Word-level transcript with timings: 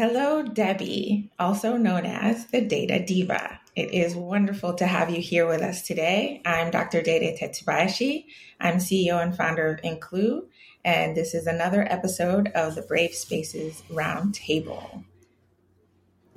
Hello, 0.00 0.42
Debbie, 0.42 1.30
also 1.38 1.76
known 1.76 2.06
as 2.06 2.46
the 2.46 2.62
Data 2.62 3.04
Diva. 3.04 3.60
It 3.76 3.92
is 3.92 4.14
wonderful 4.14 4.72
to 4.76 4.86
have 4.86 5.10
you 5.10 5.20
here 5.20 5.46
with 5.46 5.60
us 5.60 5.82
today. 5.82 6.40
I'm 6.46 6.70
Dr. 6.70 7.02
Dede 7.02 7.38
Tetsubayashi. 7.38 8.24
I'm 8.58 8.76
CEO 8.76 9.22
and 9.22 9.36
founder 9.36 9.68
of 9.68 9.82
incluu, 9.82 10.46
and 10.86 11.14
this 11.14 11.34
is 11.34 11.46
another 11.46 11.86
episode 11.86 12.48
of 12.54 12.76
the 12.76 12.80
Brave 12.80 13.14
Spaces 13.14 13.82
Roundtable. 13.90 15.04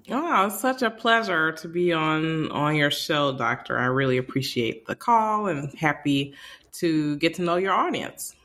Oh, 0.09 0.48
it's 0.48 0.59
such 0.59 0.82
a 0.82 0.91
pleasure 0.91 1.54
to 1.54 1.70
be 1.70 1.93
on 1.93 2.52
on 2.52 2.75
your 2.75 2.91
show, 2.91 3.32
Doctor. 3.32 3.80
I 3.80 3.86
really 3.86 4.18
appreciate 4.18 4.88
the 4.88 4.95
call 4.95 5.48
and 5.48 5.73
happy 5.80 6.34
to 6.73 7.16
get 7.16 7.36
to 7.36 7.43
know 7.43 7.55
your 7.55 7.71
audience. 7.71 8.36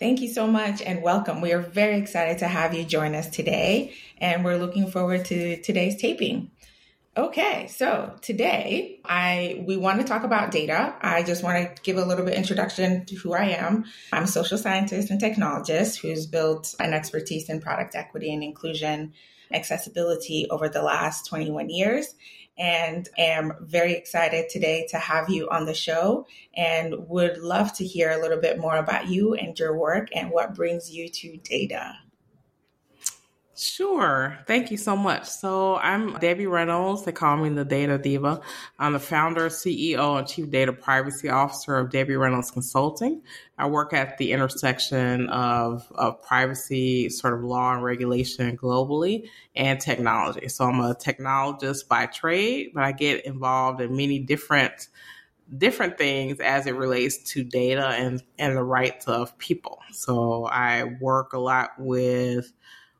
Thank 0.00 0.20
you 0.20 0.28
so 0.28 0.48
much 0.48 0.82
and 0.82 1.02
welcome. 1.02 1.40
We 1.40 1.52
are 1.52 1.60
very 1.60 1.98
excited 1.98 2.38
to 2.38 2.48
have 2.48 2.74
you 2.74 2.84
join 2.84 3.14
us 3.14 3.28
today, 3.28 3.94
and 4.18 4.44
we're 4.44 4.56
looking 4.56 4.90
forward 4.90 5.24
to 5.26 5.62
today's 5.62 6.00
taping. 6.00 6.50
Okay, 7.16 7.68
so 7.68 8.12
today 8.20 8.98
I 9.04 9.62
we 9.68 9.76
want 9.76 10.00
to 10.00 10.06
talk 10.06 10.24
about 10.24 10.50
data. 10.50 10.96
I 11.00 11.22
just 11.22 11.44
want 11.44 11.76
to 11.76 11.82
give 11.82 11.96
a 11.96 12.04
little 12.04 12.24
bit 12.24 12.34
introduction 12.34 13.04
to 13.04 13.14
who 13.14 13.34
I 13.34 13.50
am. 13.50 13.84
I'm 14.12 14.24
a 14.24 14.26
social 14.26 14.58
scientist 14.58 15.10
and 15.10 15.20
technologist 15.20 16.00
who's 16.00 16.26
built 16.26 16.74
an 16.80 16.92
expertise 16.92 17.48
in 17.48 17.60
product 17.60 17.94
equity 17.94 18.34
and 18.34 18.42
inclusion 18.42 19.12
accessibility 19.52 20.48
over 20.50 20.68
the 20.68 20.82
last 20.82 21.26
21 21.26 21.70
years 21.70 22.16
and 22.56 23.08
am 23.18 23.52
very 23.60 23.94
excited 23.94 24.48
today 24.48 24.86
to 24.90 24.98
have 24.98 25.28
you 25.28 25.48
on 25.50 25.66
the 25.66 25.74
show 25.74 26.26
and 26.56 27.08
would 27.08 27.38
love 27.38 27.72
to 27.74 27.84
hear 27.84 28.10
a 28.10 28.20
little 28.20 28.40
bit 28.40 28.58
more 28.58 28.76
about 28.76 29.08
you 29.08 29.34
and 29.34 29.58
your 29.58 29.76
work 29.76 30.08
and 30.14 30.30
what 30.30 30.54
brings 30.54 30.90
you 30.90 31.08
to 31.08 31.36
data. 31.38 31.96
Sure. 33.56 34.36
Thank 34.48 34.72
you 34.72 34.76
so 34.76 34.96
much. 34.96 35.28
So 35.28 35.76
I'm 35.76 36.18
Debbie 36.18 36.48
Reynolds. 36.48 37.04
They 37.04 37.12
call 37.12 37.36
me 37.36 37.50
the 37.50 37.64
Data 37.64 37.98
Diva. 37.98 38.40
I'm 38.80 38.94
the 38.94 38.98
founder, 38.98 39.48
CEO, 39.48 40.18
and 40.18 40.26
Chief 40.26 40.50
Data 40.50 40.72
Privacy 40.72 41.28
Officer 41.28 41.76
of 41.76 41.90
Debbie 41.90 42.16
Reynolds 42.16 42.50
Consulting. 42.50 43.22
I 43.56 43.68
work 43.68 43.92
at 43.92 44.18
the 44.18 44.32
intersection 44.32 45.28
of, 45.28 45.86
of 45.94 46.20
privacy, 46.22 47.08
sort 47.10 47.34
of 47.34 47.44
law 47.44 47.74
and 47.74 47.84
regulation 47.84 48.56
globally, 48.56 49.28
and 49.54 49.80
technology. 49.80 50.48
So 50.48 50.64
I'm 50.64 50.80
a 50.80 50.96
technologist 50.96 51.86
by 51.86 52.06
trade, 52.06 52.72
but 52.74 52.82
I 52.82 52.90
get 52.90 53.24
involved 53.24 53.80
in 53.80 53.96
many 53.96 54.18
different 54.18 54.88
different 55.58 55.98
things 55.98 56.40
as 56.40 56.66
it 56.66 56.74
relates 56.74 57.18
to 57.18 57.44
data 57.44 57.88
and, 57.88 58.22
and 58.38 58.56
the 58.56 58.64
rights 58.64 59.06
of 59.06 59.36
people. 59.38 59.78
So 59.92 60.46
I 60.46 60.84
work 61.00 61.34
a 61.34 61.38
lot 61.38 61.72
with 61.78 62.50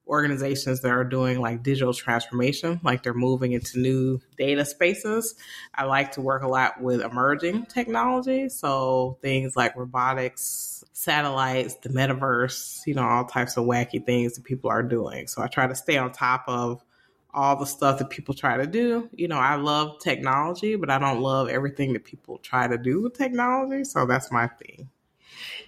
organizations 0.06 0.80
that 0.82 0.90
are 0.90 1.04
doing 1.04 1.40
like 1.40 1.62
digital 1.62 1.94
transformation, 1.94 2.80
like 2.82 3.02
they're 3.02 3.14
moving 3.14 3.52
into 3.52 3.78
new 3.78 4.20
data 4.36 4.64
spaces. 4.64 5.34
I 5.74 5.84
like 5.84 6.12
to 6.12 6.20
work 6.20 6.42
a 6.42 6.48
lot 6.48 6.80
with 6.80 7.00
emerging 7.00 7.66
technology. 7.66 8.48
So 8.48 9.18
things 9.22 9.56
like 9.56 9.76
robotics, 9.76 10.84
satellites, 10.92 11.76
the 11.76 11.88
metaverse, 11.88 12.86
you 12.86 12.94
know, 12.94 13.02
all 13.02 13.24
types 13.24 13.56
of 13.56 13.64
wacky 13.64 14.04
things 14.04 14.34
that 14.34 14.44
people 14.44 14.70
are 14.70 14.82
doing. 14.82 15.26
So 15.26 15.42
I 15.42 15.46
try 15.46 15.66
to 15.66 15.74
stay 15.74 15.96
on 15.96 16.12
top 16.12 16.44
of 16.48 16.84
all 17.32 17.56
the 17.56 17.66
stuff 17.66 17.98
that 17.98 18.10
people 18.10 18.34
try 18.34 18.58
to 18.58 18.66
do. 18.66 19.08
You 19.12 19.28
know, 19.28 19.38
I 19.38 19.56
love 19.56 19.98
technology, 20.00 20.76
but 20.76 20.90
I 20.90 20.98
don't 20.98 21.20
love 21.20 21.48
everything 21.48 21.94
that 21.94 22.04
people 22.04 22.38
try 22.38 22.68
to 22.68 22.78
do 22.78 23.02
with 23.02 23.14
technology. 23.14 23.84
So 23.84 24.06
that's 24.06 24.30
my 24.30 24.46
thing. 24.46 24.88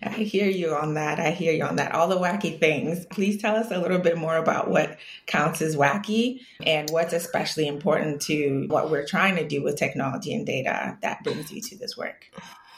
I 0.03 0.11
hear 0.11 0.49
you 0.49 0.75
on 0.75 0.95
that. 0.95 1.19
I 1.19 1.31
hear 1.31 1.53
you 1.53 1.65
on 1.65 1.77
that. 1.77 1.93
All 1.93 2.09
the 2.09 2.19
wacky 2.19 2.59
things. 2.59 3.07
Please 3.07 3.41
tell 3.41 3.57
us 3.57 3.71
a 3.71 3.79
little 3.79 3.99
bit 3.99 4.19
more 4.19 4.37
about 4.37 4.71
what 4.71 4.99
counts 5.27 5.63
as 5.63 5.77
wacky 5.77 6.41
and 6.65 6.91
what's 6.91 7.13
especially 7.13 7.67
important 7.67 8.23
to 8.23 8.67
what 8.69 8.91
we're 8.91 9.07
trying 9.07 9.37
to 9.37 9.47
do 9.47 9.63
with 9.63 9.77
technology 9.77 10.35
and 10.35 10.47
data 10.47 10.99
that 11.03 11.25
brings 11.25 11.51
you 11.51 11.61
to 11.61 11.79
this 11.79 11.97
work. 11.97 12.31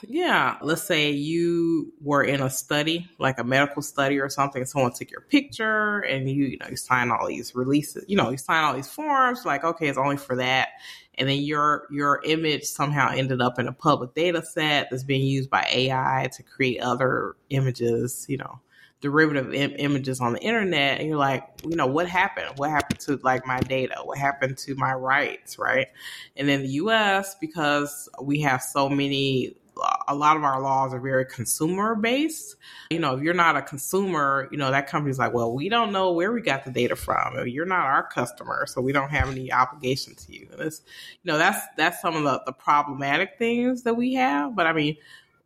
Yeah, 0.06 0.58
let's 0.62 0.82
say 0.82 1.10
you 1.10 1.92
were 2.00 2.22
in 2.22 2.40
a 2.40 2.50
study, 2.50 3.08
like 3.18 3.38
a 3.38 3.44
medical 3.44 3.82
study 3.82 4.18
or 4.18 4.28
something. 4.28 4.64
Someone 4.64 4.92
took 4.92 5.10
your 5.10 5.22
picture, 5.22 6.00
and 6.00 6.30
you, 6.30 6.44
you 6.44 6.58
know, 6.58 6.66
you 6.70 6.76
sign 6.76 7.10
all 7.10 7.26
these 7.26 7.54
releases. 7.54 8.04
You 8.08 8.16
know, 8.16 8.30
you 8.30 8.36
sign 8.36 8.64
all 8.64 8.74
these 8.74 8.88
forms. 8.88 9.44
Like, 9.44 9.64
okay, 9.64 9.88
it's 9.88 9.98
only 9.98 10.16
for 10.16 10.36
that 10.36 10.68
and 11.18 11.28
then 11.28 11.38
your 11.40 11.86
your 11.90 12.22
image 12.24 12.64
somehow 12.64 13.10
ended 13.10 13.42
up 13.42 13.58
in 13.58 13.66
a 13.66 13.72
public 13.72 14.14
data 14.14 14.42
set 14.42 14.88
that's 14.90 15.02
being 15.02 15.26
used 15.26 15.50
by 15.50 15.66
AI 15.70 16.30
to 16.36 16.42
create 16.44 16.80
other 16.80 17.34
images, 17.50 18.24
you 18.28 18.36
know, 18.38 18.60
derivative 19.00 19.52
Im- 19.52 19.74
images 19.78 20.20
on 20.20 20.32
the 20.32 20.40
internet 20.40 21.00
and 21.00 21.08
you're 21.08 21.18
like, 21.18 21.44
you 21.64 21.76
know, 21.76 21.86
what 21.86 22.08
happened? 22.08 22.52
What 22.56 22.70
happened 22.70 23.00
to 23.00 23.16
like 23.24 23.44
my 23.44 23.58
data? 23.60 23.96
What 24.04 24.18
happened 24.18 24.58
to 24.58 24.76
my 24.76 24.92
rights, 24.92 25.58
right? 25.58 25.88
And 26.36 26.48
in 26.48 26.62
the 26.62 26.68
US 26.68 27.34
because 27.40 28.08
we 28.22 28.40
have 28.42 28.62
so 28.62 28.88
many 28.88 29.56
a 30.06 30.14
lot 30.14 30.36
of 30.36 30.44
our 30.44 30.60
laws 30.60 30.92
are 30.94 31.00
very 31.00 31.24
consumer 31.24 31.94
based. 31.94 32.56
You 32.90 32.98
know, 32.98 33.16
if 33.16 33.22
you're 33.22 33.34
not 33.34 33.56
a 33.56 33.62
consumer, 33.62 34.48
you 34.50 34.58
know, 34.58 34.70
that 34.70 34.88
company's 34.88 35.18
like, 35.18 35.32
well, 35.32 35.52
we 35.52 35.68
don't 35.68 35.92
know 35.92 36.12
where 36.12 36.32
we 36.32 36.40
got 36.40 36.64
the 36.64 36.70
data 36.70 36.96
from. 36.96 37.46
You're 37.46 37.66
not 37.66 37.84
our 37.84 38.06
customer, 38.06 38.66
so 38.66 38.80
we 38.80 38.92
don't 38.92 39.10
have 39.10 39.28
any 39.30 39.52
obligation 39.52 40.14
to 40.14 40.32
you. 40.32 40.48
And 40.52 40.60
it's, 40.60 40.82
you 41.22 41.32
know, 41.32 41.38
that's 41.38 41.64
that's 41.76 42.00
some 42.00 42.16
of 42.16 42.24
the, 42.24 42.42
the 42.46 42.52
problematic 42.52 43.38
things 43.38 43.82
that 43.82 43.94
we 43.94 44.14
have. 44.14 44.56
But 44.56 44.66
I 44.66 44.72
mean, 44.72 44.96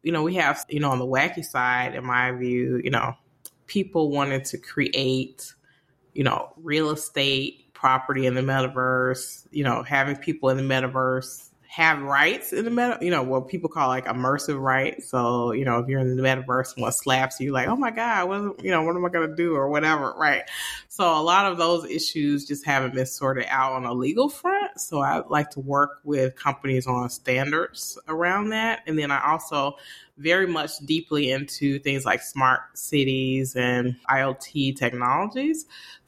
you 0.02 0.12
know, 0.12 0.22
we 0.22 0.34
have, 0.34 0.64
you 0.68 0.80
know, 0.80 0.90
on 0.90 0.98
the 0.98 1.06
wacky 1.06 1.44
side, 1.44 1.94
in 1.94 2.04
my 2.04 2.32
view, 2.32 2.80
you 2.82 2.90
know, 2.90 3.14
people 3.66 4.10
wanted 4.10 4.44
to 4.46 4.58
create, 4.58 5.54
you 6.12 6.24
know, 6.24 6.52
real 6.56 6.90
estate 6.90 7.72
property 7.72 8.26
in 8.26 8.34
the 8.34 8.40
metaverse, 8.40 9.46
you 9.50 9.64
know, 9.64 9.82
having 9.82 10.16
people 10.16 10.48
in 10.50 10.56
the 10.56 10.62
metaverse 10.62 11.51
have 11.72 12.02
rights 12.02 12.52
in 12.52 12.66
the 12.66 12.70
meta, 12.70 12.98
you 13.00 13.10
know, 13.10 13.22
what 13.22 13.48
people 13.48 13.66
call 13.66 13.88
like 13.88 14.04
immersive 14.04 14.60
rights. 14.60 15.08
So, 15.08 15.52
you 15.52 15.64
know, 15.64 15.78
if 15.78 15.88
you're 15.88 16.00
in 16.00 16.16
the 16.16 16.22
metaverse 16.22 16.74
and 16.74 16.82
what 16.82 16.90
slaps 16.90 17.40
you, 17.40 17.50
like, 17.50 17.66
oh 17.66 17.76
my 17.76 17.90
God, 17.90 18.28
what, 18.28 18.62
you 18.62 18.70
know, 18.70 18.82
what 18.82 18.94
am 18.94 19.06
I 19.06 19.08
going 19.08 19.30
to 19.30 19.34
do 19.34 19.54
or 19.54 19.70
whatever, 19.70 20.12
right? 20.18 20.42
So 20.88 21.18
a 21.18 21.22
lot 21.22 21.50
of 21.50 21.56
those 21.56 21.86
issues 21.86 22.44
just 22.44 22.66
haven't 22.66 22.94
been 22.94 23.06
sorted 23.06 23.46
out 23.48 23.72
on 23.72 23.86
a 23.86 23.94
legal 23.94 24.28
front. 24.28 24.78
So 24.78 25.00
I 25.00 25.22
like 25.30 25.48
to 25.52 25.60
work 25.60 26.00
with 26.04 26.36
companies 26.36 26.86
on 26.86 27.08
standards 27.08 27.98
around 28.06 28.50
that. 28.50 28.80
And 28.86 28.98
then 28.98 29.10
I 29.10 29.26
also 29.30 29.76
very 30.18 30.46
much 30.46 30.72
deeply 30.84 31.30
into 31.30 31.78
things 31.78 32.04
like 32.04 32.20
smart 32.20 32.60
cities 32.74 33.56
and 33.56 33.96
IoT 34.10 34.76
technologies. 34.76 35.64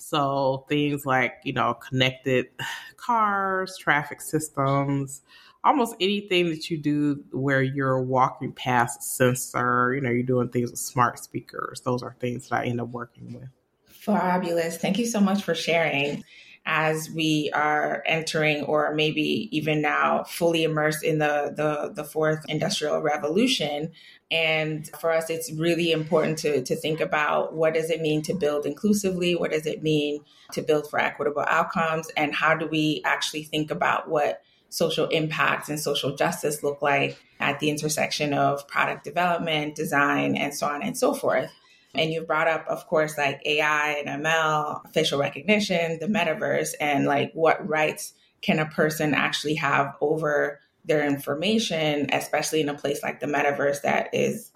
So 0.07 0.67
things 0.69 1.07
like, 1.07 1.37
you 1.45 1.55
know, 1.55 1.75
connected 1.75 2.49
cars, 2.97 3.79
traffic 3.79 4.21
systems, 4.21 5.23
almost 5.65 5.97
anything 5.99 6.51
that 6.51 6.69
you 6.69 6.77
do 6.77 7.25
where 7.33 7.63
you're 7.63 8.03
walking 8.03 8.53
past 8.53 9.03
sensor, 9.03 9.95
you 9.95 10.03
know, 10.03 10.11
you're 10.11 10.23
doing 10.23 10.51
things 10.51 10.71
with 10.71 10.79
smart 10.79 11.19
speakers. 11.19 11.81
Those 11.81 12.03
are 12.03 12.15
things 12.21 12.49
that 12.49 12.61
I 12.61 12.65
end 12.67 12.83
up 12.83 12.89
working 12.89 13.33
with. 13.33 13.49
Fabulous. 13.87 14.77
Thank 14.77 14.99
you 14.99 15.07
so 15.07 15.21
much 15.21 15.43
for 15.43 15.55
sharing. 15.55 16.23
As 16.67 17.11
we 17.11 17.51
are 17.53 18.03
entering, 18.07 18.65
or 18.65 18.95
maybe 18.95 19.49
even 19.51 19.83
now, 19.83 20.25
fully 20.25 20.65
immersed 20.65 21.05
in 21.05 21.19
the, 21.19 21.53
the, 21.55 21.93
the 21.95 22.05
fourth 22.05 22.45
industrial 22.49 23.01
revolution. 23.01 23.93
And 24.31 24.89
for 24.99 25.11
us, 25.11 25.29
it's 25.29 25.53
really 25.53 25.93
important 25.93 26.39
to, 26.39 26.63
to 26.63 26.75
think 26.75 27.01
about 27.01 27.55
what 27.55 27.75
does 27.75 27.91
it 27.91 28.01
mean 28.01 28.23
to 28.23 28.35
build 28.35 28.65
inclusively? 28.65 29.35
What 29.35 29.51
does 29.51 29.67
it 29.67 29.83
mean 29.83 30.25
to 30.53 30.63
build 30.63 30.89
for 30.89 30.99
equitable 30.99 31.45
outcomes? 31.47 32.09
And 32.17 32.35
how 32.35 32.55
do 32.55 32.67
we 32.67 33.03
actually 33.05 33.43
think 33.43 33.71
about 33.71 34.09
what 34.09 34.43
social 34.75 35.07
impacts 35.07 35.69
and 35.69 35.79
social 35.79 36.17
justice 36.17 36.65
look 36.65 36.83
like 36.83 37.17
at 37.39 37.61
the 37.61 37.71
intersection 37.71 38.35
of 38.35 38.67
product 38.67 39.05
development, 39.05 39.77
design, 39.77 40.37
and 40.37 40.53
so 40.53 40.67
on 40.67 40.83
and 40.83 40.99
so 40.99 41.15
forth. 41.15 41.51
And 41.95 42.13
you've 42.13 42.27
brought 42.27 42.49
up, 42.49 42.67
of 42.69 42.87
course, 42.87 43.17
like 43.17 43.41
AI 43.45 44.03
and 44.05 44.25
ML, 44.25 44.93
facial 44.93 45.19
recognition, 45.19 45.99
the 46.01 46.07
metaverse, 46.07 46.71
and 46.81 47.07
like 47.07 47.33
what 47.35 47.67
rights 47.67 48.15
can 48.43 48.59
a 48.59 48.67
person 48.67 49.15
actually 49.15 49.55
have 49.55 49.95
over 50.01 50.61
their 50.85 51.07
information, 51.07 52.09
especially 52.13 52.61
in 52.61 52.69
a 52.69 52.75
place 52.75 53.03
like 53.03 53.21
the 53.21 53.27
metaverse 53.27 53.83
that 53.83 54.11
is 54.13 54.53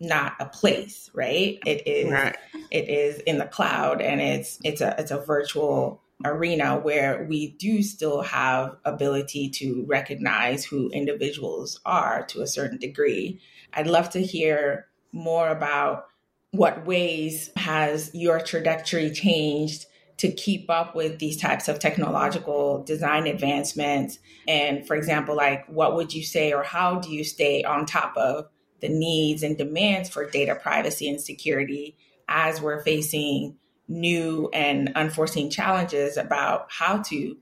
not 0.00 0.34
a 0.38 0.46
place, 0.46 1.10
right? 1.14 1.58
It 1.66 1.86
is 1.86 2.10
right. 2.10 2.36
it 2.70 2.88
is 2.88 3.18
in 3.20 3.38
the 3.38 3.46
cloud 3.46 4.00
and 4.00 4.20
it's 4.20 4.58
it's 4.62 4.80
a 4.80 4.94
it's 4.98 5.10
a 5.10 5.18
virtual 5.18 6.02
arena 6.24 6.78
where 6.78 7.26
we 7.28 7.52
do 7.52 7.82
still 7.82 8.22
have 8.22 8.76
ability 8.84 9.50
to 9.50 9.84
recognize 9.86 10.64
who 10.64 10.88
individuals 10.90 11.80
are 11.84 12.24
to 12.26 12.42
a 12.42 12.46
certain 12.46 12.78
degree. 12.78 13.40
I'd 13.72 13.86
love 13.86 14.10
to 14.10 14.22
hear 14.22 14.86
more 15.12 15.48
about 15.48 16.06
what 16.52 16.86
ways 16.86 17.50
has 17.56 18.10
your 18.14 18.40
trajectory 18.40 19.10
changed 19.10 19.86
to 20.16 20.32
keep 20.32 20.68
up 20.68 20.96
with 20.96 21.18
these 21.18 21.36
types 21.36 21.68
of 21.68 21.78
technological 21.78 22.82
design 22.84 23.26
advancements 23.26 24.18
and 24.48 24.86
for 24.86 24.96
example 24.96 25.36
like 25.36 25.66
what 25.68 25.94
would 25.94 26.12
you 26.12 26.22
say 26.24 26.52
or 26.52 26.62
how 26.62 26.98
do 26.98 27.10
you 27.10 27.22
stay 27.22 27.62
on 27.62 27.86
top 27.86 28.16
of 28.16 28.48
the 28.80 28.88
needs 28.88 29.42
and 29.42 29.58
demands 29.58 30.08
for 30.08 30.28
data 30.28 30.54
privacy 30.54 31.08
and 31.08 31.20
security 31.20 31.96
as 32.28 32.60
we're 32.60 32.82
facing 32.82 33.56
new 33.88 34.48
and 34.52 34.92
unforeseen 34.94 35.50
challenges 35.50 36.16
about 36.16 36.66
how 36.70 36.98
to 36.98 37.36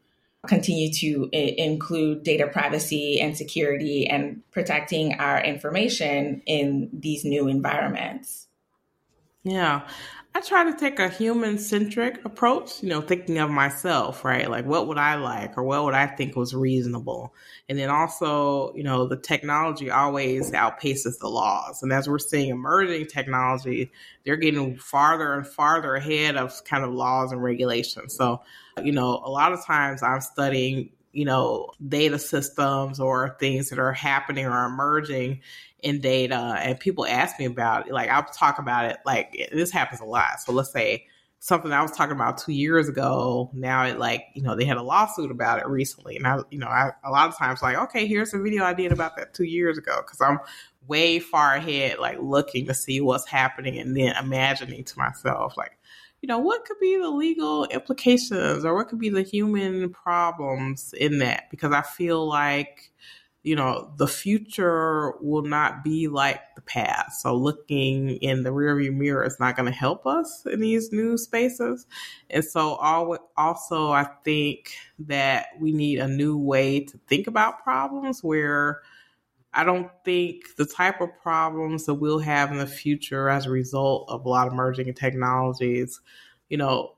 continue 0.47 0.93
to 0.93 1.29
I- 1.35 1.55
include 1.59 2.23
data 2.23 2.47
privacy 2.47 3.21
and 3.21 3.37
security 3.37 4.07
and 4.07 4.43
protecting 4.53 5.15
our 5.15 5.43
information 5.43 6.43
in 6.47 6.89
these 6.93 7.25
new 7.25 7.49
environments. 7.49 8.46
Yeah. 9.47 9.87
I 10.35 10.41
try 10.41 10.71
to 10.71 10.77
take 10.77 10.99
a 10.99 11.09
human 11.09 11.57
centric 11.57 12.23
approach, 12.27 12.83
you 12.83 12.91
know, 12.91 13.01
thinking 13.01 13.39
of 13.39 13.49
myself, 13.49 14.23
right? 14.23 14.51
Like, 14.51 14.67
what 14.67 14.87
would 14.87 14.99
I 14.99 15.15
like 15.15 15.57
or 15.57 15.63
what 15.63 15.85
would 15.85 15.95
I 15.95 16.07
think 16.09 16.37
was 16.37 16.55
reasonable? 16.55 17.33
And 17.69 17.79
then 17.79 17.89
also, 17.89 18.75
you 18.75 18.83
know, 18.83 19.07
the 19.07 19.17
technology 19.17 19.91
always 19.91 20.51
outpaces 20.51 21.21
the 21.21 21.29
laws. 21.29 21.83
And 21.83 21.91
as 21.91 22.07
we're 22.07 22.19
seeing 22.19 22.51
emerging 22.51 23.07
technology, 23.07 23.91
they're 24.27 24.37
getting 24.37 24.77
farther 24.77 25.33
and 25.33 25.47
farther 25.47 25.95
ahead 25.95 26.37
of 26.37 26.53
kind 26.65 26.85
of 26.85 26.93
laws 26.93 27.33
and 27.33 27.43
regulations. 27.43 28.15
So, 28.15 28.43
you 28.83 28.93
know, 28.93 29.23
a 29.25 29.31
lot 29.31 29.53
of 29.53 29.65
times 29.65 30.03
I'm 30.03 30.21
studying 30.21 30.91
you 31.17 31.25
know, 31.25 31.71
data 31.89 32.19
systems 32.19 33.01
or 33.01 33.39
things 33.41 33.71
that 33.71 33.79
are 33.79 33.95
happening 33.95 34.45
or 34.45 34.67
emerging 34.67 35.41
in 35.81 35.99
data 35.99 36.59
and 36.63 36.79
people 36.79 37.07
ask 37.07 37.39
me 37.39 37.47
about 37.47 37.87
it. 37.87 37.93
Like 37.95 38.11
I'll 38.11 38.25
talk 38.25 38.59
about 38.59 38.85
it 38.85 38.99
like 39.07 39.49
this 39.51 39.71
happens 39.71 40.03
a 40.03 40.05
lot. 40.05 40.41
So 40.41 40.53
let's 40.53 40.71
say 40.71 41.07
something 41.39 41.73
I 41.73 41.81
was 41.81 41.93
talking 41.93 42.15
about 42.15 42.37
two 42.37 42.53
years 42.53 42.87
ago, 42.87 43.51
now 43.55 43.85
it 43.85 43.99
like, 43.99 44.27
you 44.35 44.43
know, 44.43 44.55
they 44.55 44.67
had 44.67 44.77
a 44.77 44.83
lawsuit 44.83 45.31
about 45.31 45.59
it 45.59 45.67
recently. 45.67 46.17
And 46.17 46.27
I, 46.27 46.41
you 46.51 46.59
know, 46.59 46.69
I, 46.69 46.91
a 47.03 47.11
lot 47.11 47.31
of 47.31 47.39
times 47.39 47.63
like, 47.63 47.79
okay, 47.79 48.07
here's 48.07 48.35
a 48.35 48.39
video 48.39 48.65
I 48.65 48.75
did 48.75 48.93
about 48.93 49.17
that 49.17 49.33
two 49.33 49.45
years 49.45 49.79
ago. 49.79 50.03
Cause 50.07 50.21
I'm 50.21 50.39
way 50.87 51.19
far 51.19 51.55
ahead, 51.55 51.99
like 51.99 52.19
looking 52.21 52.67
to 52.67 52.75
see 52.75 53.01
what's 53.01 53.27
happening 53.27 53.79
and 53.79 53.97
then 53.97 54.15
imagining 54.17 54.85
to 54.85 54.99
myself, 54.99 55.57
like, 55.57 55.79
you 56.27 56.33
know, 56.33 56.39
what 56.41 56.65
could 56.65 56.81
be 56.81 56.97
the 56.97 57.09
legal 57.09 57.67
implications 57.67 58.65
or 58.65 58.75
what 58.75 58.89
could 58.89 58.99
be 58.99 59.11
the 59.11 59.23
human 59.23 59.91
problems 59.91 60.93
in 60.99 61.21
that? 61.21 61.45
Because 61.53 61.73
I 61.73 61.83
feel 61.83 62.27
like, 62.27 62.91
you 63.45 63.55
know, 63.55 63.93
the 63.97 64.09
future 64.09 65.13
will 65.21 65.45
not 65.45 65.85
be 65.85 66.09
like 66.09 66.41
the 66.57 66.63
past. 66.63 67.23
So 67.23 67.33
looking 67.37 68.17
in 68.17 68.43
the 68.43 68.51
rearview 68.51 68.93
mirror 68.93 69.25
is 69.25 69.39
not 69.39 69.55
going 69.55 69.71
to 69.71 69.79
help 69.79 70.05
us 70.05 70.45
in 70.47 70.59
these 70.59 70.91
new 70.91 71.17
spaces. 71.17 71.87
And 72.29 72.45
so 72.45 72.71
also, 73.37 73.93
I 73.93 74.09
think 74.25 74.75
that 74.99 75.51
we 75.61 75.71
need 75.71 76.01
a 76.01 76.09
new 76.09 76.37
way 76.37 76.81
to 76.81 76.99
think 77.07 77.29
about 77.29 77.63
problems 77.63 78.25
where 78.25 78.83
I 79.57 79.65
don't 79.65 79.91
think 80.05 80.55
the 80.57 80.67
type 80.67 81.01
of 81.01 81.09
problems 81.23 81.87
that 81.87 81.95
we'll 81.95 82.19
have 82.19 82.53
in 82.53 82.59
the 82.59 82.67
future 82.67 83.31
as 83.31 83.47
a 83.47 83.51
result 83.51 84.05
of 84.11 84.27
a 84.27 84.29
lot 84.29 84.47
of 84.47 84.53
emerging 84.53 84.93
technologies, 84.93 85.99
you 86.51 86.59
know, 86.59 86.93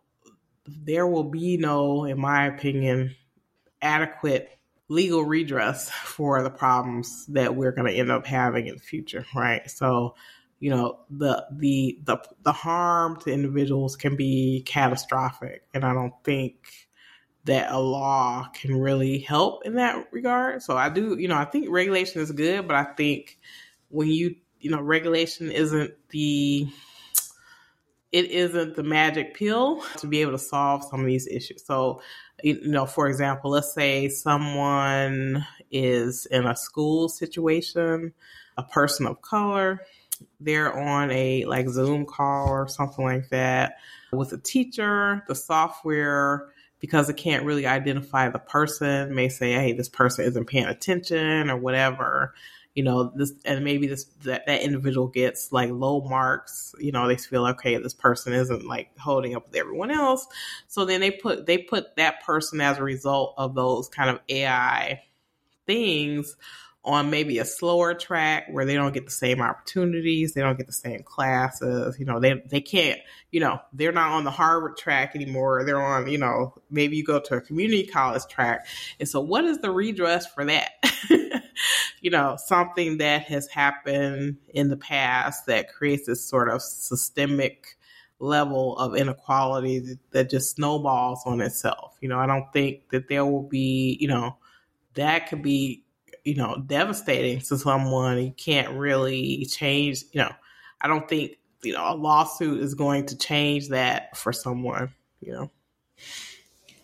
there 0.66 1.06
will 1.06 1.25
be 1.25 1.56
no, 1.56 2.05
in 2.05 2.19
my 2.20 2.46
opinion, 2.46 3.14
adequate 3.81 4.58
legal 4.88 5.25
redress 5.25 5.88
for 6.05 6.43
the 6.43 6.50
problems 6.50 7.26
that 7.26 7.55
we're 7.55 7.70
going 7.70 7.87
to 7.87 7.96
end 7.96 8.10
up 8.10 8.26
having 8.26 8.66
in 8.66 8.75
the 8.75 8.82
future, 8.82 9.25
right? 9.37 9.70
So, 9.70 10.16
you 10.58 10.70
know, 10.70 10.99
the 11.11 11.46
the 11.52 12.00
the 12.02 12.19
the 12.43 12.52
harm 12.52 13.20
to 13.20 13.32
individuals 13.32 13.94
can 13.94 14.16
be 14.16 14.64
catastrophic, 14.66 15.62
and 15.72 15.84
I 15.84 15.94
don't 15.94 16.14
think 16.25 16.88
that 17.49 17.73
a 17.73 17.79
law 17.79 18.47
can 18.53 18.79
really 18.79 19.19
help 19.19 19.65
in 19.65 19.77
that 19.77 20.06
regard. 20.12 20.62
So 20.62 20.77
I 20.77 20.91
do, 20.91 21.17
you 21.19 21.29
know, 21.29 21.37
I 21.37 21.47
think 21.47 21.69
regulation 21.71 22.21
is 22.21 22.31
good, 22.31 22.69
but 22.69 22.77
I 22.77 22.85
think 22.85 23.39
when 23.89 24.09
you, 24.09 24.37
you 24.61 24.71
know, 24.71 24.83
regulation 24.83 25.50
isn't 25.50 25.95
the 26.11 26.69
it 28.12 28.31
isn't 28.31 28.77
the 28.77 28.83
magic 28.83 29.35
pill 29.35 29.83
to 29.99 30.06
be 30.06 30.21
able 30.21 30.33
to 30.33 30.39
solve 30.39 30.85
some 30.85 31.00
of 31.00 31.06
these 31.06 31.27
issues. 31.27 31.65
So, 31.65 32.03
you 32.43 32.61
know, 32.67 32.87
for 32.87 33.09
example, 33.09 33.50
let's 33.50 33.73
say 33.73 34.09
someone 34.09 35.47
is 35.71 36.27
in 36.27 36.47
a 36.47 36.56
school 36.56 37.09
situation, 37.09 38.12
a 38.56 38.62
person 38.62 39.06
of 39.06 39.23
color, 39.23 39.81
they're 40.41 40.79
on 40.79 41.11
a 41.11 41.45
like 41.47 41.69
Zoom 41.69 42.05
call 42.05 42.49
or 42.49 42.69
something 42.69 43.05
like 43.05 43.29
that 43.31 43.77
with 44.12 44.33
a 44.33 44.39
teacher, 44.39 45.25
the 45.29 45.35
software 45.35 46.49
because 46.80 47.08
it 47.08 47.16
can't 47.16 47.44
really 47.44 47.66
identify 47.66 48.28
the 48.28 48.38
person 48.38 49.14
may 49.14 49.28
say 49.28 49.52
hey 49.52 49.72
this 49.72 49.88
person 49.88 50.25
isn't 50.25 50.46
paying 50.46 50.66
attention 50.66 51.50
or 51.50 51.56
whatever 51.56 52.34
you 52.78 52.84
know 52.84 53.10
this 53.16 53.32
and 53.44 53.64
maybe 53.64 53.88
this 53.88 54.04
that, 54.22 54.46
that 54.46 54.62
individual 54.62 55.08
gets 55.08 55.50
like 55.50 55.69
low 55.70 56.00
marks 56.02 56.76
you 56.78 56.92
know 56.92 57.08
they 57.08 57.16
feel 57.16 57.44
okay 57.44 57.76
this 57.76 57.92
person 57.92 58.32
isn't 58.32 58.69
like 58.69 58.96
holding 58.98 59.34
up 59.34 59.46
with 59.46 59.56
everyone 59.56 59.90
else. 59.90 60.28
So 60.69 60.84
then 60.84 61.00
they 61.00 61.10
put 61.10 61.46
they 61.46 61.58
put 61.58 61.96
that 61.96 62.22
person 62.22 62.60
as 62.60 62.78
a 62.78 62.84
result 62.84 63.34
of 63.36 63.56
those 63.56 63.88
kind 63.88 64.10
of 64.10 64.20
ai 64.28 65.02
things 65.66 66.36
on 66.88 67.11
maybe 67.11 67.38
a 67.38 67.44
slower 67.44 67.93
track 67.93 68.46
where 68.50 68.64
they 68.64 68.75
don't 68.75 68.94
get 68.94 69.05
the 69.05 69.11
same 69.11 69.43
opportunities, 69.43 70.32
they 70.32 70.40
don't 70.40 70.56
get 70.56 70.67
the 70.67 70.73
same 70.73 71.02
classes, 71.02 71.99
you 71.99 72.06
know, 72.06 72.19
they 72.19 72.43
they 72.46 72.62
can't, 72.62 72.99
you 73.31 73.40
know, 73.40 73.61
they're 73.75 73.93
not 73.93 74.12
on 74.12 74.25
the 74.25 74.31
Harvard 74.31 74.79
track 74.79 75.14
anymore. 75.14 75.64
They're 75.64 75.81
on, 75.81 76.08
you 76.08 76.17
know, 76.17 76.55
maybe 76.70 76.96
you 76.96 77.05
go 77.05 77.20
to 77.20 77.37
a 77.37 77.40
community 77.43 77.87
college 77.87 78.26
track. 78.29 78.67
And 78.99 79.06
so 79.06 79.20
what 79.20 79.44
is 79.44 79.58
the 79.58 79.70
redress 79.70 80.26
for 80.26 80.46
that? 80.46 80.70
you 82.00 82.11
know, 82.11 82.38
something 82.43 82.99
that 82.99 83.23
has 83.25 83.49
happened 83.49 84.38
in 84.49 84.69
the 84.69 84.76
past 84.79 85.44
that 85.46 85.70
creates 85.70 86.06
this 86.06 86.25
sort 86.25 86.49
of 86.49 86.62
systemic 86.62 87.76
level 88.19 88.79
of 88.79 88.96
inequality 88.96 89.99
that 90.12 90.31
just 90.31 90.56
snowballs 90.56 91.23
on 91.26 91.43
itself. 91.43 91.96
You 92.00 92.08
know, 92.08 92.19
I 92.19 92.26
don't 92.26 92.50
think 92.52 92.88
that 92.93 93.08
there 93.08 93.26
will 93.26 93.46
be, 93.46 93.99
you 94.00 94.08
know, 94.08 94.38
that 94.94 95.29
could 95.29 95.43
be 95.43 95.85
you 96.28 96.34
know, 96.34 96.62
devastating 96.66 97.40
to 97.40 97.56
someone. 97.56 98.22
You 98.22 98.34
can't 98.36 98.76
really 98.76 99.46
change, 99.46 100.04
you 100.12 100.20
know, 100.20 100.32
I 100.80 100.86
don't 100.86 101.08
think, 101.08 101.38
you 101.62 101.72
know, 101.72 101.92
a 101.92 101.96
lawsuit 101.96 102.62
is 102.62 102.75
going 102.75 103.06
to 103.06 103.16
change 103.16 103.69
that 103.69 104.14
for 104.14 104.32
someone, 104.32 104.92
you 105.20 105.32
know. 105.32 105.50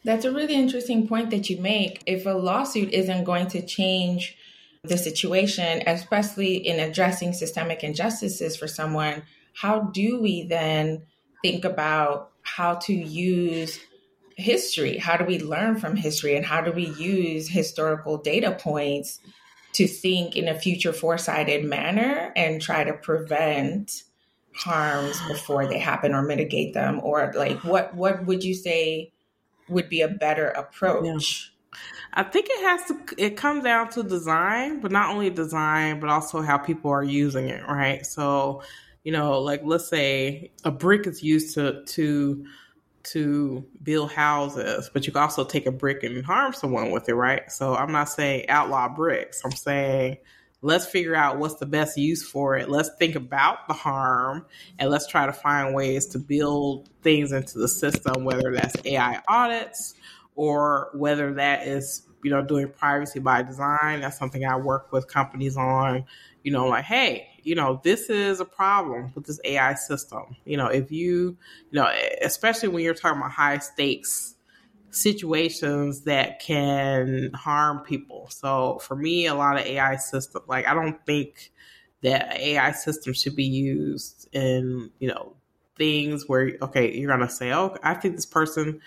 That's 0.03 0.25
a 0.25 0.33
really 0.33 0.55
interesting 0.55 1.07
point 1.07 1.31
that 1.31 1.51
you 1.51 1.61
make. 1.61 2.03
If 2.07 2.25
a 2.25 2.31
lawsuit 2.31 2.91
isn't 2.93 3.25
going 3.25 3.49
to 3.49 3.65
change 3.65 4.37
the 4.83 4.97
situation, 4.97 5.83
especially 5.87 6.57
in 6.57 6.81
addressing 6.81 7.35
systemic 7.35 7.85
injustices 7.85 8.57
for 8.57 8.67
someone, 8.67 9.25
how 9.55 9.81
do 9.81 10.21
we 10.21 10.47
then 10.47 11.03
think 11.43 11.67
about 11.67 12.33
how 12.43 12.77
to 12.77 12.95
use 12.95 13.79
history? 14.37 14.99
How 14.99 15.17
do 15.17 15.25
we 15.25 15.39
learn 15.39 15.77
from 15.77 15.97
history 15.97 16.37
and 16.37 16.45
how 16.45 16.61
do 16.61 16.73
we 16.73 16.87
use 16.87 17.49
historical 17.49 18.19
data 18.19 18.53
points 18.53 19.21
to 19.75 19.89
think 19.89 20.37
in 20.37 20.49
a 20.49 20.59
future 20.59 20.93
foresighted 20.93 21.65
manner 21.65 22.33
and 22.37 22.63
try 22.63 22.85
to 22.85 22.93
prevent 22.95 24.05
harms 24.57 25.21
before 25.27 25.67
they 25.67 25.79
happen 25.79 26.15
or 26.15 26.23
mitigate 26.23 26.75
them 26.75 27.01
or 27.03 27.33
like 27.35 27.63
what 27.65 27.93
what 27.95 28.25
would 28.25 28.45
you 28.45 28.55
say 28.55 29.13
would 29.69 29.89
be 29.89 30.01
a 30.01 30.09
better 30.09 30.49
approach 30.51 31.53
yeah. 31.73 31.81
i 32.15 32.23
think 32.23 32.47
it 32.49 32.63
has 32.63 32.85
to 32.85 32.97
it 33.19 33.37
comes 33.37 33.65
down 33.65 33.89
to 33.89 34.05
design 34.05 34.81
but 34.81 34.93
not 34.93 35.11
only 35.11 35.29
design 35.29 35.99
but 35.99 36.09
also 36.09 36.41
how 36.41 36.57
people 36.57 36.89
are 36.89 37.03
using 37.03 37.49
it 37.49 37.67
right 37.67 38.07
so 38.07 38.63
you 39.03 39.11
know 39.11 39.41
like 39.41 39.61
let's 39.65 39.89
say 39.89 40.53
a 40.63 40.71
brick 40.71 41.05
is 41.09 41.21
used 41.21 41.53
to 41.55 41.83
to 41.85 42.47
to 43.05 43.67
build 43.83 44.13
houses, 44.13 44.91
but 44.93 45.07
you 45.07 45.13
can 45.13 45.23
also 45.23 45.45
take 45.45 45.67
a 45.67 45.73
brick 45.73 46.03
and 46.03 46.25
harm 46.25 46.53
someone 46.53 46.91
with 46.91 47.09
it, 47.09 47.15
right? 47.15 47.51
So 47.51 47.75
I'm 47.75 47.93
not 47.93 48.09
saying 48.09 48.49
outlaw 48.49 48.89
bricks. 48.89 49.43
I'm 49.45 49.53
saying 49.53 50.19
let's 50.65 50.87
figure 50.87 51.15
out 51.15 51.39
what's 51.39 51.57
the 51.57 51.67
best 51.67 51.99
use 51.99 52.27
for 52.27 52.57
it. 52.57 52.71
Let's 52.71 52.89
think 52.99 53.17
about 53.17 53.69
the 53.69 53.75
harm 53.75 54.47
and 54.79 54.91
let's 54.91 55.07
try 55.07 55.27
to 55.27 55.33
find 55.33 55.75
ways 55.75 56.07
to 56.07 56.19
build 56.19 56.89
things 57.03 57.33
into 57.33 57.59
the 57.59 57.69
system, 57.69 58.25
whether 58.25 58.51
that's 58.51 58.75
AI 58.87 59.21
audits 59.29 59.95
or 60.35 60.89
whether 60.95 61.35
that 61.35 61.67
is, 61.67 62.07
you 62.23 62.31
know, 62.31 62.43
doing 62.43 62.71
privacy 62.71 63.21
by 63.21 63.43
design. 63.43 64.01
That's 64.01 64.19
something 64.19 64.43
I 64.43 64.57
work 64.57 64.91
with 64.91 65.07
companies 65.07 65.59
on, 65.59 66.07
you 66.45 66.53
know, 66.53 66.69
like, 66.69 66.85
hey, 66.85 67.29
you 67.43 67.57
know, 67.57 67.81
this 67.83 68.11
is 68.11 68.41
a 68.41 68.47
problem 68.47 69.13
with 69.17 69.27
this 69.27 69.41
AI 69.45 69.75
system. 69.75 70.37
You 70.45 70.59
know, 70.59 70.69
if 70.69 70.93
you, 70.93 71.37
you 71.71 71.81
know, 71.81 71.91
especially 72.23 72.69
when 72.69 72.85
you're 72.85 72.95
talking 72.95 73.19
about 73.19 73.33
high 73.33 73.59
stakes 73.59 74.37
situations 74.91 76.03
that 76.03 76.41
can 76.41 77.31
harm 77.35 77.81
people. 77.81 78.29
So 78.31 78.79
for 78.81 78.97
me, 78.97 79.27
a 79.27 79.35
lot 79.35 79.59
of 79.59 79.67
AI 79.67 79.97
system, 79.97 80.43
like 80.49 80.69
I 80.69 80.75
don't 80.75 81.05
think 81.07 81.53
that 82.03 82.39
AI 82.39 82.73
system 82.73 83.13
should 83.15 83.37
be 83.37 83.45
used 83.45 84.29
in, 84.33 84.91
you 85.01 85.09
know, 85.09 85.35
things 85.77 86.29
where 86.29 86.53
okay, 86.63 86.97
you're 86.97 87.11
gonna 87.11 87.31
say, 87.31 87.53
oh, 87.53 87.77
I 87.83 87.95
think 87.95 88.17
this 88.17 88.27
person 88.27 88.81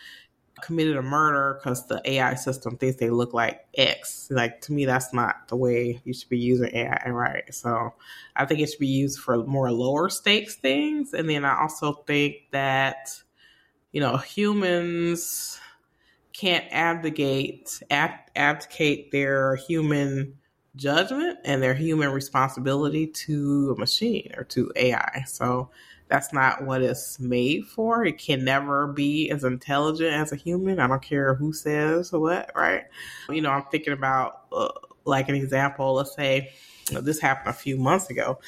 committed 0.61 0.97
a 0.97 1.01
murder 1.01 1.59
because 1.59 1.87
the 1.87 2.01
AI 2.05 2.35
system 2.35 2.77
thinks 2.77 2.97
they 2.97 3.09
look 3.09 3.33
like 3.33 3.65
X. 3.75 4.27
Like 4.31 4.61
to 4.61 4.73
me, 4.73 4.85
that's 4.85 5.13
not 5.13 5.47
the 5.47 5.55
way 5.55 6.01
you 6.03 6.13
should 6.13 6.29
be 6.29 6.39
using 6.39 6.75
AI, 6.75 7.09
right? 7.09 7.53
So 7.53 7.93
I 8.35 8.45
think 8.45 8.59
it 8.59 8.69
should 8.69 8.79
be 8.79 8.87
used 8.87 9.19
for 9.19 9.37
more 9.45 9.71
lower 9.71 10.09
stakes 10.09 10.55
things. 10.55 11.13
And 11.13 11.29
then 11.29 11.45
I 11.45 11.61
also 11.61 11.93
think 12.07 12.35
that 12.51 13.21
you 13.91 14.01
know, 14.01 14.17
humans 14.17 15.59
can't 16.33 16.65
abdicate 16.71 17.81
ab- 17.89 18.29
abdicate 18.35 19.11
their 19.11 19.55
human 19.55 20.37
judgment 20.75 21.39
and 21.43 21.63
their 21.63 21.73
human 21.73 22.11
responsibility 22.11 23.07
to 23.07 23.73
a 23.75 23.79
machine 23.79 24.31
or 24.37 24.43
to 24.43 24.71
AI. 24.75 25.23
So 25.25 25.71
that's 26.07 26.31
not 26.33 26.63
what 26.63 26.81
it's 26.81 27.19
made 27.19 27.65
for. 27.65 28.05
It 28.05 28.17
can 28.17 28.43
never 28.43 28.87
be 28.87 29.29
as 29.29 29.43
intelligent 29.43 30.13
as 30.13 30.31
a 30.31 30.35
human. 30.35 30.79
I 30.79 30.87
don't 30.87 31.01
care 31.01 31.35
who 31.35 31.53
says 31.53 32.11
what, 32.11 32.51
right? 32.55 32.85
You 33.29 33.41
know, 33.41 33.51
I'm 33.51 33.65
thinking 33.71 33.93
about 33.93 34.43
uh, 34.51 34.69
like 35.05 35.29
an 35.29 35.35
example. 35.35 35.93
Let's 35.93 36.15
say 36.15 36.51
this 36.91 37.19
happened 37.19 37.49
a 37.49 37.57
few 37.57 37.77
months 37.77 38.09
ago, 38.09 38.39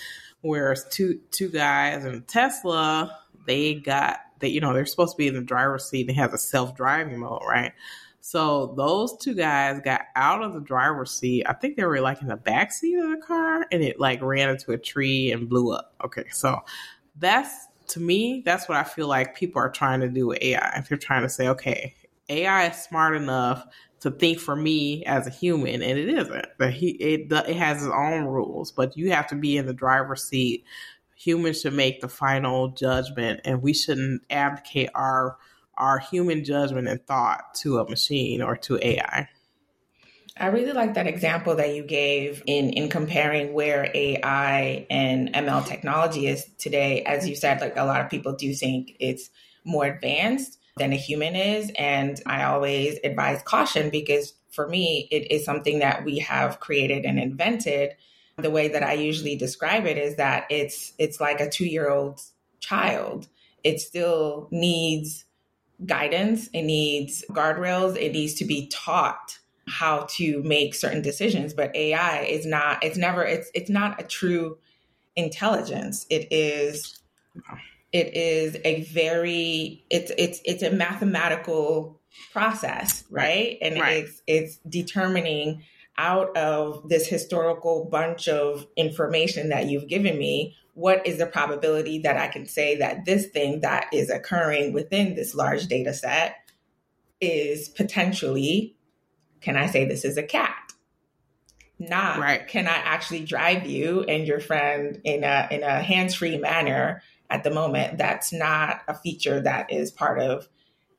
where 0.42 0.76
two 0.90 1.20
two 1.32 1.50
guys 1.50 2.06
in 2.06 2.22
Tesla 2.24 3.20
they 3.46 3.74
got 3.74 4.20
that 4.40 4.52
you 4.52 4.62
know 4.62 4.74
they're 4.74 4.86
supposed 4.86 5.14
to 5.14 5.18
be 5.18 5.28
in 5.28 5.34
the 5.34 5.42
driver's 5.42 5.90
seat 5.90 6.02
and 6.02 6.12
it 6.12 6.14
has 6.14 6.34
a 6.34 6.38
self 6.38 6.76
driving 6.76 7.20
mode, 7.20 7.42
right? 7.48 7.74
So 8.22 8.74
those 8.78 9.18
two 9.18 9.34
guys 9.34 9.80
got 9.84 10.02
out 10.16 10.44
of 10.44 10.54
the 10.54 10.60
driver's 10.60 11.12
seat. 11.12 11.46
I 11.48 11.54
think 11.54 11.78
they 11.78 11.86
were 11.86 12.02
like 12.02 12.22
in 12.22 12.28
the 12.28 12.36
back 12.36 12.72
seat 12.72 12.96
of 12.96 13.10
the 13.10 13.18
car 13.18 13.66
and 13.72 13.82
it 13.82 14.00
like 14.00 14.22
ran 14.22 14.50
into 14.50 14.72
a 14.72 14.78
tree 14.78 15.32
and 15.32 15.50
blew 15.50 15.72
up. 15.72 15.96
Okay. 16.04 16.26
So 16.32 16.60
that's 17.20 17.68
to 17.90 18.00
me, 18.00 18.44
that's 18.46 18.70
what 18.70 18.78
I 18.78 18.84
feel 18.84 19.08
like 19.08 19.36
people 19.36 19.62
are 19.62 19.70
trying 19.70 20.02
to 20.02 20.10
do 20.10 20.28
with 20.28 20.40
AI. 20.42 20.78
If 20.78 20.90
they're 20.90 20.98
trying 20.98 21.24
to 21.24 21.30
say, 21.30 21.48
okay, 21.48 21.96
AI 22.30 22.68
is 22.68 22.78
smart 22.78 23.16
enough 23.16 23.66
to 24.02 24.12
think 24.12 24.40
for 24.40 24.56
me 24.56 25.04
as 25.06 25.28
a 25.28 25.32
human, 25.32 25.82
and 25.82 25.98
it 25.98 26.10
isn't. 26.10 26.46
But 26.58 26.74
he 26.74 26.92
it 26.92 27.32
it 27.32 27.56
has 27.56 27.84
its 27.84 27.94
own 27.94 28.26
rules, 28.26 28.72
but 28.72 28.96
you 28.96 29.12
have 29.12 29.28
to 29.28 29.36
be 29.36 29.58
in 29.58 29.66
the 29.66 29.74
driver's 29.74 30.24
seat. 30.24 30.64
Humans 31.16 31.62
should 31.62 31.74
make 31.74 32.00
the 32.00 32.08
final 32.08 32.70
judgment, 32.70 33.42
and 33.44 33.62
we 33.62 33.74
shouldn't 33.74 34.24
abdicate 34.30 34.90
our 34.96 35.38
our 35.76 36.00
human 36.00 36.44
judgment 36.44 36.88
and 36.88 37.06
thought 37.06 37.54
to 37.56 37.80
a 37.80 37.90
machine 37.90 38.42
or 38.42 38.56
to 38.58 38.80
AI. 38.82 39.28
I 40.40 40.48
really 40.48 40.72
like 40.72 40.94
that 40.94 41.06
example 41.06 41.56
that 41.58 41.76
you 41.76 41.84
gave 41.84 42.42
in 42.46 42.70
in 42.70 42.88
comparing 42.88 43.52
where 43.52 43.92
AI 43.94 44.88
and 44.90 45.34
ML 45.34 45.66
technology 45.68 46.28
is 46.28 46.46
today. 46.58 47.04
As 47.04 47.28
you 47.28 47.36
said, 47.36 47.60
like 47.60 47.76
a 47.76 47.84
lot 47.84 48.00
of 48.00 48.10
people 48.10 48.34
do 48.34 48.54
think 48.54 48.96
it's 49.02 49.30
more 49.66 49.86
advanced 49.86 50.58
than 50.78 50.94
a 50.94 50.96
human 50.96 51.36
is, 51.36 51.72
and 51.78 52.22
I 52.26 52.46
always 52.46 52.98
advise 53.04 53.44
caution 53.44 53.90
because 53.90 54.34
for 54.50 54.70
me, 54.70 55.10
it 55.12 55.30
is 55.30 55.44
something 55.44 55.80
that 55.80 56.06
we 56.06 56.20
have 56.20 56.62
created 56.62 57.04
and 57.04 57.20
invented. 57.20 57.92
The 58.38 58.50
way 58.50 58.70
that 58.70 58.82
I 58.84 58.94
usually 58.94 59.36
describe 59.36 59.86
it 59.86 59.98
is 59.98 60.16
that 60.16 60.46
it's 60.50 60.94
it's 60.98 61.20
like 61.20 61.42
a 61.42 61.50
two 61.50 61.66
year 61.66 61.90
old 61.90 62.22
child. 62.62 63.28
It 63.66 63.82
still 63.82 64.48
needs 64.52 65.26
guidance, 65.86 66.48
it 66.54 66.62
needs 66.62 67.26
guardrails, 67.30 67.98
it 67.98 68.14
needs 68.14 68.36
to 68.36 68.46
be 68.46 68.68
taught 68.68 69.38
how 69.70 70.08
to 70.18 70.42
make 70.44 70.74
certain 70.74 71.02
decisions. 71.02 71.54
But 71.54 71.76
AI 71.76 72.24
is 72.24 72.46
not, 72.46 72.84
it's 72.84 72.98
never, 72.98 73.24
it's 73.24 73.50
it's 73.54 73.70
not 73.70 74.02
a 74.02 74.04
true 74.04 74.58
intelligence. 75.16 76.06
It 76.10 76.28
is 76.32 77.00
it 77.92 78.16
is 78.16 78.58
a 78.64 78.84
very 78.84 79.84
it's 79.90 80.12
it's 80.18 80.42
it's 80.46 80.64
a 80.64 80.72
mathematical 80.72 82.00
process, 82.32 83.04
right? 83.10 83.58
And 83.62 83.80
right. 83.80 84.04
it's 84.04 84.22
it's 84.28 84.58
determining 84.70 85.64
out 85.98 86.36
of 86.38 86.88
this 86.88 87.08
historical 87.08 87.86
bunch 87.92 88.28
of 88.28 88.66
information 88.78 89.50
that 89.50 89.68
you've 89.68 89.88
given 89.88 90.18
me 90.18 90.56
what 90.74 91.06
is 91.06 91.18
the 91.18 91.26
probability 91.26 92.00
that 92.00 92.16
I 92.16 92.30
can 92.30 92.46
say 92.46 92.78
that 92.78 93.04
this 93.04 93.26
thing 93.26 93.62
that 93.62 93.88
is 93.92 94.10
occurring 94.10 94.72
within 94.72 95.14
this 95.14 95.36
large 95.36 95.68
data 95.68 95.94
set 95.94 96.38
is 97.20 97.68
potentially, 97.68 98.78
can 99.42 99.58
I 99.58 99.68
say 99.68 99.86
this 99.86 100.06
is 100.06 100.18
a 100.18 100.24
cat? 100.24 100.74
Not 101.78 102.20
right. 102.20 102.46
can 102.46 102.68
I 102.68 102.76
actually 102.76 103.24
drive 103.24 103.66
you 103.66 104.04
and 104.04 104.28
your 104.28 104.42
friend 104.42 105.00
in 105.06 105.24
a 105.24 105.48
in 105.50 105.64
a 105.64 105.82
hands-free 105.82 106.38
manner 106.38 107.02
at 107.30 107.44
the 107.44 107.52
moment. 107.52 107.98
That's 107.98 108.34
not 108.34 108.82
a 108.88 108.94
feature 108.94 109.40
that 109.42 109.72
is 109.72 109.90
part 109.90 110.20
of 110.20 110.50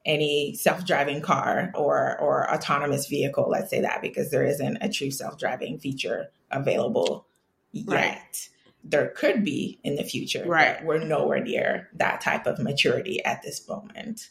any 0.07 0.55
self-driving 0.55 1.21
car 1.21 1.71
or 1.75 2.19
or 2.19 2.51
autonomous 2.51 3.09
vehicle, 3.09 3.49
let's 3.51 3.69
say 3.69 3.83
that, 3.83 4.01
because 4.01 4.31
there 4.31 4.45
isn't 4.45 4.79
a 4.81 4.89
true 4.89 5.11
self-driving 5.11 5.81
feature 5.81 6.31
available 6.51 7.27
yet. 7.73 7.89
Right 7.89 8.49
there 8.85 9.09
could 9.09 9.45
be 9.45 9.79
in 9.85 9.97
the 9.97 10.05
future. 10.05 10.45
Right. 10.47 10.85
we're 10.85 10.99
nowhere 10.99 11.41
near 11.41 11.89
that 11.95 12.21
type 12.21 12.47
of 12.47 12.59
maturity 12.59 13.25
at 13.25 13.43
this 13.43 13.67
moment. 13.69 14.31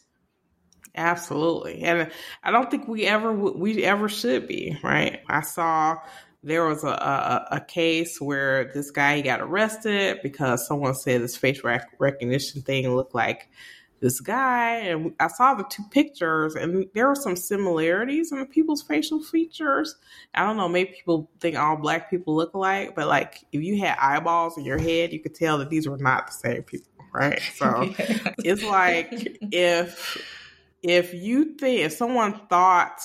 Absolutely. 0.94 1.82
And 1.82 2.10
I 2.42 2.50
don't 2.50 2.70
think 2.70 2.88
we 2.88 3.06
ever 3.06 3.32
we 3.32 3.84
ever 3.84 4.08
should 4.08 4.48
be, 4.48 4.76
right? 4.82 5.20
I 5.28 5.42
saw 5.42 5.98
there 6.42 6.66
was 6.66 6.84
a, 6.84 6.88
a, 6.88 7.48
a 7.56 7.60
case 7.60 8.20
where 8.20 8.72
this 8.72 8.90
guy 8.90 9.20
got 9.20 9.40
arrested 9.40 10.20
because 10.22 10.66
someone 10.66 10.94
said 10.94 11.22
this 11.22 11.36
face 11.36 11.60
recognition 11.98 12.62
thing 12.62 12.88
looked 12.94 13.14
like 13.14 13.50
this 14.00 14.20
guy 14.20 14.76
and 14.76 15.12
I 15.20 15.28
saw 15.28 15.54
the 15.54 15.64
two 15.64 15.82
pictures 15.90 16.54
and 16.54 16.86
there 16.94 17.08
were 17.08 17.14
some 17.14 17.36
similarities 17.36 18.32
in 18.32 18.38
the 18.38 18.46
people's 18.46 18.82
facial 18.82 19.22
features. 19.22 19.94
I 20.34 20.46
don't 20.46 20.56
know, 20.56 20.68
maybe 20.68 20.92
people 20.92 21.30
think 21.38 21.56
all 21.56 21.76
black 21.76 22.08
people 22.08 22.34
look 22.34 22.54
alike, 22.54 22.94
but 22.96 23.06
like 23.06 23.44
if 23.52 23.62
you 23.62 23.78
had 23.78 23.98
eyeballs 24.00 24.56
in 24.56 24.64
your 24.64 24.78
head, 24.78 25.12
you 25.12 25.20
could 25.20 25.34
tell 25.34 25.58
that 25.58 25.68
these 25.68 25.86
were 25.86 25.98
not 25.98 26.28
the 26.28 26.32
same 26.32 26.62
people, 26.62 26.90
right? 27.12 27.40
So 27.56 27.92
it's 28.38 28.64
like 28.64 29.38
if 29.52 30.39
if 30.82 31.14
you 31.14 31.56
think 31.56 31.80
if 31.80 31.92
someone 31.92 32.40
thought 32.48 33.00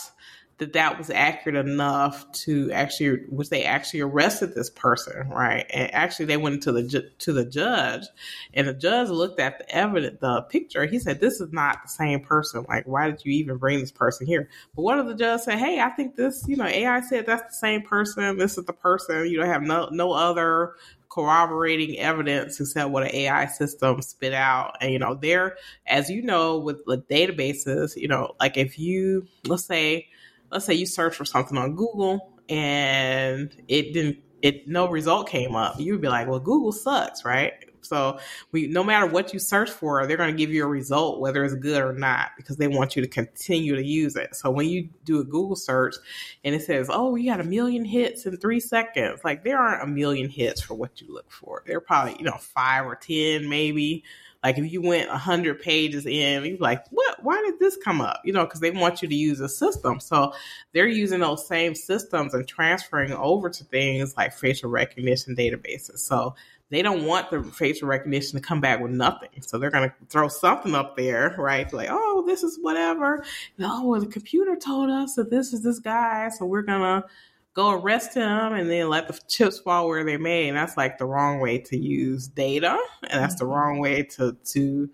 that 0.57 0.71
that 0.71 0.97
was 0.97 1.09
accurate 1.09 1.57
enough 1.57 2.31
to 2.31 2.71
actually 2.71 3.17
which 3.27 3.49
they 3.49 3.63
actually 3.65 3.99
arrested 3.99 4.55
this 4.55 4.69
person 4.69 5.27
right? 5.29 5.65
And 5.73 5.93
actually 5.93 6.27
they 6.27 6.37
went 6.37 6.63
to 6.63 6.71
the 6.71 6.83
ju- 6.83 7.09
to 7.19 7.33
the 7.33 7.43
judge 7.43 8.05
and 8.53 8.67
the 8.67 8.73
judge 8.73 9.09
looked 9.09 9.39
at 9.41 9.57
the 9.59 9.75
evidence 9.75 10.17
the 10.21 10.41
picture 10.43 10.85
he 10.85 10.97
said 10.99 11.19
this 11.19 11.41
is 11.41 11.51
not 11.51 11.83
the 11.83 11.89
same 11.89 12.21
person. 12.21 12.65
Like 12.69 12.85
why 12.85 13.09
did 13.11 13.25
you 13.25 13.33
even 13.33 13.57
bring 13.57 13.81
this 13.81 13.91
person 13.91 14.27
here? 14.27 14.49
But 14.75 14.83
one 14.83 14.97
of 14.97 15.07
the 15.07 15.15
judge 15.15 15.41
said 15.41 15.59
hey 15.59 15.81
i 15.81 15.89
think 15.89 16.15
this 16.15 16.45
you 16.47 16.55
know 16.55 16.65
ai 16.65 17.01
said 17.01 17.25
that's 17.25 17.53
the 17.53 17.59
same 17.59 17.81
person. 17.81 18.37
This 18.37 18.57
is 18.57 18.65
the 18.65 18.73
person. 18.73 19.27
You 19.27 19.39
don't 19.39 19.47
have 19.47 19.63
no 19.63 19.89
no 19.91 20.13
other 20.13 20.75
corroborating 21.09 21.97
evidence 21.97 22.59
except 22.59 22.89
what 22.89 23.03
an 23.03 23.13
AI 23.13 23.45
system 23.47 24.01
spit 24.01 24.33
out. 24.33 24.75
And, 24.81 24.91
you 24.91 24.99
know, 24.99 25.15
there, 25.15 25.57
as 25.87 26.09
you 26.09 26.21
know, 26.21 26.57
with 26.59 26.85
the 26.85 26.97
databases, 26.97 27.95
you 27.95 28.07
know, 28.07 28.35
like 28.39 28.57
if 28.57 28.77
you, 28.79 29.27
let's 29.45 29.65
say, 29.65 30.07
let's 30.51 30.65
say 30.65 30.73
you 30.73 30.85
search 30.85 31.15
for 31.15 31.25
something 31.25 31.57
on 31.57 31.75
Google 31.75 32.39
and 32.49 33.55
it 33.67 33.93
didn't 33.93 34.19
it 34.41 34.67
no 34.67 34.87
result 34.87 35.27
came 35.27 35.55
up, 35.55 35.79
you 35.79 35.93
would 35.93 36.01
be 36.01 36.07
like, 36.07 36.27
well, 36.27 36.39
Google 36.39 36.71
sucks, 36.71 37.25
right? 37.25 37.53
So 37.85 38.19
we 38.51 38.67
no 38.67 38.83
matter 38.83 39.05
what 39.05 39.33
you 39.33 39.39
search 39.39 39.69
for, 39.69 40.05
they're 40.05 40.17
going 40.17 40.31
to 40.31 40.37
give 40.37 40.51
you 40.51 40.63
a 40.63 40.67
result 40.67 41.19
whether 41.19 41.43
it's 41.43 41.55
good 41.55 41.81
or 41.81 41.93
not 41.93 42.31
because 42.37 42.57
they 42.57 42.67
want 42.67 42.95
you 42.95 43.01
to 43.01 43.07
continue 43.07 43.75
to 43.75 43.83
use 43.83 44.15
it. 44.15 44.35
So 44.35 44.49
when 44.49 44.67
you 44.67 44.89
do 45.03 45.19
a 45.19 45.23
Google 45.23 45.55
search 45.55 45.95
and 46.43 46.55
it 46.55 46.63
says, 46.63 46.89
"Oh, 46.91 47.15
you 47.15 47.29
got 47.31 47.41
a 47.41 47.45
million 47.45 47.85
hits 47.85 48.25
in 48.25 48.37
3 48.37 48.59
seconds." 48.59 49.21
Like 49.23 49.43
there 49.43 49.59
aren't 49.59 49.83
a 49.83 49.87
million 49.87 50.29
hits 50.29 50.61
for 50.61 50.73
what 50.73 51.01
you 51.01 51.13
look 51.13 51.31
for. 51.31 51.63
They're 51.65 51.81
probably, 51.81 52.15
you 52.19 52.25
know, 52.25 52.37
5 52.37 52.85
or 52.85 52.95
10 52.95 53.47
maybe 53.47 54.03
like 54.45 54.59
if 54.59 54.71
you 54.71 54.79
went 54.79 55.09
100 55.09 55.59
pages 55.59 56.05
in, 56.05 56.45
you're 56.45 56.57
like, 56.59 56.85
what? 56.91 57.23
Why 57.23 57.41
did 57.41 57.59
this 57.59 57.77
come 57.83 57.99
up? 57.99 58.21
You 58.23 58.31
know, 58.31 58.45
because 58.45 58.59
they 58.59 58.69
want 58.69 59.01
you 59.01 59.07
to 59.07 59.15
use 59.15 59.39
a 59.39 59.49
system. 59.49 59.99
So 59.99 60.33
they're 60.71 60.87
using 60.87 61.21
those 61.21 61.47
same 61.47 61.73
systems 61.73 62.35
and 62.35 62.47
transferring 62.47 63.11
over 63.11 63.49
to 63.49 63.63
things 63.63 64.15
like 64.15 64.33
facial 64.33 64.69
recognition 64.69 65.35
databases. 65.35 65.97
So 65.97 66.35
they 66.71 66.81
don't 66.81 67.05
want 67.05 67.29
the 67.29 67.43
facial 67.43 67.87
recognition 67.87 68.39
to 68.39 68.45
come 68.45 68.59
back 68.59 68.79
with 68.81 68.91
nothing. 68.91 69.29
So 69.41 69.57
they're 69.57 69.71
going 69.71 69.89
to 69.89 69.95
throw 70.09 70.27
something 70.27 70.73
up 70.73 70.97
there, 70.97 71.35
right? 71.37 71.71
Like, 71.71 71.89
oh, 71.91 72.23
this 72.25 72.43
is 72.43 72.57
whatever. 72.59 73.23
oh, 73.59 73.87
well, 73.87 73.99
the 73.99 74.07
computer 74.07 74.55
told 74.55 74.89
us 74.89 75.15
that 75.15 75.29
this 75.29 75.53
is 75.53 75.63
this 75.63 75.79
guy. 75.79 76.29
So 76.29 76.45
we're 76.45 76.63
going 76.63 76.81
to 76.81 77.07
go 77.53 77.71
arrest 77.71 78.15
him 78.15 78.53
and 78.53 78.69
then 78.69 78.89
let 78.89 79.07
the 79.07 79.19
chips 79.27 79.59
fall 79.59 79.87
where 79.87 80.03
they 80.03 80.17
may. 80.17 80.47
And 80.47 80.57
that's 80.57 80.75
like 80.75 80.97
the 80.97 81.05
wrong 81.05 81.39
way 81.39 81.59
to 81.59 81.77
use 81.77 82.27
data. 82.27 82.77
And 83.09 83.21
that's 83.21 83.35
the 83.35 83.45
mm-hmm. 83.45 83.53
wrong 83.53 83.79
way 83.79 84.03
to, 84.03 84.35
to 84.45 84.89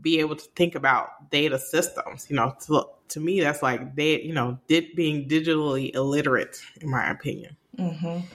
be 0.00 0.20
able 0.20 0.36
to 0.36 0.44
think 0.54 0.74
about 0.74 1.30
data 1.30 1.58
systems. 1.58 2.26
You 2.28 2.36
know, 2.36 2.54
to, 2.66 2.84
to 3.08 3.20
me, 3.20 3.40
that's 3.40 3.62
like 3.62 3.96
they, 3.96 4.20
you 4.20 4.34
know, 4.34 4.58
did 4.68 4.94
being 4.94 5.26
digitally 5.26 5.94
illiterate, 5.94 6.60
in 6.82 6.90
my 6.90 7.10
opinion. 7.10 7.56
Mm-hmm. 7.78 8.26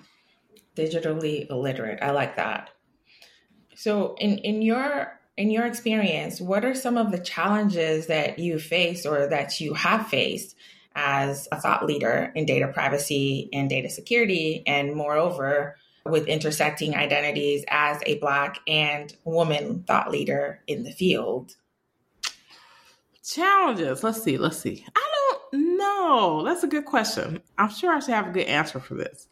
Digitally 0.76 1.50
illiterate. 1.50 2.00
I 2.02 2.12
like 2.12 2.36
that. 2.38 2.72
So, 3.80 4.16
in 4.20 4.40
in 4.40 4.62
your 4.62 5.18
in 5.38 5.50
your 5.50 5.66
experience, 5.66 6.42
what 6.42 6.66
are 6.66 6.76
some 6.76 6.98
of 6.98 7.14
the 7.14 7.18
challenges 7.18 8.08
that 8.08 8.38
you 8.38 8.60
face 8.60 9.06
or 9.06 9.28
that 9.28 9.62
you 9.62 9.74
have 9.74 10.08
faced 10.08 10.58
as 10.96 11.48
a 11.54 11.62
thought 11.62 11.86
leader 11.86 12.30
in 12.36 12.46
data 12.46 12.68
privacy 12.68 13.48
and 13.54 13.70
data 13.70 13.90
security, 13.90 14.64
and 14.68 14.94
moreover, 14.94 15.78
with 16.06 16.28
intersecting 16.28 16.94
identities 16.94 17.64
as 17.70 18.02
a 18.06 18.20
Black 18.20 18.60
and 18.68 19.16
woman 19.24 19.86
thought 19.88 20.12
leader 20.12 20.62
in 20.68 20.84
the 20.84 20.92
field? 20.92 21.56
Challenges. 23.24 24.04
Let's 24.04 24.22
see. 24.22 24.38
Let's 24.38 24.58
see. 24.58 24.86
I 24.94 25.10
don't 25.54 25.78
know. 25.78 26.44
That's 26.44 26.64
a 26.64 26.68
good 26.68 26.84
question. 26.84 27.42
I'm 27.58 27.70
sure 27.70 27.94
I 27.94 28.00
should 28.02 28.14
have 28.14 28.28
a 28.28 28.32
good 28.32 28.48
answer 28.48 28.82
for 28.82 28.96
this. 28.96 29.30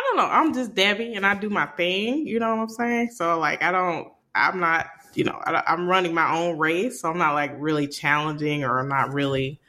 I 0.00 0.02
don't 0.02 0.16
know. 0.16 0.32
I'm 0.32 0.54
just 0.54 0.74
Debbie 0.74 1.14
and 1.14 1.26
I 1.26 1.34
do 1.34 1.50
my 1.50 1.66
thing. 1.66 2.26
You 2.26 2.40
know 2.40 2.56
what 2.56 2.62
I'm 2.62 2.68
saying? 2.68 3.10
So, 3.10 3.38
like, 3.38 3.62
I 3.62 3.70
don't, 3.70 4.08
I'm 4.34 4.60
not, 4.60 4.86
you 5.14 5.24
know, 5.24 5.38
I, 5.44 5.62
I'm 5.66 5.88
running 5.88 6.14
my 6.14 6.34
own 6.34 6.58
race. 6.58 7.00
So 7.02 7.10
I'm 7.10 7.18
not 7.18 7.34
like 7.34 7.52
really 7.56 7.86
challenging 7.86 8.64
or 8.64 8.78
I'm 8.78 8.88
not 8.88 9.12
really 9.12 9.60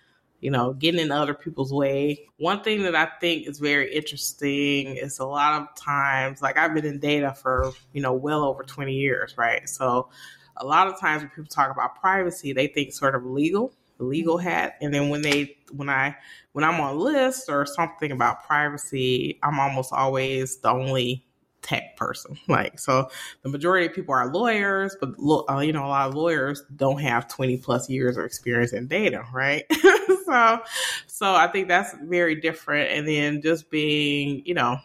you 0.41 0.49
know, 0.49 0.73
getting 0.73 0.99
in 0.99 1.11
other 1.11 1.35
people's 1.35 1.71
way. 1.71 2.27
One 2.37 2.63
thing 2.63 2.81
that 2.83 2.95
I 2.95 3.07
think 3.21 3.47
is 3.47 3.59
very 3.59 3.93
interesting 3.93 4.97
is 4.97 5.19
a 5.19 5.25
lot 5.25 5.61
of 5.61 5.75
times, 5.75 6.41
like 6.41 6.57
I've 6.57 6.73
been 6.73 6.85
in 6.85 6.99
data 6.99 7.33
for, 7.33 7.71
you 7.93 8.01
know, 8.01 8.13
well 8.13 8.43
over 8.43 8.63
20 8.63 8.91
years, 8.91 9.37
right? 9.37 9.69
So 9.69 10.09
a 10.57 10.65
lot 10.65 10.87
of 10.87 10.99
times 10.99 11.21
when 11.21 11.29
people 11.29 11.45
talk 11.45 11.71
about 11.71 12.01
privacy, 12.01 12.53
they 12.53 12.65
think 12.67 12.91
sort 12.91 13.13
of 13.13 13.23
legal, 13.23 13.71
legal 14.03 14.37
hat. 14.37 14.75
And 14.81 14.93
then 14.93 15.09
when 15.09 15.21
they, 15.21 15.57
when 15.71 15.89
I, 15.89 16.15
when 16.53 16.63
I'm 16.63 16.79
on 16.81 16.97
lists 16.97 17.49
or 17.49 17.65
something 17.65 18.11
about 18.11 18.45
privacy, 18.45 19.39
I'm 19.43 19.59
almost 19.59 19.93
always 19.93 20.57
the 20.57 20.69
only 20.69 21.25
tech 21.61 21.95
person. 21.95 22.37
Like, 22.47 22.79
so 22.79 23.09
the 23.43 23.49
majority 23.49 23.85
of 23.85 23.93
people 23.93 24.13
are 24.13 24.31
lawyers, 24.31 24.97
but 24.99 25.11
uh, 25.49 25.59
you 25.59 25.71
know, 25.71 25.85
a 25.85 25.87
lot 25.87 26.09
of 26.09 26.15
lawyers 26.15 26.63
don't 26.75 26.99
have 26.99 27.29
20 27.29 27.57
plus 27.57 27.89
years 27.89 28.17
of 28.17 28.25
experience 28.25 28.73
in 28.73 28.87
data, 28.87 29.23
right? 29.33 29.63
so, 30.25 30.59
so 31.07 31.33
I 31.33 31.47
think 31.47 31.67
that's 31.67 31.95
very 32.03 32.35
different. 32.35 32.91
And 32.91 33.07
then 33.07 33.41
just 33.41 33.69
being, 33.69 34.41
you 34.45 34.53
know, 34.53 34.77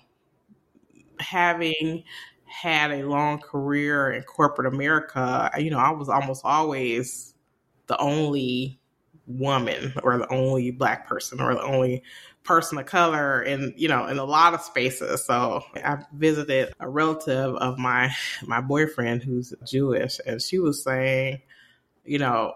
having 1.19 2.05
had 2.45 2.93
a 2.93 3.03
long 3.09 3.39
career 3.39 4.13
in 4.13 4.23
corporate 4.23 4.73
America, 4.73 5.51
you 5.59 5.71
know, 5.71 5.79
I 5.79 5.91
was 5.91 6.09
almost 6.09 6.45
always 6.45 7.35
the 7.87 7.99
only 7.99 8.79
woman 9.27 9.93
or 10.03 10.19
the 10.19 10.33
only 10.33 10.71
black 10.71 11.07
person 11.07 11.41
or 11.41 11.55
the 11.55 11.63
only 11.63 12.03
person 12.45 12.79
of 12.79 12.87
color 12.87 13.43
in 13.43 13.75
you 13.77 13.89
know 13.89 14.07
in 14.07 14.19
a 14.19 14.25
lot 14.25 14.55
of 14.55 14.61
spaces. 14.61 15.25
So 15.25 15.65
i 15.85 15.99
visited 16.13 16.73
a 16.81 16.89
relative 16.89 17.55
of 17.57 17.79
my 17.79 18.15
my 18.43 18.61
boyfriend 18.61 19.23
who's 19.23 19.53
jewish 19.67 20.21
and 20.27 20.41
she 20.41 20.59
was 20.59 20.83
saying 20.83 21.43
you 22.05 22.19
know 22.19 22.55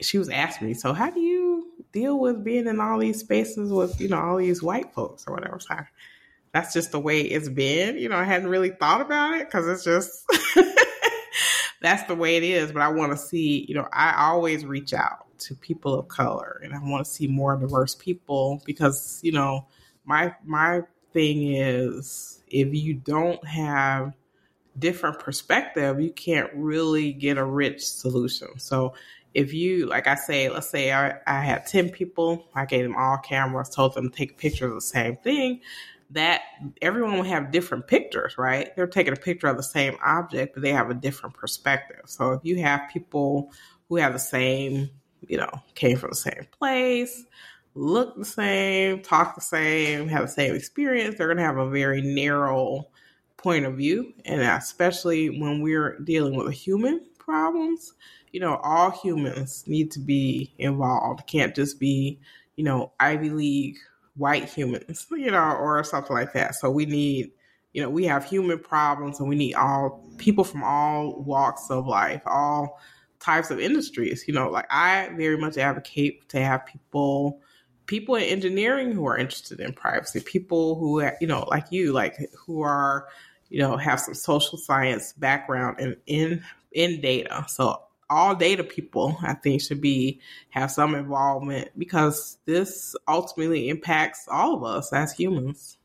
she 0.00 0.18
was 0.18 0.28
asking 0.28 0.68
me 0.68 0.74
so 0.74 0.92
how 0.92 1.10
do 1.10 1.20
you 1.20 1.48
deal 1.92 2.18
with 2.18 2.44
being 2.44 2.66
in 2.66 2.80
all 2.80 2.98
these 2.98 3.20
spaces 3.20 3.72
with 3.72 4.00
you 4.00 4.08
know 4.08 4.18
all 4.18 4.36
these 4.36 4.62
white 4.62 4.92
folks 4.92 5.24
or 5.26 5.34
whatever? 5.34 5.58
So 5.58 5.74
that's 6.52 6.72
just 6.72 6.92
the 6.92 7.00
way 7.00 7.22
it's 7.22 7.48
been. 7.48 7.98
You 7.98 8.08
know 8.08 8.16
i 8.16 8.24
hadn't 8.24 8.48
really 8.48 8.70
thought 8.70 9.00
about 9.00 9.38
it 9.38 9.46
because 9.46 9.66
it's 9.66 9.84
just 9.84 10.24
that's 11.82 12.02
the 12.04 12.14
way 12.14 12.36
it 12.36 12.42
is. 12.42 12.72
But 12.72 12.82
i 12.82 12.88
want 12.88 13.12
to 13.12 13.18
see 13.18 13.64
you 13.68 13.74
know 13.74 13.88
i 13.92 14.14
always 14.28 14.64
reach 14.64 14.92
out 14.92 15.27
to 15.38 15.54
people 15.54 15.98
of 15.98 16.08
color 16.08 16.60
and 16.62 16.74
I 16.74 16.78
want 16.78 17.04
to 17.04 17.10
see 17.10 17.26
more 17.26 17.56
diverse 17.56 17.94
people 17.94 18.62
because, 18.64 19.20
you 19.22 19.32
know, 19.32 19.66
my 20.04 20.34
my 20.44 20.82
thing 21.12 21.54
is 21.54 22.42
if 22.48 22.74
you 22.74 22.94
don't 22.94 23.44
have 23.46 24.14
different 24.78 25.18
perspective, 25.18 26.00
you 26.00 26.12
can't 26.12 26.50
really 26.54 27.12
get 27.12 27.38
a 27.38 27.44
rich 27.44 27.86
solution. 27.86 28.58
So 28.58 28.94
if 29.34 29.52
you 29.52 29.86
like 29.86 30.06
I 30.06 30.14
say, 30.14 30.48
let's 30.48 30.70
say 30.70 30.92
I, 30.92 31.14
I 31.26 31.40
had 31.40 31.66
10 31.66 31.90
people, 31.90 32.48
I 32.54 32.64
gave 32.64 32.82
them 32.82 32.96
all 32.96 33.18
cameras, 33.18 33.68
told 33.68 33.94
them 33.94 34.10
to 34.10 34.16
take 34.16 34.38
pictures 34.38 34.70
of 34.70 34.74
the 34.74 34.80
same 34.80 35.16
thing, 35.16 35.60
that 36.10 36.40
everyone 36.80 37.14
will 37.14 37.22
have 37.24 37.50
different 37.50 37.86
pictures, 37.86 38.38
right? 38.38 38.74
They're 38.74 38.86
taking 38.86 39.12
a 39.12 39.16
picture 39.16 39.46
of 39.46 39.56
the 39.56 39.62
same 39.62 39.96
object, 40.04 40.54
but 40.54 40.62
they 40.62 40.72
have 40.72 40.90
a 40.90 40.94
different 40.94 41.36
perspective. 41.36 42.02
So 42.06 42.32
if 42.32 42.40
you 42.44 42.60
have 42.62 42.90
people 42.90 43.52
who 43.88 43.96
have 43.96 44.12
the 44.12 44.18
same 44.18 44.90
you 45.26 45.36
know, 45.36 45.50
came 45.74 45.96
from 45.96 46.10
the 46.10 46.16
same 46.16 46.46
place, 46.58 47.24
look 47.74 48.16
the 48.16 48.24
same, 48.24 49.02
talk 49.02 49.34
the 49.34 49.40
same, 49.40 50.08
have 50.08 50.22
the 50.22 50.28
same 50.28 50.54
experience, 50.54 51.16
they're 51.16 51.28
going 51.28 51.38
to 51.38 51.42
have 51.42 51.58
a 51.58 51.70
very 51.70 52.02
narrow 52.02 52.86
point 53.36 53.64
of 53.64 53.76
view. 53.76 54.12
And 54.24 54.42
especially 54.42 55.40
when 55.40 55.60
we're 55.62 55.98
dealing 56.00 56.36
with 56.36 56.52
human 56.52 57.06
problems, 57.18 57.94
you 58.32 58.40
know, 58.40 58.56
all 58.62 58.90
humans 58.90 59.64
need 59.66 59.90
to 59.92 60.00
be 60.00 60.52
involved. 60.58 61.26
Can't 61.26 61.54
just 61.54 61.80
be, 61.80 62.20
you 62.56 62.64
know, 62.64 62.92
Ivy 63.00 63.30
League 63.30 63.78
white 64.16 64.48
humans, 64.48 65.06
you 65.10 65.30
know, 65.30 65.52
or 65.52 65.82
something 65.84 66.14
like 66.14 66.32
that. 66.34 66.56
So 66.56 66.70
we 66.70 66.84
need, 66.84 67.30
you 67.72 67.82
know, 67.82 67.88
we 67.88 68.04
have 68.04 68.24
human 68.24 68.58
problems 68.58 69.20
and 69.20 69.28
we 69.28 69.36
need 69.36 69.54
all 69.54 70.04
people 70.18 70.44
from 70.44 70.64
all 70.64 71.22
walks 71.22 71.70
of 71.70 71.86
life, 71.86 72.22
all 72.26 72.80
types 73.20 73.50
of 73.50 73.60
industries. 73.60 74.24
You 74.26 74.34
know, 74.34 74.50
like 74.50 74.66
I 74.70 75.10
very 75.16 75.38
much 75.38 75.58
advocate 75.58 76.28
to 76.30 76.40
have 76.40 76.66
people 76.66 77.40
people 77.86 78.14
in 78.14 78.24
engineering 78.24 78.92
who 78.92 79.06
are 79.06 79.16
interested 79.16 79.60
in 79.60 79.72
privacy, 79.72 80.20
people 80.20 80.76
who 80.76 81.02
you 81.20 81.26
know, 81.26 81.44
like 81.48 81.66
you, 81.70 81.92
like 81.92 82.16
who 82.46 82.62
are 82.62 83.08
you 83.48 83.58
know 83.58 83.76
have 83.76 84.00
some 84.00 84.14
social 84.14 84.58
science 84.58 85.12
background 85.14 85.78
and 85.80 85.96
in 86.06 86.42
in 86.72 87.00
data. 87.00 87.44
So 87.48 87.82
all 88.10 88.34
data 88.34 88.64
people, 88.64 89.18
I 89.22 89.34
think, 89.34 89.60
should 89.60 89.80
be 89.80 90.20
have 90.50 90.70
some 90.70 90.94
involvement 90.94 91.70
because 91.76 92.38
this 92.46 92.94
ultimately 93.06 93.68
impacts 93.68 94.26
all 94.30 94.54
of 94.54 94.64
us 94.64 94.92
as 94.92 95.12
humans. 95.12 95.77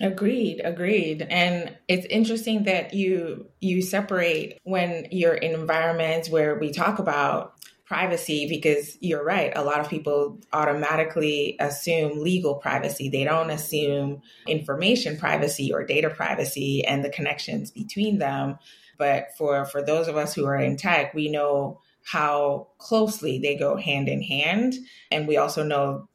Agreed, 0.00 0.60
agreed. 0.64 1.26
And 1.28 1.76
it's 1.88 2.06
interesting 2.06 2.64
that 2.64 2.94
you 2.94 3.46
you 3.60 3.82
separate 3.82 4.58
when 4.62 5.08
you're 5.10 5.34
in 5.34 5.58
environments 5.58 6.30
where 6.30 6.56
we 6.56 6.70
talk 6.70 7.00
about 7.00 7.54
privacy 7.84 8.46
because 8.48 8.98
you're 9.00 9.24
right, 9.24 9.50
a 9.56 9.64
lot 9.64 9.80
of 9.80 9.88
people 9.88 10.38
automatically 10.52 11.56
assume 11.58 12.22
legal 12.22 12.56
privacy. 12.56 13.08
They 13.08 13.24
don't 13.24 13.50
assume 13.50 14.20
information 14.46 15.16
privacy 15.16 15.72
or 15.72 15.84
data 15.84 16.10
privacy 16.10 16.84
and 16.84 17.02
the 17.02 17.08
connections 17.10 17.70
between 17.70 18.18
them. 18.18 18.58
But 18.98 19.28
for 19.36 19.64
for 19.64 19.82
those 19.82 20.06
of 20.06 20.16
us 20.16 20.34
who 20.34 20.44
are 20.44 20.56
in 20.56 20.76
tech, 20.76 21.12
we 21.12 21.28
know 21.28 21.80
how 22.04 22.68
closely 22.78 23.38
they 23.38 23.56
go 23.56 23.76
hand 23.76 24.08
in 24.08 24.22
hand 24.22 24.74
and 25.10 25.26
we 25.26 25.36
also 25.36 25.64
know 25.64 26.08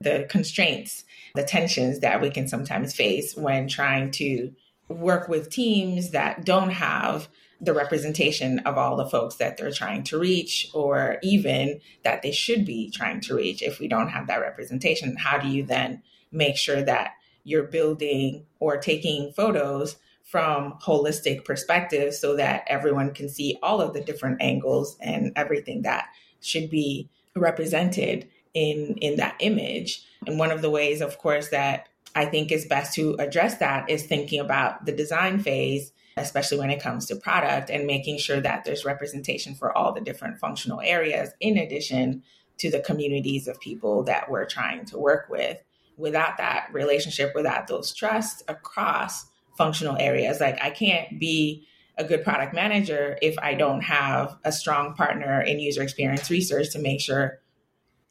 the 0.00 0.26
constraints 0.28 1.04
the 1.36 1.44
tensions 1.44 2.00
that 2.00 2.20
we 2.20 2.30
can 2.30 2.48
sometimes 2.48 2.94
face 2.94 3.36
when 3.36 3.68
trying 3.68 4.10
to 4.10 4.52
work 4.88 5.28
with 5.28 5.50
teams 5.50 6.10
that 6.10 6.44
don't 6.44 6.70
have 6.70 7.28
the 7.60 7.72
representation 7.72 8.58
of 8.60 8.76
all 8.76 8.96
the 8.96 9.08
folks 9.08 9.36
that 9.36 9.56
they're 9.56 9.72
trying 9.72 10.02
to 10.02 10.18
reach 10.18 10.68
or 10.74 11.18
even 11.22 11.80
that 12.04 12.22
they 12.22 12.32
should 12.32 12.64
be 12.64 12.90
trying 12.90 13.20
to 13.20 13.34
reach 13.34 13.62
if 13.62 13.78
we 13.78 13.88
don't 13.88 14.08
have 14.08 14.26
that 14.26 14.40
representation. 14.40 15.16
How 15.16 15.38
do 15.38 15.48
you 15.48 15.64
then 15.64 16.02
make 16.32 16.56
sure 16.56 16.82
that 16.82 17.12
you're 17.44 17.64
building 17.64 18.44
or 18.58 18.76
taking 18.76 19.32
photos 19.32 19.96
from 20.22 20.74
holistic 20.82 21.44
perspectives 21.44 22.18
so 22.18 22.36
that 22.36 22.64
everyone 22.66 23.14
can 23.14 23.28
see 23.28 23.58
all 23.62 23.80
of 23.80 23.94
the 23.94 24.00
different 24.00 24.42
angles 24.42 24.96
and 25.00 25.32
everything 25.36 25.82
that 25.82 26.08
should 26.40 26.68
be 26.68 27.08
represented 27.34 28.28
in 28.56 28.96
in 29.02 29.16
that 29.16 29.36
image 29.38 30.02
and 30.26 30.38
one 30.38 30.50
of 30.50 30.62
the 30.62 30.70
ways, 30.70 31.00
of 31.00 31.18
course, 31.18 31.48
that 31.50 31.88
I 32.14 32.24
think 32.24 32.50
is 32.50 32.66
best 32.66 32.94
to 32.94 33.14
address 33.18 33.58
that 33.58 33.90
is 33.90 34.06
thinking 34.06 34.40
about 34.40 34.86
the 34.86 34.92
design 34.92 35.38
phase, 35.38 35.92
especially 36.16 36.58
when 36.58 36.70
it 36.70 36.82
comes 36.82 37.06
to 37.06 37.16
product 37.16 37.70
and 37.70 37.86
making 37.86 38.18
sure 38.18 38.40
that 38.40 38.64
there's 38.64 38.84
representation 38.84 39.54
for 39.54 39.76
all 39.76 39.92
the 39.92 40.00
different 40.00 40.38
functional 40.38 40.80
areas, 40.80 41.30
in 41.40 41.58
addition 41.58 42.22
to 42.58 42.70
the 42.70 42.80
communities 42.80 43.46
of 43.46 43.60
people 43.60 44.02
that 44.04 44.30
we're 44.30 44.46
trying 44.46 44.86
to 44.86 44.98
work 44.98 45.28
with. 45.28 45.62
Without 45.98 46.38
that 46.38 46.68
relationship, 46.72 47.32
without 47.34 47.68
those 47.68 47.92
trusts 47.94 48.42
across 48.48 49.26
functional 49.56 49.96
areas, 49.98 50.40
like 50.40 50.62
I 50.62 50.70
can't 50.70 51.18
be 51.18 51.66
a 51.98 52.04
good 52.04 52.22
product 52.22 52.54
manager 52.54 53.18
if 53.22 53.38
I 53.38 53.54
don't 53.54 53.80
have 53.82 54.36
a 54.44 54.52
strong 54.52 54.94
partner 54.94 55.40
in 55.40 55.58
user 55.58 55.82
experience 55.82 56.30
research 56.30 56.70
to 56.72 56.78
make 56.78 57.00
sure 57.00 57.40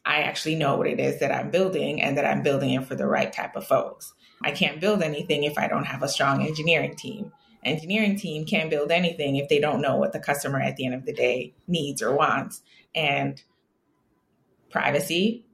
I 0.06 0.22
actually 0.22 0.56
know 0.56 0.78
what 0.78 0.88
it 0.88 1.00
is 1.00 1.20
that 1.20 1.32
I'm 1.32 1.50
building 1.50 2.02
and 2.02 2.18
that 2.18 2.26
I'm 2.26 2.44
building 2.44 2.72
it 2.72 2.86
for 2.86 2.96
the 2.96 3.08
right 3.08 3.34
type 3.34 3.56
of 3.56 3.68
folks. 3.68 4.14
I 4.44 4.52
can't 4.52 4.80
build 4.80 5.02
anything 5.02 5.44
if 5.44 5.58
I 5.58 5.68
don't 5.68 5.86
have 5.86 6.04
a 6.04 6.10
strong 6.10 6.46
engineering 6.46 6.96
team. 6.96 7.32
Engineering 7.64 8.16
team 8.16 8.46
can't 8.46 8.70
build 8.70 8.92
anything 8.92 9.38
if 9.38 9.50
they 9.50 9.60
don't 9.60 9.82
know 9.82 9.96
what 9.96 10.14
the 10.14 10.20
customer 10.20 10.60
at 10.60 10.76
the 10.76 10.86
end 10.86 10.94
of 10.94 11.06
the 11.06 11.14
day 11.14 11.54
needs 11.68 12.02
or 12.04 12.16
wants. 12.16 12.62
And 12.94 13.42
privacy, 14.70 15.46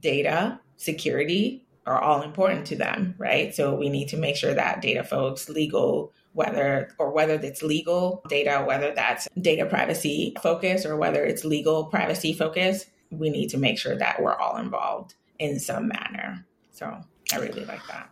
data, 0.00 0.60
security 0.76 1.64
are 1.86 2.00
all 2.00 2.20
important 2.20 2.66
to 2.66 2.76
them, 2.76 3.14
right? 3.16 3.54
So 3.54 3.74
we 3.74 3.88
need 3.88 4.08
to 4.08 4.18
make 4.18 4.36
sure 4.36 4.52
that 4.52 4.82
data 4.82 5.02
folks, 5.02 5.48
legal, 5.48 6.12
whether 6.34 6.90
or 6.98 7.10
whether 7.10 7.34
it's 7.34 7.62
legal 7.62 8.22
data, 8.28 8.62
whether 8.66 8.94
that's 8.94 9.26
data 9.40 9.64
privacy 9.64 10.36
focus 10.42 10.84
or 10.84 10.96
whether 10.96 11.24
it's 11.24 11.46
legal 11.46 11.86
privacy 11.86 12.34
focus, 12.34 12.84
we 13.10 13.30
need 13.30 13.48
to 13.50 13.58
make 13.58 13.78
sure 13.78 13.96
that 13.96 14.22
we're 14.22 14.36
all 14.36 14.56
involved 14.56 15.14
in 15.38 15.58
some 15.58 15.88
manner. 15.88 16.46
So 16.72 17.00
I 17.32 17.36
really 17.38 17.64
like 17.64 17.86
that. 17.88 18.10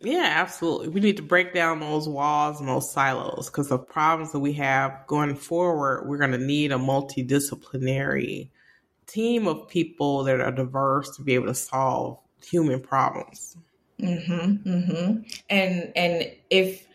Yeah, 0.00 0.32
absolutely. 0.34 0.88
We 0.88 1.00
need 1.00 1.16
to 1.16 1.22
break 1.22 1.54
down 1.54 1.78
those 1.80 2.08
walls 2.08 2.58
and 2.58 2.68
those 2.68 2.90
silos 2.90 3.48
because 3.48 3.68
the 3.68 3.78
problems 3.78 4.32
that 4.32 4.40
we 4.40 4.52
have 4.54 5.06
going 5.06 5.36
forward, 5.36 6.08
we're 6.08 6.18
going 6.18 6.32
to 6.32 6.38
need 6.38 6.72
a 6.72 6.76
multidisciplinary 6.76 8.50
team 9.06 9.46
of 9.46 9.68
people 9.68 10.24
that 10.24 10.40
are 10.40 10.50
diverse 10.50 11.14
to 11.16 11.22
be 11.22 11.34
able 11.34 11.46
to 11.46 11.54
solve 11.54 12.18
human 12.44 12.80
problems. 12.80 13.56
Mm-hmm, 14.00 14.68
mm-hmm. 14.68 15.22
And 15.48 15.92
and 15.96 16.32
if 16.50 16.86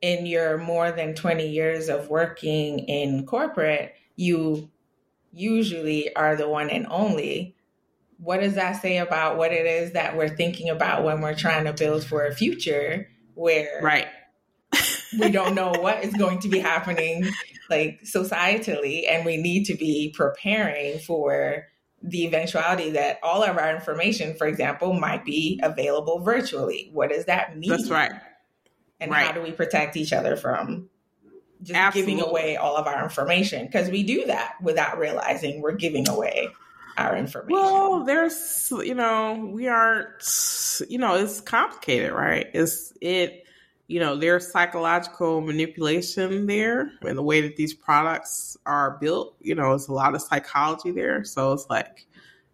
in 0.00 0.26
your 0.26 0.58
more 0.58 0.90
than 0.90 1.14
20 1.14 1.48
years 1.48 1.88
of 1.88 2.08
working 2.08 2.80
in 2.80 3.24
corporate, 3.24 3.94
you 4.16 4.68
usually 5.32 6.14
are 6.14 6.36
the 6.36 6.48
one 6.48 6.70
and 6.70 6.86
only. 6.90 7.56
What 8.18 8.40
does 8.40 8.54
that 8.54 8.80
say 8.80 8.98
about 8.98 9.36
what 9.36 9.52
it 9.52 9.66
is 9.66 9.92
that 9.92 10.16
we're 10.16 10.28
thinking 10.28 10.68
about 10.68 11.04
when 11.04 11.20
we're 11.20 11.34
trying 11.34 11.64
to 11.64 11.72
build 11.72 12.04
for 12.04 12.24
a 12.24 12.34
future 12.34 13.08
where 13.34 13.80
right 13.82 14.06
we 15.18 15.30
don't 15.30 15.54
know 15.54 15.72
what 15.78 16.04
is 16.04 16.12
going 16.14 16.38
to 16.40 16.48
be 16.48 16.58
happening 16.58 17.28
like 17.70 18.00
societally 18.02 19.10
and 19.10 19.24
we 19.24 19.36
need 19.36 19.64
to 19.64 19.74
be 19.74 20.12
preparing 20.14 20.98
for 20.98 21.66
the 22.02 22.26
eventuality 22.26 22.90
that 22.90 23.18
all 23.22 23.42
of 23.42 23.56
our 23.56 23.74
information 23.74 24.34
for 24.34 24.46
example 24.46 24.92
might 24.92 25.24
be 25.24 25.58
available 25.62 26.20
virtually 26.20 26.90
what 26.92 27.10
does 27.10 27.24
that 27.24 27.56
mean 27.56 27.70
that's 27.70 27.90
right 27.90 28.12
and 29.00 29.10
right. 29.10 29.26
how 29.26 29.32
do 29.32 29.40
we 29.40 29.50
protect 29.50 29.96
each 29.96 30.12
other 30.12 30.36
from 30.36 30.88
just 31.62 31.74
Absolutely. 31.74 32.14
giving 32.14 32.28
away 32.28 32.56
all 32.56 32.76
of 32.76 32.86
our 32.86 33.02
information 33.02 33.66
because 33.66 33.88
we 33.88 34.02
do 34.02 34.26
that 34.26 34.54
without 34.60 34.98
realizing 34.98 35.60
we're 35.60 35.72
giving 35.72 36.08
away 36.08 36.48
our 36.98 37.16
information. 37.16 37.52
Well, 37.52 38.04
there's, 38.04 38.72
you 38.84 38.94
know, 38.94 39.50
we 39.52 39.68
aren't, 39.68 40.22
you 40.88 40.98
know, 40.98 41.14
it's 41.14 41.40
complicated, 41.40 42.12
right? 42.12 42.48
It's, 42.52 42.92
it, 43.00 43.44
you 43.86 44.00
know, 44.00 44.16
there's 44.16 44.50
psychological 44.50 45.40
manipulation 45.40 46.46
there 46.46 46.92
and 47.02 47.16
the 47.16 47.22
way 47.22 47.40
that 47.42 47.56
these 47.56 47.74
products 47.74 48.56
are 48.66 48.98
built. 49.00 49.34
You 49.40 49.54
know, 49.54 49.72
it's 49.72 49.88
a 49.88 49.92
lot 49.92 50.14
of 50.14 50.22
psychology 50.22 50.90
there. 50.90 51.24
So 51.24 51.52
it's 51.52 51.66
like, 51.68 52.06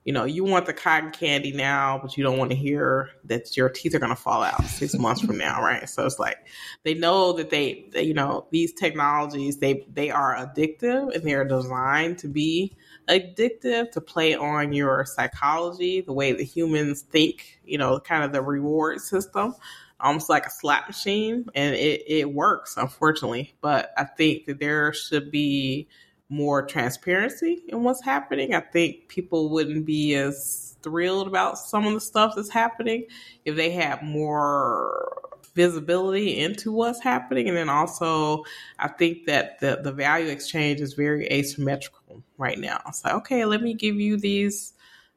you 0.08 0.14
know, 0.14 0.24
you 0.24 0.42
want 0.42 0.64
the 0.64 0.72
cotton 0.72 1.10
candy 1.10 1.52
now, 1.52 1.98
but 2.00 2.16
you 2.16 2.24
don't 2.24 2.38
want 2.38 2.50
to 2.50 2.56
hear 2.56 3.10
that 3.24 3.54
your 3.58 3.68
teeth 3.68 3.94
are 3.94 3.98
going 3.98 4.08
to 4.08 4.16
fall 4.16 4.42
out 4.42 4.64
six 4.64 4.94
months 4.94 5.20
from 5.20 5.36
now, 5.36 5.60
right? 5.60 5.86
So 5.86 6.06
it's 6.06 6.18
like 6.18 6.38
they 6.82 6.94
know 6.94 7.34
that 7.34 7.50
they, 7.50 7.90
they, 7.92 8.04
you 8.04 8.14
know, 8.14 8.46
these 8.50 8.72
technologies 8.72 9.58
they 9.58 9.86
they 9.92 10.08
are 10.08 10.34
addictive 10.34 11.14
and 11.14 11.22
they 11.24 11.34
are 11.34 11.44
designed 11.44 12.16
to 12.20 12.28
be 12.28 12.74
addictive 13.06 13.90
to 13.90 14.00
play 14.00 14.34
on 14.34 14.72
your 14.72 15.04
psychology, 15.04 16.00
the 16.00 16.14
way 16.14 16.32
that 16.32 16.42
humans 16.42 17.02
think, 17.02 17.60
you 17.62 17.76
know, 17.76 18.00
kind 18.00 18.24
of 18.24 18.32
the 18.32 18.40
reward 18.40 19.02
system, 19.02 19.48
um, 19.48 19.54
almost 20.00 20.30
like 20.30 20.46
a 20.46 20.50
slot 20.50 20.88
machine, 20.88 21.44
and 21.54 21.74
it 21.74 22.02
it 22.06 22.32
works, 22.32 22.78
unfortunately. 22.78 23.54
But 23.60 23.90
I 23.94 24.04
think 24.04 24.46
that 24.46 24.58
there 24.58 24.94
should 24.94 25.30
be 25.30 25.88
more 26.28 26.62
transparency 26.66 27.62
in 27.68 27.82
what's 27.82 28.04
happening. 28.04 28.54
I 28.54 28.60
think 28.60 29.08
people 29.08 29.48
wouldn't 29.48 29.86
be 29.86 30.14
as 30.14 30.76
thrilled 30.82 31.26
about 31.26 31.58
some 31.58 31.86
of 31.86 31.94
the 31.94 32.00
stuff 32.00 32.34
that's 32.36 32.50
happening 32.50 33.04
if 33.44 33.56
they 33.56 33.70
had 33.70 34.02
more 34.02 35.22
visibility 35.54 36.38
into 36.38 36.70
what's 36.70 37.02
happening. 37.02 37.48
And 37.48 37.56
then 37.56 37.68
also, 37.68 38.44
I 38.78 38.88
think 38.88 39.26
that 39.26 39.58
the, 39.60 39.80
the 39.82 39.90
value 39.90 40.28
exchange 40.28 40.80
is 40.80 40.94
very 40.94 41.26
asymmetrical 41.26 42.22
right 42.36 42.58
now. 42.58 42.80
It's 42.86 43.04
like, 43.04 43.14
okay, 43.14 43.44
let 43.44 43.62
me 43.62 43.74
give 43.74 43.96
you 43.96 44.16
these, 44.16 44.74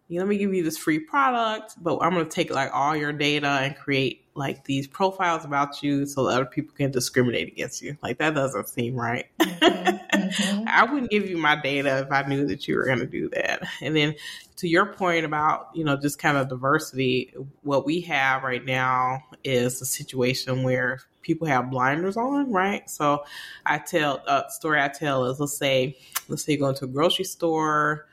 let 0.09 0.27
me 0.27 0.37
give 0.37 0.53
you 0.53 0.63
this 0.63 0.77
free 0.77 0.99
product, 0.99 1.75
but 1.83 1.99
I'm 1.99 2.13
going 2.13 2.25
to 2.25 2.31
take 2.31 2.51
like 2.51 2.71
all 2.73 2.95
your 2.95 3.13
data 3.13 3.47
and 3.47 3.75
create 3.75 4.20
like 4.33 4.63
these 4.63 4.87
profiles 4.87 5.43
about 5.43 5.83
you 5.83 6.05
so 6.05 6.27
other 6.27 6.45
people 6.45 6.73
can 6.75 6.91
discriminate 6.91 7.49
against 7.49 7.81
you. 7.81 7.97
Like 8.01 8.17
that 8.19 8.33
doesn't 8.33 8.69
seem 8.69 8.95
right. 8.95 9.25
Mm-hmm, 9.39 10.17
mm-hmm. 10.19 10.63
I 10.67 10.85
wouldn't 10.85 11.11
give 11.11 11.29
you 11.29 11.37
my 11.37 11.59
data 11.59 11.99
if 11.99 12.11
I 12.11 12.23
knew 12.23 12.47
that 12.47 12.67
you 12.67 12.77
were 12.77 12.85
going 12.85 12.99
to 12.99 13.05
do 13.05 13.29
that. 13.29 13.63
And 13.81 13.95
then 13.95 14.15
to 14.57 14.67
your 14.67 14.85
point 14.85 15.25
about, 15.25 15.69
you 15.73 15.83
know, 15.83 15.97
just 15.97 16.17
kind 16.17 16.37
of 16.37 16.47
diversity, 16.47 17.33
what 17.63 17.85
we 17.85 18.01
have 18.01 18.43
right 18.43 18.63
now 18.63 19.23
is 19.43 19.81
a 19.81 19.85
situation 19.85 20.63
where 20.63 21.01
people 21.21 21.47
have 21.47 21.69
blinders 21.69 22.15
on, 22.15 22.51
right? 22.51 22.89
So 22.89 23.25
I 23.65 23.79
tell 23.79 24.23
a 24.27 24.45
story 24.49 24.81
I 24.81 24.87
tell 24.87 25.25
is 25.25 25.39
let's 25.39 25.57
say 25.57 25.97
let's 26.29 26.43
say 26.43 26.53
you 26.53 26.59
go 26.59 26.69
into 26.69 26.85
a 26.85 26.87
grocery 26.87 27.25
store, 27.25 28.07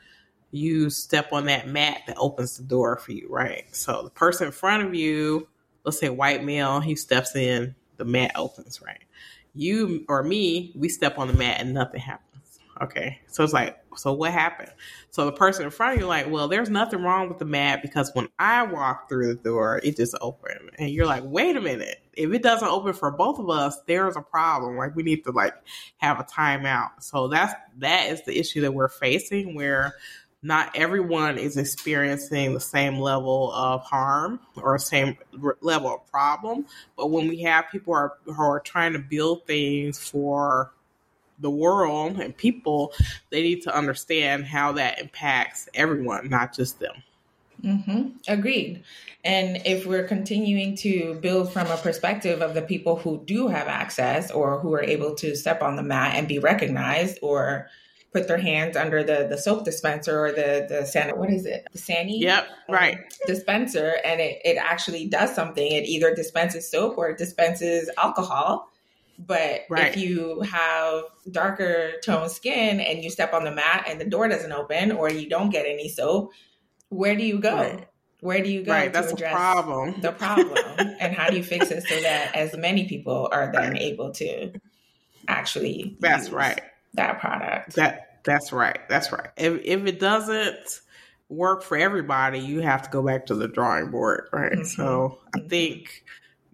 you 0.51 0.89
step 0.89 1.31
on 1.31 1.45
that 1.45 1.67
mat 1.67 2.01
that 2.07 2.17
opens 2.17 2.57
the 2.57 2.63
door 2.63 2.97
for 2.97 3.13
you, 3.13 3.27
right? 3.29 3.63
So 3.73 4.03
the 4.03 4.09
person 4.09 4.47
in 4.47 4.51
front 4.51 4.85
of 4.85 4.93
you 4.93 5.47
let's 5.83 5.99
say 5.99 6.09
white 6.09 6.43
male, 6.43 6.79
he 6.79 6.95
steps 6.95 7.35
in, 7.35 7.75
the 7.97 8.05
mat 8.05 8.31
opens, 8.35 8.81
right? 8.81 9.03
You 9.53 10.05
or 10.07 10.23
me, 10.23 10.71
we 10.75 10.89
step 10.89 11.17
on 11.17 11.27
the 11.27 11.33
mat 11.33 11.59
and 11.59 11.73
nothing 11.73 12.01
happens. 12.01 12.29
Okay. 12.81 13.19
So 13.27 13.43
it's 13.43 13.51
like, 13.51 13.77
so 13.97 14.13
what 14.13 14.31
happened? 14.31 14.71
So 15.09 15.25
the 15.25 15.33
person 15.33 15.65
in 15.65 15.71
front 15.71 15.95
of 15.95 15.99
you, 15.99 16.07
like, 16.07 16.29
well, 16.29 16.47
there's 16.47 16.69
nothing 16.69 17.03
wrong 17.03 17.27
with 17.27 17.37
the 17.37 17.45
mat 17.45 17.81
because 17.81 18.11
when 18.13 18.29
I 18.39 18.63
walk 18.63 19.09
through 19.09 19.35
the 19.35 19.41
door, 19.41 19.81
it 19.83 19.97
just 19.97 20.15
opened. 20.21 20.71
And 20.77 20.89
you're 20.89 21.05
like, 21.05 21.23
wait 21.25 21.57
a 21.57 21.61
minute. 21.61 21.97
If 22.13 22.31
it 22.31 22.41
doesn't 22.41 22.67
open 22.67 22.93
for 22.93 23.11
both 23.11 23.39
of 23.39 23.49
us, 23.49 23.77
there's 23.85 24.15
a 24.15 24.21
problem. 24.21 24.77
Like 24.77 24.95
we 24.95 25.03
need 25.03 25.25
to 25.25 25.31
like 25.31 25.55
have 25.97 26.19
a 26.19 26.23
timeout. 26.23 27.01
So 27.01 27.27
that's 27.27 27.53
that 27.79 28.11
is 28.11 28.23
the 28.23 28.37
issue 28.37 28.61
that 28.61 28.73
we're 28.73 28.87
facing 28.87 29.55
where 29.55 29.95
not 30.41 30.71
everyone 30.75 31.37
is 31.37 31.57
experiencing 31.57 32.53
the 32.53 32.59
same 32.59 32.99
level 32.99 33.51
of 33.51 33.81
harm 33.83 34.39
or 34.55 34.77
same 34.79 35.17
level 35.61 35.95
of 35.95 36.07
problem. 36.09 36.65
But 36.95 37.11
when 37.11 37.27
we 37.27 37.41
have 37.41 37.65
people 37.71 37.93
who 37.93 37.99
are, 37.99 38.13
who 38.25 38.41
are 38.41 38.59
trying 38.59 38.93
to 38.93 38.99
build 38.99 39.45
things 39.45 39.99
for 39.99 40.71
the 41.39 41.49
world 41.49 42.19
and 42.19 42.35
people, 42.35 42.93
they 43.31 43.41
need 43.41 43.63
to 43.63 43.75
understand 43.75 44.45
how 44.45 44.73
that 44.73 44.99
impacts 44.99 45.67
everyone, 45.73 46.29
not 46.29 46.53
just 46.55 46.79
them. 46.79 47.03
Mm-hmm. 47.63 48.09
Agreed. 48.27 48.83
And 49.25 49.61
if 49.65 49.85
we're 49.85 50.07
continuing 50.07 50.75
to 50.77 51.15
build 51.15 51.51
from 51.51 51.67
a 51.67 51.75
perspective 51.75 52.41
of 52.41 52.53
the 52.53 52.61
people 52.61 52.95
who 52.95 53.21
do 53.25 53.49
have 53.49 53.67
access 53.67 54.31
or 54.31 54.59
who 54.59 54.73
are 54.73 54.83
able 54.83 55.15
to 55.15 55.35
step 55.35 55.61
on 55.61 55.75
the 55.75 55.83
mat 55.83 56.15
and 56.15 56.27
be 56.27 56.39
recognized 56.39 57.19
or 57.21 57.67
put 58.11 58.27
their 58.27 58.37
hands 58.37 58.75
under 58.75 59.03
the 59.03 59.27
the 59.29 59.37
soap 59.37 59.65
dispenser 59.65 60.25
or 60.25 60.31
the 60.31 60.65
the 60.69 60.85
san 60.85 61.09
what 61.17 61.29
is 61.29 61.45
it 61.45 61.67
the 61.71 61.77
sani 61.77 62.19
yep 62.19 62.47
um, 62.67 62.75
right 62.75 62.97
dispenser 63.27 63.97
and 64.03 64.19
it, 64.19 64.39
it 64.43 64.57
actually 64.57 65.07
does 65.07 65.33
something 65.33 65.71
it 65.71 65.85
either 65.85 66.13
dispenses 66.13 66.69
soap 66.69 66.97
or 66.97 67.09
it 67.09 67.17
dispenses 67.17 67.89
alcohol 67.97 68.69
but 69.19 69.61
right. 69.69 69.89
if 69.89 69.97
you 69.97 70.39
have 70.41 71.03
darker 71.31 71.91
toned 72.03 72.31
skin 72.31 72.79
and 72.79 73.03
you 73.03 73.09
step 73.09 73.33
on 73.33 73.43
the 73.43 73.51
mat 73.51 73.85
and 73.87 73.99
the 73.99 74.05
door 74.05 74.27
doesn't 74.27 74.53
open 74.53 74.91
or 74.91 75.09
you 75.09 75.27
don't 75.29 75.49
get 75.49 75.65
any 75.65 75.89
soap 75.89 76.31
where 76.89 77.15
do 77.15 77.23
you 77.23 77.39
go 77.39 77.55
right. 77.55 77.85
Where 78.21 78.43
do 78.43 78.49
you 78.49 78.63
go 78.63 78.73
right, 78.73 78.91
to 78.91 78.99
address 79.13 79.33
problem. 79.33 80.01
the 80.01 80.11
problem? 80.11 80.57
and 80.99 81.15
how 81.15 81.29
do 81.29 81.37
you 81.37 81.43
fix 81.43 81.71
it 81.71 81.83
so 81.83 82.01
that 82.01 82.35
as 82.35 82.53
many 82.53 82.85
people 82.85 83.29
are 83.31 83.49
then 83.49 83.77
able 83.77 84.11
to 84.15 84.51
actually 85.29 85.95
That's 86.01 86.29
right 86.29 86.59
that 86.93 87.19
product. 87.19 87.75
That 87.75 88.19
that's 88.23 88.51
right. 88.51 88.79
That's 88.89 89.11
right. 89.11 89.29
If 89.37 89.61
if 89.63 89.85
it 89.85 89.99
doesn't 89.99 90.81
work 91.29 91.63
for 91.63 91.77
everybody, 91.77 92.39
you 92.39 92.61
have 92.61 92.81
to 92.83 92.89
go 92.89 93.01
back 93.01 93.27
to 93.27 93.35
the 93.35 93.47
drawing 93.47 93.91
board, 93.91 94.29
right? 94.33 94.53
Mm-hmm. 94.53 94.63
So 94.63 95.19
I 95.33 95.39
mm-hmm. 95.39 95.47
think 95.47 96.03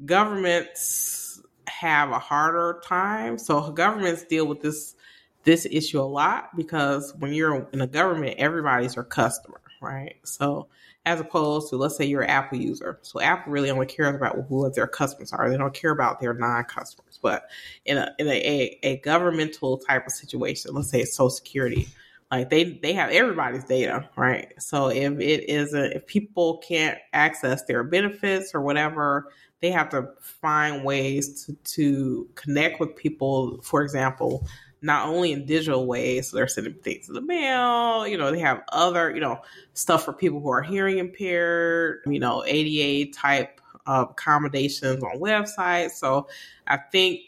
governments 0.06 1.42
have 1.68 2.12
a 2.12 2.20
harder 2.20 2.82
time. 2.86 3.38
So 3.38 3.72
governments 3.72 4.24
deal 4.24 4.46
with 4.46 4.62
this 4.62 4.96
this 5.44 5.66
issue 5.70 6.00
a 6.00 6.04
lot 6.04 6.56
because 6.56 7.14
when 7.20 7.34
you're 7.34 7.68
in 7.72 7.82
a 7.82 7.88
government, 7.88 8.38
everybody's 8.40 8.96
your 8.96 9.06
customer, 9.06 9.62
right? 9.80 10.16
So 10.24 10.68
as 11.06 11.20
opposed 11.20 11.70
to 11.70 11.78
let's 11.78 11.96
say 11.96 12.06
you're 12.06 12.24
an 12.24 12.30
Apple 12.30 12.58
user. 12.58 13.00
So 13.04 13.22
Apple 13.22 13.52
really 13.52 13.70
only 13.70 13.86
cares 13.86 14.16
about 14.16 14.46
who 14.50 14.70
their 14.72 14.88
customers 14.88 15.32
are. 15.32 15.50
They 15.50 15.58
don't 15.58 15.74
care 15.74 15.92
about 15.92 16.20
their 16.20 16.34
non-customers. 16.34 17.20
But 17.22 17.50
in 17.86 17.98
a 17.98 18.14
in 18.20 18.28
a, 18.28 18.32
a, 18.32 18.80
a 18.84 18.98
governmental 18.98 19.78
type 19.78 20.06
of 20.06 20.12
situation, 20.12 20.74
let's 20.74 20.90
say 20.90 21.02
it's 21.02 21.16
Social 21.16 21.30
Security, 21.30 21.88
like 22.32 22.50
they 22.50 22.64
they 22.82 22.94
have 22.94 23.12
everybody's 23.12 23.64
data, 23.64 24.10
right? 24.16 24.52
So 24.62 24.90
if 24.90 25.20
it 25.20 25.50
isn't 25.50 25.94
if 25.94 26.08
people 26.08 26.58
can't 26.58 26.98
access 27.14 27.64
their 27.64 27.84
benefits 27.84 28.54
or 28.54 28.62
whatever, 28.62 29.32
they 29.62 29.72
have 29.72 29.90
to 29.90 30.10
find 30.20 30.84
ways 30.84 31.46
to, 31.46 31.54
to 31.54 32.30
connect 32.36 32.80
with 32.80 32.96
people. 32.96 33.60
For 33.62 33.84
example, 33.84 34.48
not 34.82 35.08
only 35.08 35.32
in 35.32 35.46
digital 35.46 35.88
ways, 35.88 36.32
they're 36.32 36.48
sending 36.48 36.74
things 36.76 37.08
in 37.08 37.16
the 37.16 37.22
mail, 37.22 38.08
you 38.08 38.18
know, 38.18 38.32
they 38.32 38.40
have 38.40 38.62
other, 38.70 39.14
you 39.14 39.22
know, 39.22 39.40
stuff 39.74 40.06
for 40.06 40.14
people 40.14 40.40
who 40.40 40.50
are 40.50 40.62
hearing 40.62 40.98
impaired, 40.98 42.02
you 42.06 42.20
know, 42.20 42.44
ADA 42.46 43.12
type 43.12 43.62
accommodations 43.88 45.04
on 45.04 45.20
websites. 45.20 45.92
So 45.92 46.28
I 46.68 46.78
think 46.78 47.22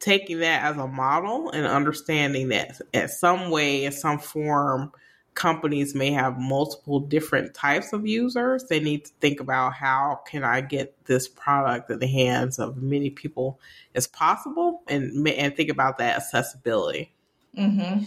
taking 0.00 0.40
that 0.40 0.62
as 0.62 0.76
a 0.76 0.86
model 0.86 1.50
and 1.50 1.66
understanding 1.66 2.48
that 2.48 2.80
at 2.94 3.10
some 3.10 3.50
way, 3.50 3.84
in 3.84 3.92
some 3.92 4.18
form, 4.18 4.92
companies 5.38 5.94
may 5.94 6.10
have 6.10 6.36
multiple 6.36 6.98
different 6.98 7.54
types 7.54 7.92
of 7.92 8.04
users 8.04 8.64
they 8.64 8.80
need 8.80 9.04
to 9.04 9.12
think 9.20 9.38
about 9.38 9.72
how 9.72 10.20
can 10.26 10.42
i 10.42 10.60
get 10.60 10.96
this 11.04 11.28
product 11.28 11.88
in 11.88 12.00
the 12.00 12.08
hands 12.08 12.58
of 12.58 12.82
many 12.82 13.08
people 13.08 13.60
as 13.94 14.08
possible 14.08 14.82
and 14.88 15.28
and 15.28 15.54
think 15.54 15.70
about 15.70 15.96
that 15.98 16.16
accessibility 16.16 17.12
Mm-hmm. 17.56 18.04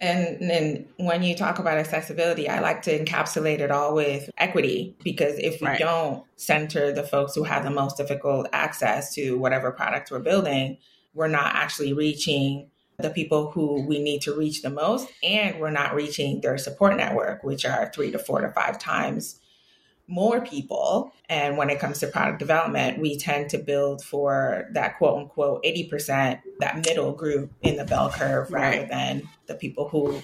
And 0.00 0.50
then 0.50 0.86
when 0.96 1.22
you 1.22 1.34
talk 1.34 1.58
about 1.58 1.76
accessibility, 1.76 2.48
I 2.48 2.60
like 2.60 2.80
to 2.82 3.04
encapsulate 3.04 3.58
it 3.58 3.70
all 3.70 3.94
with 3.94 4.30
equity 4.38 4.96
because 5.02 5.38
if 5.38 5.60
we 5.60 5.66
right. 5.66 5.78
don't 5.78 6.24
center 6.36 6.90
the 6.90 7.02
folks 7.02 7.34
who 7.34 7.42
have 7.42 7.64
the 7.64 7.70
most 7.70 7.98
difficult 7.98 8.46
access 8.52 9.12
to 9.14 9.36
whatever 9.36 9.72
product 9.72 10.10
we're 10.10 10.20
building, 10.20 10.78
we're 11.12 11.28
not 11.28 11.54
actually 11.54 11.92
reaching 11.92 12.70
the 12.98 13.10
people 13.10 13.50
who 13.50 13.82
we 13.86 14.02
need 14.02 14.22
to 14.22 14.36
reach 14.36 14.62
the 14.62 14.70
most, 14.70 15.08
and 15.22 15.58
we're 15.58 15.70
not 15.70 15.94
reaching 15.94 16.40
their 16.40 16.58
support 16.58 16.96
network, 16.96 17.42
which 17.42 17.64
are 17.64 17.90
three 17.94 18.10
to 18.12 18.18
four 18.18 18.40
to 18.40 18.50
five 18.52 18.78
times 18.78 19.40
more 20.06 20.40
people. 20.42 21.12
And 21.28 21.56
when 21.56 21.70
it 21.70 21.78
comes 21.78 22.00
to 22.00 22.06
product 22.06 22.38
development, 22.38 23.00
we 23.00 23.16
tend 23.16 23.50
to 23.50 23.58
build 23.58 24.04
for 24.04 24.68
that 24.72 24.98
quote 24.98 25.18
unquote 25.18 25.64
80%, 25.64 26.40
that 26.60 26.76
middle 26.76 27.12
group 27.12 27.52
in 27.62 27.76
the 27.76 27.84
bell 27.84 28.10
curve 28.10 28.50
right. 28.50 28.76
rather 28.76 28.86
than 28.86 29.22
the 29.46 29.54
people 29.54 29.88
who 29.88 30.20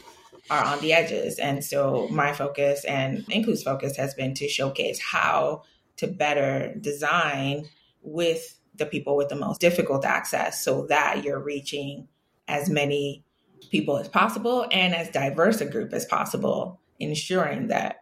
are 0.51 0.65
on 0.65 0.81
the 0.81 0.93
edges. 0.93 1.39
And 1.39 1.65
so 1.65 2.09
my 2.11 2.33
focus 2.33 2.85
and 2.85 3.25
incluu's 3.31 3.63
focus 3.63 3.97
has 3.97 4.15
been 4.15 4.35
to 4.35 4.49
showcase 4.49 5.01
how 5.01 5.63
to 5.97 6.07
better 6.07 6.75
design 6.81 7.69
with 8.03 8.59
the 8.75 8.87
people 8.87 9.17
with 9.17 9.29
the 9.29 9.37
most 9.37 9.61
difficult 9.61 10.05
access 10.05 10.63
so 10.65 10.87
that 10.87 11.23
you're 11.25 11.43
reaching 11.43 12.09
as 12.51 12.69
many 12.69 13.25
people 13.71 13.97
as 13.99 14.09
possible 14.09 14.67
and 14.71 14.95
as 14.95 15.09
diverse 15.11 15.61
a 15.61 15.67
group 15.67 15.93
as 15.93 16.05
possible, 16.05 16.81
ensuring 16.99 17.69
that 17.69 18.01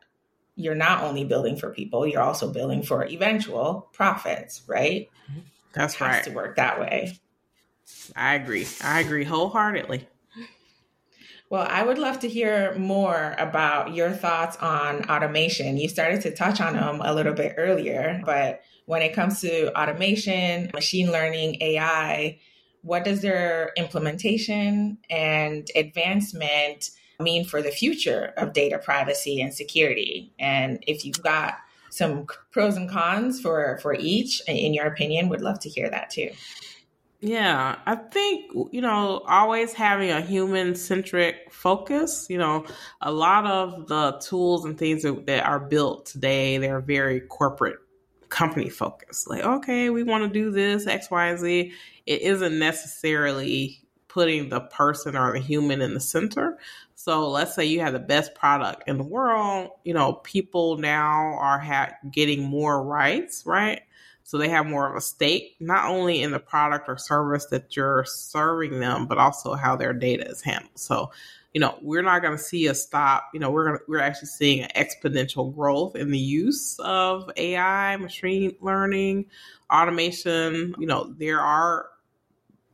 you're 0.57 0.75
not 0.75 1.05
only 1.05 1.25
building 1.25 1.57
for 1.57 1.71
people, 1.71 2.07
you're 2.07 2.23
also 2.23 2.53
building 2.53 2.83
for 2.83 3.05
eventual 3.05 3.89
profits, 3.93 4.63
right? 4.67 5.09
That's 5.73 5.95
it 5.95 5.99
has 5.99 6.15
right. 6.17 6.25
to 6.25 6.31
work 6.31 6.57
that 6.57 6.81
way. 6.81 7.19
I 8.17 8.35
agree. 8.35 8.67
I 8.83 9.01
agree 9.01 9.25
wholeheartedly. 9.25 10.09
Well, 11.51 11.67
I 11.69 11.83
would 11.83 11.97
love 11.97 12.21
to 12.21 12.29
hear 12.29 12.75
more 12.75 13.35
about 13.39 13.95
your 13.95 14.11
thoughts 14.11 14.57
on 14.59 15.09
automation. 15.09 15.79
You 15.79 15.89
started 15.89 16.21
to 16.23 16.35
touch 16.35 16.61
on 16.61 16.75
them 16.75 17.01
a 17.03 17.15
little 17.15 17.33
bit 17.33 17.55
earlier, 17.57 18.21
but 18.25 18.61
when 18.85 19.01
it 19.01 19.15
comes 19.15 19.41
to 19.43 19.79
automation, 19.79 20.71
machine 20.75 21.11
learning, 21.11 21.63
AI, 21.63 22.39
what 22.88 23.05
does 23.05 23.20
their 23.20 23.72
implementation 23.77 24.96
and 25.11 25.68
advancement 25.77 26.90
mean 27.20 27.44
for 27.44 27.61
the 27.61 27.70
future 27.70 28.33
of 28.38 28.55
data 28.55 28.79
privacy 28.79 29.42
and 29.42 29.53
security? 29.53 30.33
And 30.38 30.83
if 30.87 31.05
you've 31.05 31.22
got 31.22 31.59
some 31.90 32.27
pros 32.51 32.77
and 32.77 32.88
cons 32.88 33.40
for 33.40 33.79
for 33.83 33.94
each 33.94 34.42
in 34.46 34.72
your 34.74 34.87
opinion 34.87 35.29
would 35.29 35.42
love 35.42 35.59
to 35.61 35.68
hear 35.68 35.88
that 35.90 36.11
too. 36.11 36.31
Yeah 37.20 37.77
i 37.87 37.96
think 37.96 38.53
you 38.70 38.81
know 38.81 39.22
always 39.27 39.72
having 39.72 40.11
a 40.11 40.20
human 40.20 40.74
centric 40.74 41.51
focus 41.51 42.27
you 42.29 42.38
know 42.38 42.64
a 43.01 43.11
lot 43.11 43.46
of 43.46 43.88
the 43.88 44.12
tools 44.20 44.64
and 44.64 44.79
things 44.79 45.03
that, 45.03 45.27
that 45.27 45.44
are 45.44 45.59
built 45.59 46.07
today 46.07 46.59
they're 46.59 46.81
very 46.81 47.20
corporate 47.20 47.79
company 48.29 48.68
focused. 48.68 49.29
Like 49.29 49.42
okay 49.42 49.90
we 49.90 50.03
want 50.03 50.24
to 50.24 50.29
do 50.29 50.51
this 50.51 50.87
x 50.87 51.11
y 51.11 51.29
and 51.29 51.40
z 51.40 51.72
it 52.09 52.23
isn't 52.23 52.59
necessarily 52.59 53.81
putting 54.09 54.49
the 54.49 54.61
person 54.61 55.16
or 55.16 55.33
the 55.33 55.38
human 55.38 55.81
in 55.83 55.94
the 55.94 56.01
center 56.01 56.59
so 56.99 57.31
let's 57.31 57.55
say 57.55 57.64
you 57.64 57.79
have 57.81 57.92
the 57.92 58.01
best 58.01 58.35
product 58.35 58.88
in 58.88 58.99
the 58.99 59.05
world, 59.05 59.71
you 59.85 59.94
know, 59.94 60.14
people 60.14 60.79
now 60.79 61.38
are 61.38 61.59
ha- 61.61 61.92
getting 62.11 62.42
more 62.42 62.83
rights, 62.83 63.44
right? 63.47 63.83
So 64.25 64.37
they 64.37 64.49
have 64.49 64.66
more 64.66 64.90
of 64.90 64.97
a 64.97 65.01
stake, 65.01 65.55
not 65.61 65.88
only 65.88 66.23
in 66.23 66.33
the 66.33 66.40
product 66.40 66.88
or 66.88 66.99
service 66.99 67.47
that 67.47 67.77
you're 67.77 68.05
serving 68.05 68.81
them, 68.81 69.07
but 69.07 69.16
also 69.16 69.55
how 69.55 69.77
their 69.77 69.92
data 69.92 70.29
is 70.29 70.42
handled. 70.42 70.77
So, 70.77 71.12
you 71.55 71.61
know, 71.61 71.79
we're 71.81 72.03
not 72.03 72.21
going 72.21 72.37
to 72.37 72.42
see 72.42 72.66
a 72.66 72.75
stop. 72.75 73.31
You 73.33 73.38
know, 73.38 73.53
we're 73.53 73.68
going 73.68 73.79
we're 73.87 74.01
actually 74.01 74.27
seeing 74.27 74.64
an 74.64 74.71
exponential 74.75 75.55
growth 75.55 75.94
in 75.94 76.11
the 76.11 76.18
use 76.18 76.81
of 76.81 77.31
AI, 77.37 77.97
machine 77.97 78.57
learning, 78.61 79.27
automation. 79.73 80.75
You 80.79 80.88
know, 80.88 81.14
there 81.16 81.40
are 81.40 81.87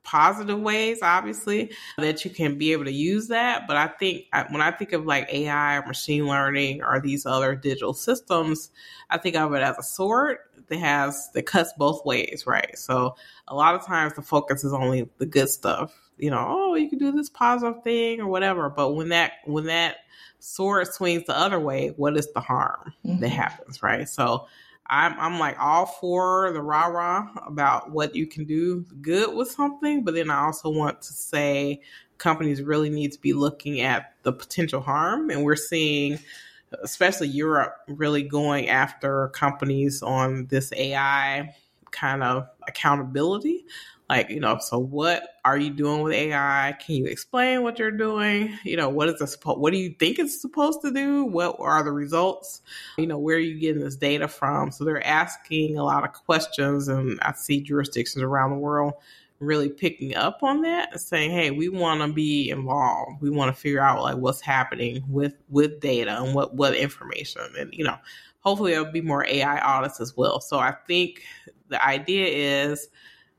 positive 0.04 0.60
ways, 0.60 1.00
obviously, 1.02 1.72
that 1.98 2.24
you 2.24 2.30
can 2.30 2.56
be 2.56 2.72
able 2.72 2.84
to 2.84 2.92
use 2.92 3.28
that. 3.28 3.66
But 3.66 3.76
I 3.76 3.88
think 3.88 4.26
when 4.50 4.62
I 4.62 4.70
think 4.70 4.92
of 4.92 5.04
like 5.04 5.32
AI 5.32 5.78
or 5.78 5.86
machine 5.86 6.26
learning 6.26 6.82
or 6.82 7.00
these 7.00 7.26
other 7.26 7.56
digital 7.56 7.94
systems, 7.94 8.70
I 9.10 9.18
think 9.18 9.34
of 9.36 9.52
it 9.54 9.62
as 9.62 9.78
a 9.78 9.82
sword 9.82 10.38
that 10.68 10.78
has 10.78 11.30
that 11.32 11.46
cuts 11.46 11.72
both 11.76 12.04
ways, 12.04 12.44
right? 12.46 12.78
So 12.78 13.16
a 13.48 13.54
lot 13.54 13.74
of 13.74 13.84
times 13.84 14.14
the 14.14 14.22
focus 14.22 14.64
is 14.64 14.72
only 14.72 15.08
the 15.18 15.26
good 15.26 15.48
stuff. 15.48 15.92
You 16.16 16.30
know, 16.30 16.46
oh, 16.48 16.74
you 16.74 16.88
can 16.88 16.98
do 16.98 17.10
this 17.10 17.28
positive 17.28 17.82
thing 17.82 18.20
or 18.20 18.28
whatever. 18.28 18.70
But 18.70 18.90
when 18.90 19.08
that 19.08 19.32
when 19.44 19.66
that 19.66 19.96
sword 20.38 20.86
swings 20.86 21.24
the 21.26 21.36
other 21.36 21.58
way, 21.58 21.88
what 21.96 22.16
is 22.16 22.32
the 22.32 22.40
harm 22.40 22.92
mm-hmm. 23.04 23.20
that 23.20 23.30
happens, 23.30 23.82
right? 23.82 24.08
So 24.08 24.46
I'm 24.88 25.18
I'm 25.18 25.38
like 25.38 25.58
all 25.58 25.86
for 25.86 26.52
the 26.52 26.60
rah 26.62 26.86
rah 26.86 27.28
about 27.46 27.90
what 27.90 28.14
you 28.14 28.26
can 28.26 28.44
do 28.44 28.84
good 29.00 29.34
with 29.34 29.50
something, 29.50 30.04
but 30.04 30.14
then 30.14 30.30
I 30.30 30.44
also 30.44 30.70
want 30.70 31.00
to 31.02 31.12
say 31.12 31.80
companies 32.18 32.62
really 32.62 32.90
need 32.90 33.12
to 33.12 33.20
be 33.20 33.32
looking 33.32 33.80
at 33.80 34.14
the 34.22 34.32
potential 34.32 34.80
harm, 34.80 35.30
and 35.30 35.42
we're 35.42 35.56
seeing, 35.56 36.18
especially 36.82 37.28
Europe, 37.28 37.76
really 37.88 38.22
going 38.22 38.68
after 38.68 39.28
companies 39.28 40.02
on 40.02 40.46
this 40.46 40.72
AI 40.76 41.54
kind 41.90 42.22
of 42.22 42.46
accountability 42.68 43.64
like 44.08 44.28
you 44.28 44.40
know 44.40 44.58
so 44.58 44.78
what 44.78 45.22
are 45.44 45.56
you 45.56 45.70
doing 45.70 46.02
with 46.02 46.12
ai 46.12 46.76
can 46.84 46.96
you 46.96 47.06
explain 47.06 47.62
what 47.62 47.78
you're 47.78 47.90
doing? 47.90 48.56
You 48.64 48.76
know 48.76 48.88
what 48.88 49.08
is 49.08 49.18
the 49.18 49.54
what 49.54 49.72
do 49.72 49.78
you 49.78 49.94
think 49.98 50.18
it's 50.18 50.40
supposed 50.40 50.82
to 50.82 50.90
do? 50.90 51.24
What 51.24 51.56
are 51.58 51.82
the 51.82 51.92
results? 51.92 52.60
You 52.98 53.06
know 53.06 53.18
where 53.18 53.36
are 53.36 53.40
you 53.40 53.58
getting 53.58 53.82
this 53.82 53.96
data 53.96 54.28
from? 54.28 54.70
So 54.70 54.84
they're 54.84 55.06
asking 55.06 55.78
a 55.78 55.84
lot 55.84 56.04
of 56.04 56.12
questions 56.12 56.88
and 56.88 57.18
i 57.22 57.32
see 57.32 57.60
jurisdictions 57.60 58.22
around 58.22 58.50
the 58.50 58.56
world 58.56 58.94
really 59.40 59.68
picking 59.68 60.14
up 60.14 60.42
on 60.42 60.62
that 60.62 60.92
and 60.92 61.00
saying 61.00 61.30
hey 61.30 61.50
we 61.50 61.68
want 61.68 62.00
to 62.00 62.12
be 62.12 62.50
involved. 62.50 63.20
We 63.20 63.30
want 63.30 63.54
to 63.54 63.60
figure 63.60 63.80
out 63.80 64.02
like 64.02 64.16
what's 64.16 64.40
happening 64.40 65.04
with 65.08 65.34
with 65.48 65.80
data 65.80 66.22
and 66.22 66.34
what 66.34 66.54
what 66.54 66.74
information. 66.74 67.42
And 67.58 67.72
you 67.72 67.84
know 67.84 67.96
hopefully 68.40 68.72
there'll 68.72 68.92
be 68.92 69.00
more 69.00 69.26
ai 69.26 69.58
audits 69.60 70.00
as 70.00 70.16
well. 70.16 70.40
So 70.40 70.58
i 70.58 70.72
think 70.86 71.22
the 71.68 71.84
idea 71.84 72.26
is 72.26 72.88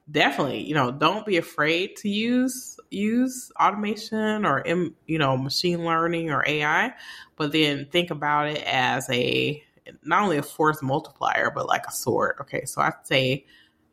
definitely 0.09 0.63
you 0.63 0.75
know 0.75 0.91
don't 0.91 1.25
be 1.25 1.37
afraid 1.37 1.95
to 1.95 2.09
use 2.09 2.79
use 2.91 3.51
automation 3.59 4.45
or 4.45 4.63
you 5.07 5.17
know 5.17 5.35
machine 5.35 5.83
learning 5.83 6.29
or 6.29 6.43
ai 6.45 6.93
but 7.35 7.51
then 7.51 7.87
think 7.91 8.11
about 8.11 8.47
it 8.47 8.63
as 8.65 9.09
a 9.09 9.63
not 10.03 10.21
only 10.23 10.37
a 10.37 10.43
force 10.43 10.81
multiplier 10.81 11.51
but 11.53 11.67
like 11.67 11.85
a 11.87 11.91
sword. 11.91 12.35
Okay 12.39 12.65
so 12.65 12.81
i'd 12.81 12.93
say 13.03 13.45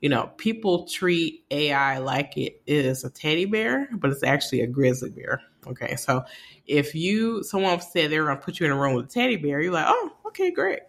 you 0.03 0.11
know 0.11 0.31
people 0.37 0.87
treat 0.87 1.44
ai 1.51 1.96
like 1.98 2.37
it 2.37 2.61
is 2.66 3.05
a 3.05 3.11
teddy 3.11 3.46
bear 3.46 3.88
but 3.92 4.11
it's 4.11 4.22
actually 4.22 4.61
a 4.61 4.66
grizzly 4.66 5.11
bear. 5.11 5.40
Okay 5.66 5.96
so 5.96 6.25
if 6.66 6.94
you 6.94 7.42
someone 7.42 7.81
said 7.81 8.11
they're 8.11 8.27
going 8.27 8.37
to 8.37 8.42
put 8.42 8.61
you 8.61 8.66
in 8.66 8.72
a 8.72 8.77
room 8.79 8.94
with 8.94 9.07
a 9.07 9.09
teddy 9.09 9.37
bear 9.37 9.62
you're 9.62 9.72
like 9.72 9.87
oh 9.88 10.12
okay 10.27 10.51
great 10.51 10.81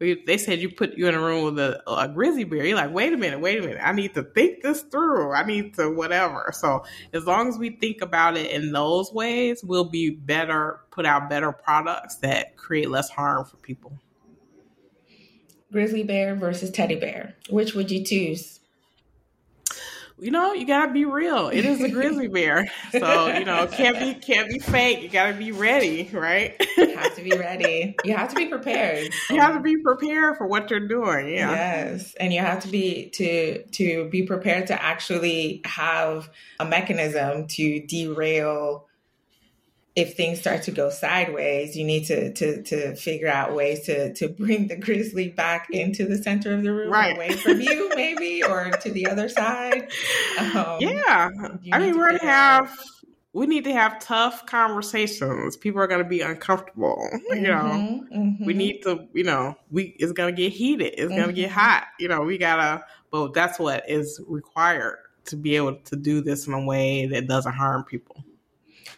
they 0.00 0.38
said 0.38 0.60
you 0.60 0.70
put 0.70 0.94
you 0.94 1.08
in 1.08 1.14
a 1.14 1.20
room 1.20 1.44
with 1.44 1.58
a, 1.58 1.82
a 1.90 2.08
grizzly 2.08 2.44
bear. 2.44 2.64
You're 2.64 2.76
like, 2.76 2.92
wait 2.92 3.12
a 3.12 3.18
minute, 3.18 3.38
wait 3.38 3.58
a 3.58 3.60
minute. 3.60 3.80
I 3.82 3.92
need 3.92 4.14
to 4.14 4.22
think 4.22 4.62
this 4.62 4.80
through. 4.80 5.32
I 5.32 5.44
need 5.44 5.74
to 5.74 5.90
whatever. 5.90 6.50
So 6.54 6.84
as 7.12 7.26
long 7.26 7.48
as 7.48 7.58
we 7.58 7.70
think 7.70 8.00
about 8.00 8.38
it 8.38 8.50
in 8.50 8.72
those 8.72 9.12
ways, 9.12 9.62
we'll 9.62 9.84
be 9.84 10.10
better, 10.10 10.80
put 10.90 11.04
out 11.04 11.28
better 11.28 11.52
products 11.52 12.16
that 12.16 12.56
create 12.56 12.88
less 12.88 13.10
harm 13.10 13.44
for 13.44 13.58
people. 13.58 13.92
Grizzly 15.70 16.02
bear 16.02 16.34
versus 16.34 16.70
teddy 16.70 16.96
bear. 16.96 17.36
Which 17.50 17.74
would 17.74 17.90
you 17.90 18.02
choose? 18.02 18.59
You 20.20 20.30
know, 20.30 20.52
you 20.52 20.66
gotta 20.66 20.92
be 20.92 21.04
real. 21.04 21.48
It 21.48 21.64
is 21.64 21.80
a 21.82 21.88
grizzly 21.88 22.28
bear, 22.32 22.70
so 22.92 23.28
you 23.28 23.44
know, 23.44 23.66
can't 23.66 23.98
be 23.98 24.14
can't 24.14 24.48
be 24.48 24.58
fake. 24.58 25.02
You 25.02 25.08
gotta 25.08 25.34
be 25.34 25.52
ready, 25.52 26.10
right? 26.12 26.54
you 26.76 26.96
have 26.96 27.14
to 27.16 27.22
be 27.22 27.36
ready. 27.36 27.96
You 28.04 28.16
have 28.16 28.28
to 28.30 28.36
be 28.36 28.46
prepared. 28.46 29.12
You 29.30 29.40
have 29.40 29.54
to 29.54 29.60
be 29.60 29.76
prepared 29.82 30.36
for 30.36 30.46
what 30.46 30.70
you're 30.70 30.86
doing. 30.86 31.28
Yeah. 31.28 31.50
Yes, 31.50 32.14
and 32.20 32.32
you 32.32 32.40
have 32.40 32.60
to 32.60 32.68
be 32.68 33.10
to 33.10 33.62
to 33.62 34.08
be 34.10 34.22
prepared 34.22 34.66
to 34.68 34.82
actually 34.82 35.62
have 35.64 36.30
a 36.58 36.64
mechanism 36.64 37.46
to 37.48 37.80
derail 37.86 38.86
if 40.00 40.16
things 40.16 40.40
start 40.40 40.62
to 40.64 40.70
go 40.70 40.88
sideways, 40.90 41.76
you 41.76 41.84
need 41.84 42.04
to 42.06 42.32
to 42.32 42.62
to 42.62 42.96
figure 42.96 43.28
out 43.28 43.54
ways 43.54 43.84
to 43.86 44.12
to 44.14 44.28
bring 44.28 44.68
the 44.68 44.76
grizzly 44.76 45.28
back 45.28 45.68
into 45.70 46.06
the 46.06 46.16
center 46.16 46.54
of 46.54 46.62
the 46.62 46.72
room, 46.72 46.90
right. 46.90 47.16
away 47.16 47.32
from 47.32 47.60
you, 47.60 47.90
maybe, 47.94 48.42
or 48.42 48.70
to 48.70 48.90
the 48.90 49.06
other 49.06 49.28
side. 49.28 49.90
Um, 50.38 50.78
yeah, 50.80 51.28
I 51.72 51.78
mean, 51.78 51.98
we're 51.98 52.18
gonna 52.18 52.30
have 52.30 52.76
we 53.32 53.46
need 53.46 53.64
to 53.64 53.72
have 53.72 54.00
tough 54.00 54.46
conversations. 54.46 55.56
People 55.56 55.80
are 55.80 55.86
going 55.86 56.02
to 56.02 56.08
be 56.08 56.20
uncomfortable. 56.20 57.08
Mm-hmm, 57.12 57.34
you 57.44 57.48
know, 57.48 58.06
mm-hmm. 58.12 58.44
we 58.44 58.54
need 58.54 58.80
to, 58.82 59.06
you 59.12 59.22
know, 59.22 59.54
we 59.70 59.94
it's 59.98 60.12
going 60.12 60.34
to 60.34 60.42
get 60.42 60.52
heated. 60.52 60.94
It's 60.94 61.02
mm-hmm. 61.02 61.16
going 61.16 61.28
to 61.28 61.32
get 61.34 61.50
hot. 61.50 61.86
You 61.98 62.08
know, 62.08 62.22
we 62.22 62.38
gotta. 62.38 62.84
But 63.10 63.34
that's 63.34 63.58
what 63.58 63.88
is 63.88 64.20
required 64.26 64.98
to 65.26 65.36
be 65.36 65.56
able 65.56 65.76
to 65.76 65.96
do 65.96 66.20
this 66.20 66.46
in 66.46 66.54
a 66.54 66.64
way 66.64 67.06
that 67.06 67.26
doesn't 67.26 67.52
harm 67.52 67.84
people. 67.84 68.24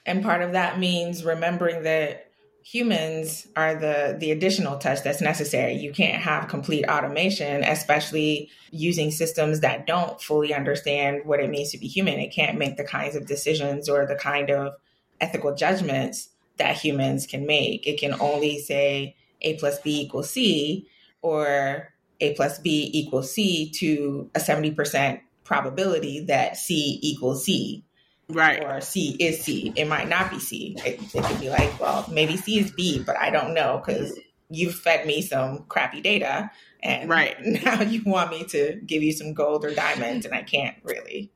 And 0.05 0.23
part 0.23 0.43
of 0.43 0.53
that 0.53 0.79
means 0.79 1.25
remembering 1.25 1.85
that 1.85 2.33
humans 2.65 3.47
are 3.57 3.75
the 3.75 4.17
the 4.19 4.31
additional 4.31 4.79
touch 4.79 5.03
that's 5.03 5.21
necessary. 5.21 5.75
You 5.75 5.93
can't 5.93 6.23
have 6.23 6.49
complete 6.49 6.85
automation, 6.89 7.63
especially 7.65 8.51
using 8.71 9.11
systems 9.11 9.61
that 9.61 9.87
don't 9.87 10.21
fully 10.21 10.55
understand 10.55 11.23
what 11.25 11.41
it 11.41 11.51
means 11.51 11.71
to 11.73 11.79
be 11.79 11.89
human. 11.89 12.19
It 12.19 12.33
can't 12.33 12.59
make 12.59 12.77
the 12.77 12.85
kinds 12.85 13.17
of 13.17 13.27
decisions 13.27 13.89
or 13.89 14.07
the 14.07 14.17
kind 14.17 14.51
of 14.51 14.75
ethical 15.21 15.55
judgments 15.55 16.29
that 16.59 16.77
humans 16.77 17.27
can 17.27 17.47
make. 17.47 17.87
It 17.87 17.99
can 17.99 18.15
only 18.21 18.59
say 18.59 19.17
A 19.41 19.55
plus 19.55 19.81
B 19.81 20.01
equals 20.01 20.31
C 20.31 20.89
or 21.21 21.93
A 22.21 22.35
plus 22.35 22.59
B 22.59 22.91
equals 22.93 23.33
C 23.33 23.71
to 23.71 24.31
a 24.35 24.41
70% 24.41 25.21
probability 25.45 26.21
that 26.27 26.57
C 26.57 26.99
equals 27.03 27.45
C 27.45 27.85
right 28.33 28.63
or 28.63 28.81
C 28.81 29.17
is 29.19 29.41
C. 29.43 29.73
It 29.77 29.87
might 29.87 30.09
not 30.09 30.31
be 30.31 30.39
C. 30.39 30.77
It, 30.85 31.01
it 31.15 31.25
could 31.25 31.41
be 31.41 31.49
like, 31.49 31.79
well, 31.81 32.07
maybe 32.11 32.37
C 32.37 32.59
is 32.59 32.71
B, 32.71 33.03
but 33.05 33.17
I 33.17 33.31
don't 33.31 33.55
know 33.55 33.83
because 33.85 34.19
you've 34.51 34.75
fed 34.75 35.07
me 35.07 35.23
some 35.23 35.65
crappy 35.69 36.01
data, 36.01 36.51
and 36.83 37.09
right 37.09 37.37
now 37.65 37.83
you 37.83 38.03
want 38.05 38.31
me 38.31 38.45
to 38.45 38.81
give 38.85 39.03
you 39.03 39.13
some 39.13 39.35
gold 39.35 39.65
or 39.65 39.75
diamonds, 39.75 40.27
and 40.27 40.35
I 40.35 40.43
can't 40.43 40.77
really. 40.85 41.33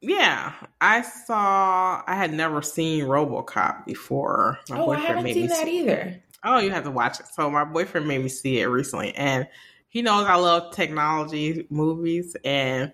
Yeah, 0.00 0.52
I 0.80 1.02
saw. 1.02 2.02
I 2.06 2.14
had 2.14 2.32
never 2.32 2.60
seen 2.60 3.04
RoboCop 3.04 3.86
before. 3.86 4.58
My 4.68 4.78
oh, 4.78 4.90
I 4.90 4.98
haven't 4.98 5.32
seen 5.32 5.46
that 5.46 5.64
see. 5.64 5.80
either. 5.80 6.20
Oh, 6.44 6.58
you 6.58 6.70
have 6.70 6.84
to 6.84 6.90
watch 6.90 7.20
it. 7.20 7.26
So 7.32 7.48
my 7.50 7.64
boyfriend 7.64 8.08
made 8.08 8.20
me 8.20 8.28
see 8.28 8.58
it 8.58 8.66
recently, 8.66 9.14
and 9.14 9.46
he 9.88 10.02
knows 10.02 10.26
I 10.26 10.34
love 10.36 10.74
technology 10.74 11.66
movies, 11.70 12.36
and 12.44 12.92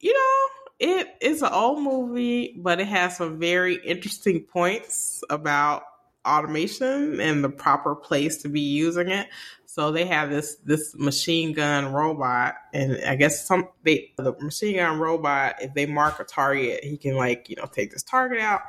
you 0.00 0.14
know 0.14 0.55
it 0.78 1.08
is 1.20 1.42
an 1.42 1.52
old 1.52 1.82
movie, 1.82 2.54
but 2.58 2.80
it 2.80 2.86
has 2.86 3.16
some 3.16 3.38
very 3.38 3.76
interesting 3.76 4.42
points 4.42 5.22
about 5.30 5.84
automation 6.26 7.20
and 7.20 7.44
the 7.44 7.48
proper 7.48 7.94
place 7.94 8.38
to 8.38 8.48
be 8.48 8.60
using 8.60 9.08
it. 9.08 9.28
So 9.64 9.92
they 9.92 10.06
have 10.06 10.30
this 10.30 10.56
this 10.64 10.94
machine 10.96 11.52
gun 11.52 11.92
robot, 11.92 12.54
and 12.72 12.98
I 13.04 13.14
guess 13.14 13.46
some 13.46 13.68
they 13.82 14.12
the 14.16 14.34
machine 14.40 14.76
gun 14.76 14.98
robot. 14.98 15.56
If 15.60 15.74
they 15.74 15.84
mark 15.84 16.18
a 16.18 16.24
target, 16.24 16.82
he 16.82 16.96
can 16.96 17.14
like 17.14 17.50
you 17.50 17.56
know 17.56 17.66
take 17.66 17.90
this 17.90 18.02
target 18.02 18.40
out. 18.40 18.62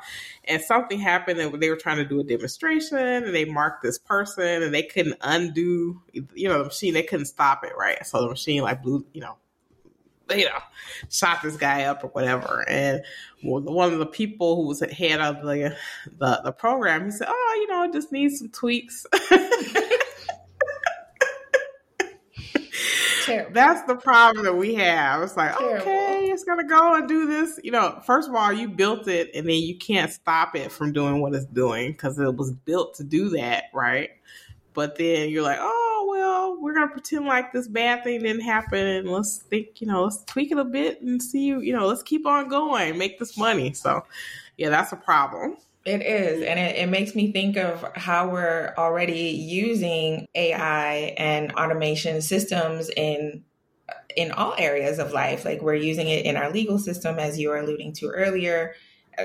And 0.44 0.60
something 0.60 0.98
happened, 0.98 1.40
and 1.40 1.62
they 1.62 1.70
were 1.70 1.76
trying 1.76 1.96
to 1.96 2.04
do 2.04 2.20
a 2.20 2.24
demonstration, 2.24 2.98
and 2.98 3.34
they 3.34 3.46
marked 3.46 3.82
this 3.82 3.98
person, 3.98 4.62
and 4.62 4.74
they 4.74 4.82
couldn't 4.82 5.16
undo 5.22 6.02
you 6.12 6.48
know 6.48 6.58
the 6.58 6.64
machine. 6.64 6.92
They 6.92 7.02
couldn't 7.02 7.26
stop 7.26 7.64
it, 7.64 7.72
right? 7.78 8.04
So 8.06 8.20
the 8.20 8.28
machine 8.28 8.62
like 8.62 8.82
blew 8.82 9.06
you 9.14 9.22
know 9.22 9.36
you 10.30 10.44
know, 10.44 10.58
shot 11.10 11.42
this 11.42 11.56
guy 11.56 11.84
up 11.84 12.04
or 12.04 12.08
whatever. 12.08 12.64
And 12.68 13.02
one 13.42 13.92
of 13.92 13.98
the 13.98 14.06
people 14.06 14.56
who 14.56 14.68
was 14.68 14.80
head 14.80 15.20
of 15.20 15.42
the 15.42 15.76
the, 16.18 16.40
the 16.44 16.52
program, 16.52 17.04
he 17.04 17.10
said, 17.10 17.28
"Oh, 17.30 17.56
you 17.60 17.68
know, 17.68 17.84
it 17.84 17.92
just 17.92 18.12
needs 18.12 18.38
some 18.38 18.50
tweaks." 18.50 19.06
That's 23.52 23.82
the 23.82 23.96
problem 23.96 24.44
that 24.44 24.54
we 24.54 24.74
have. 24.76 25.22
It's 25.22 25.36
like, 25.36 25.56
Terrible. 25.56 25.82
okay, 25.82 26.24
it's 26.30 26.44
gonna 26.44 26.66
go 26.66 26.94
and 26.94 27.08
do 27.08 27.26
this. 27.26 27.60
You 27.62 27.72
know, 27.72 28.00
first 28.06 28.28
of 28.28 28.34
all, 28.34 28.52
you 28.52 28.68
built 28.68 29.06
it, 29.08 29.30
and 29.34 29.46
then 29.46 29.56
you 29.56 29.76
can't 29.76 30.10
stop 30.10 30.56
it 30.56 30.72
from 30.72 30.92
doing 30.92 31.20
what 31.20 31.34
it's 31.34 31.46
doing 31.46 31.92
because 31.92 32.18
it 32.18 32.34
was 32.34 32.52
built 32.52 32.94
to 32.94 33.04
do 33.04 33.30
that, 33.30 33.64
right? 33.74 34.10
But 34.74 34.96
then 34.96 35.30
you're 35.30 35.42
like, 35.42 35.58
oh 35.60 36.06
well, 36.08 36.56
we're 36.60 36.74
gonna 36.74 36.88
pretend 36.88 37.26
like 37.26 37.52
this 37.52 37.68
bad 37.68 38.04
thing 38.04 38.22
didn't 38.22 38.42
happen, 38.42 38.86
and 38.86 39.10
let's 39.10 39.38
think, 39.38 39.80
you 39.80 39.86
know, 39.86 40.04
let's 40.04 40.24
tweak 40.24 40.52
it 40.52 40.58
a 40.58 40.64
bit 40.64 41.00
and 41.02 41.22
see, 41.22 41.46
you 41.46 41.72
know, 41.72 41.86
let's 41.86 42.02
keep 42.02 42.26
on 42.26 42.48
going, 42.48 42.96
make 42.98 43.18
this 43.18 43.36
money. 43.36 43.72
So, 43.72 44.04
yeah, 44.56 44.68
that's 44.68 44.92
a 44.92 44.96
problem. 44.96 45.56
It 45.84 46.02
is. 46.02 46.42
And 46.42 46.58
it, 46.58 46.76
it, 46.76 46.88
makes 46.88 47.14
me 47.14 47.32
think 47.32 47.56
of 47.56 47.84
how 47.94 48.28
we're 48.28 48.74
already 48.76 49.30
using 49.30 50.26
AI 50.34 51.14
and 51.16 51.52
automation 51.52 52.20
systems 52.20 52.90
in 52.90 53.42
in 54.16 54.32
all 54.32 54.54
areas 54.58 54.98
of 54.98 55.12
life. 55.12 55.44
Like 55.44 55.62
we're 55.62 55.74
using 55.74 56.08
it 56.08 56.26
in 56.26 56.36
our 56.36 56.50
legal 56.50 56.78
system, 56.78 57.18
as 57.18 57.38
you 57.38 57.48
were 57.48 57.58
alluding 57.58 57.94
to 57.94 58.08
earlier 58.08 58.74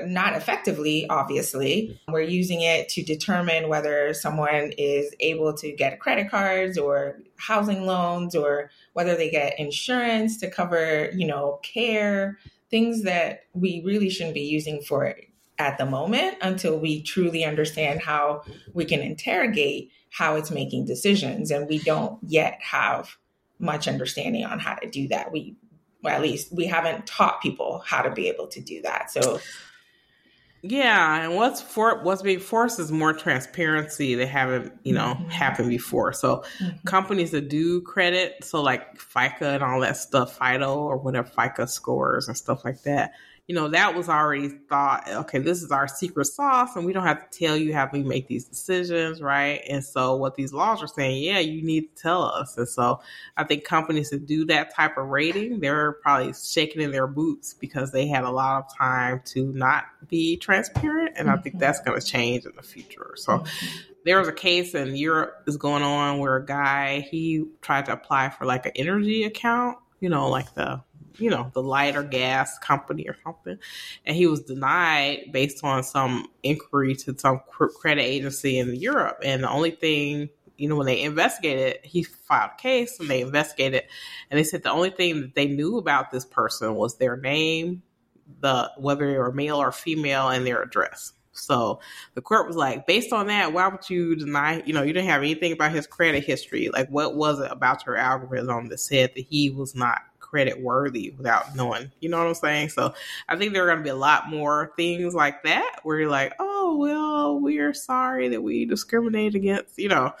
not 0.04 0.34
effectively, 0.34 1.06
obviously. 1.08 2.00
We're 2.08 2.22
using 2.22 2.62
it 2.62 2.88
to 2.90 3.02
determine 3.02 3.68
whether 3.68 4.12
someone 4.14 4.72
is 4.76 5.14
able 5.20 5.54
to 5.54 5.72
get 5.72 6.00
credit 6.00 6.30
cards 6.30 6.78
or 6.78 7.20
housing 7.36 7.86
loans 7.86 8.34
or 8.34 8.70
whether 8.92 9.16
they 9.16 9.30
get 9.30 9.58
insurance 9.58 10.38
to 10.40 10.50
cover, 10.50 11.10
you 11.14 11.26
know, 11.26 11.60
care, 11.62 12.38
things 12.70 13.02
that 13.02 13.44
we 13.52 13.82
really 13.84 14.10
shouldn't 14.10 14.34
be 14.34 14.42
using 14.42 14.80
for 14.82 15.14
at 15.58 15.78
the 15.78 15.86
moment 15.86 16.36
until 16.42 16.78
we 16.78 17.02
truly 17.02 17.44
understand 17.44 18.00
how 18.00 18.42
we 18.72 18.84
can 18.84 19.00
interrogate 19.00 19.90
how 20.10 20.36
it's 20.36 20.50
making 20.50 20.84
decisions. 20.84 21.50
And 21.50 21.68
we 21.68 21.78
don't 21.78 22.18
yet 22.22 22.58
have 22.60 23.16
much 23.58 23.86
understanding 23.88 24.44
on 24.44 24.58
how 24.58 24.74
to 24.74 24.88
do 24.88 25.08
that. 25.08 25.32
We 25.32 25.56
well, 26.02 26.14
at 26.14 26.20
least 26.20 26.52
we 26.52 26.66
haven't 26.66 27.06
taught 27.06 27.40
people 27.40 27.82
how 27.86 28.02
to 28.02 28.10
be 28.10 28.28
able 28.28 28.46
to 28.48 28.60
do 28.60 28.82
that. 28.82 29.10
So 29.10 29.40
yeah, 30.66 31.24
and 31.24 31.34
what's 31.34 31.60
for 31.60 32.02
what's 32.02 32.22
being 32.22 32.40
forced 32.40 32.80
is 32.80 32.90
more 32.90 33.12
transparency 33.12 34.14
that 34.14 34.28
haven't 34.28 34.72
you 34.82 34.94
know 34.94 35.14
mm-hmm. 35.14 35.28
happened 35.28 35.68
before. 35.68 36.14
So 36.14 36.42
mm-hmm. 36.58 36.86
companies 36.86 37.32
that 37.32 37.50
do 37.50 37.82
credit, 37.82 38.42
so 38.42 38.62
like 38.62 38.98
FICO 38.98 39.56
and 39.56 39.62
all 39.62 39.80
that 39.80 39.98
stuff, 39.98 40.38
FIDO 40.38 40.74
or 40.74 40.96
whatever 40.96 41.28
FICO 41.28 41.66
scores 41.66 42.28
and 42.28 42.36
stuff 42.36 42.64
like 42.64 42.82
that, 42.84 43.12
you 43.46 43.54
know, 43.54 43.68
that 43.68 43.94
was 43.94 44.08
already 44.08 44.48
thought, 44.48 45.06
okay, 45.06 45.38
this 45.38 45.62
is 45.62 45.70
our 45.70 45.86
secret 45.86 46.24
sauce 46.24 46.76
and 46.76 46.86
we 46.86 46.94
don't 46.94 47.06
have 47.06 47.30
to 47.30 47.38
tell 47.38 47.56
you 47.56 47.74
how 47.74 47.88
we 47.92 48.02
make 48.02 48.26
these 48.26 48.46
decisions, 48.46 49.20
right? 49.20 49.60
And 49.68 49.84
so 49.84 50.16
what 50.16 50.34
these 50.34 50.54
laws 50.54 50.82
are 50.82 50.86
saying, 50.86 51.22
yeah, 51.22 51.40
you 51.40 51.62
need 51.62 51.94
to 51.94 52.02
tell 52.02 52.22
us. 52.22 52.56
And 52.56 52.66
so 52.66 53.00
I 53.36 53.44
think 53.44 53.64
companies 53.64 54.08
that 54.10 54.24
do 54.24 54.46
that 54.46 54.74
type 54.74 54.96
of 54.96 55.08
rating, 55.08 55.60
they're 55.60 55.92
probably 55.92 56.32
shaking 56.32 56.80
in 56.80 56.90
their 56.90 57.06
boots 57.06 57.52
because 57.52 57.92
they 57.92 58.06
had 58.06 58.24
a 58.24 58.30
lot 58.30 58.64
of 58.64 58.78
time 58.78 59.20
to 59.26 59.52
not 59.52 59.84
be 60.08 60.38
transparent. 60.38 61.12
And 61.16 61.28
I 61.28 61.36
think 61.36 61.56
mm-hmm. 61.56 61.58
that's 61.58 61.80
going 61.80 62.00
to 62.00 62.06
change 62.06 62.46
in 62.46 62.52
the 62.56 62.62
future. 62.62 63.12
So 63.16 63.40
mm-hmm. 63.40 63.76
there 64.06 64.18
was 64.18 64.28
a 64.28 64.32
case 64.32 64.74
in 64.74 64.96
Europe 64.96 65.42
is 65.46 65.58
going 65.58 65.82
on 65.82 66.18
where 66.18 66.36
a 66.36 66.46
guy, 66.46 67.00
he 67.00 67.44
tried 67.60 67.84
to 67.86 67.92
apply 67.92 68.30
for 68.30 68.46
like 68.46 68.64
an 68.64 68.72
energy 68.74 69.24
account, 69.24 69.76
you 70.00 70.08
know, 70.08 70.30
like 70.30 70.54
the 70.54 70.80
you 71.18 71.30
know, 71.30 71.50
the 71.54 71.62
light 71.62 71.96
or 71.96 72.02
gas 72.02 72.58
company 72.58 73.06
or 73.08 73.16
something. 73.24 73.58
And 74.04 74.16
he 74.16 74.26
was 74.26 74.40
denied 74.42 75.30
based 75.32 75.62
on 75.64 75.82
some 75.82 76.28
inquiry 76.42 76.94
to 76.96 77.16
some 77.18 77.40
credit 77.48 78.02
agency 78.02 78.58
in 78.58 78.74
Europe. 78.74 79.18
And 79.24 79.44
the 79.44 79.50
only 79.50 79.70
thing, 79.70 80.30
you 80.56 80.68
know, 80.68 80.76
when 80.76 80.86
they 80.86 81.02
investigated, 81.02 81.78
he 81.84 82.02
filed 82.02 82.52
a 82.58 82.60
case 82.60 83.00
and 83.00 83.08
they 83.08 83.20
investigated. 83.20 83.84
And 84.30 84.38
they 84.38 84.44
said 84.44 84.62
the 84.62 84.70
only 84.70 84.90
thing 84.90 85.20
that 85.20 85.34
they 85.34 85.46
knew 85.46 85.78
about 85.78 86.10
this 86.10 86.24
person 86.24 86.74
was 86.74 86.96
their 86.96 87.16
name, 87.16 87.82
the 88.40 88.70
whether 88.76 89.10
they 89.10 89.18
were 89.18 89.32
male 89.32 89.56
or 89.56 89.72
female, 89.72 90.28
and 90.28 90.46
their 90.46 90.62
address. 90.62 91.12
So 91.36 91.80
the 92.14 92.22
court 92.22 92.46
was 92.46 92.56
like, 92.56 92.86
based 92.86 93.12
on 93.12 93.26
that, 93.26 93.52
why 93.52 93.66
would 93.66 93.90
you 93.90 94.14
deny? 94.14 94.62
You 94.64 94.72
know, 94.72 94.82
you 94.82 94.92
didn't 94.92 95.08
have 95.08 95.22
anything 95.22 95.52
about 95.52 95.72
his 95.72 95.86
credit 95.86 96.24
history. 96.24 96.70
Like, 96.72 96.88
what 96.88 97.16
was 97.16 97.40
it 97.40 97.50
about 97.50 97.84
your 97.86 97.96
algorithm 97.96 98.68
that 98.68 98.78
said 98.78 99.10
that 99.14 99.26
he 99.28 99.50
was 99.50 99.74
not 99.74 100.02
credit 100.34 100.60
worthy 100.60 101.10
without 101.16 101.54
knowing. 101.54 101.92
You 102.00 102.08
know 102.08 102.18
what 102.18 102.26
I'm 102.26 102.34
saying? 102.34 102.70
So 102.70 102.92
I 103.28 103.36
think 103.36 103.52
there 103.52 103.62
are 103.62 103.66
going 103.68 103.78
to 103.78 103.84
be 103.84 103.90
a 103.90 103.94
lot 103.94 104.28
more 104.28 104.72
things 104.74 105.14
like 105.14 105.44
that 105.44 105.78
where 105.84 106.00
you're 106.00 106.10
like, 106.10 106.32
oh, 106.40 106.76
well, 106.76 107.38
we're 107.38 107.72
sorry 107.72 108.30
that 108.30 108.42
we 108.42 108.64
discriminate 108.64 109.36
against, 109.36 109.78
you 109.78 109.88
know, 109.88 110.12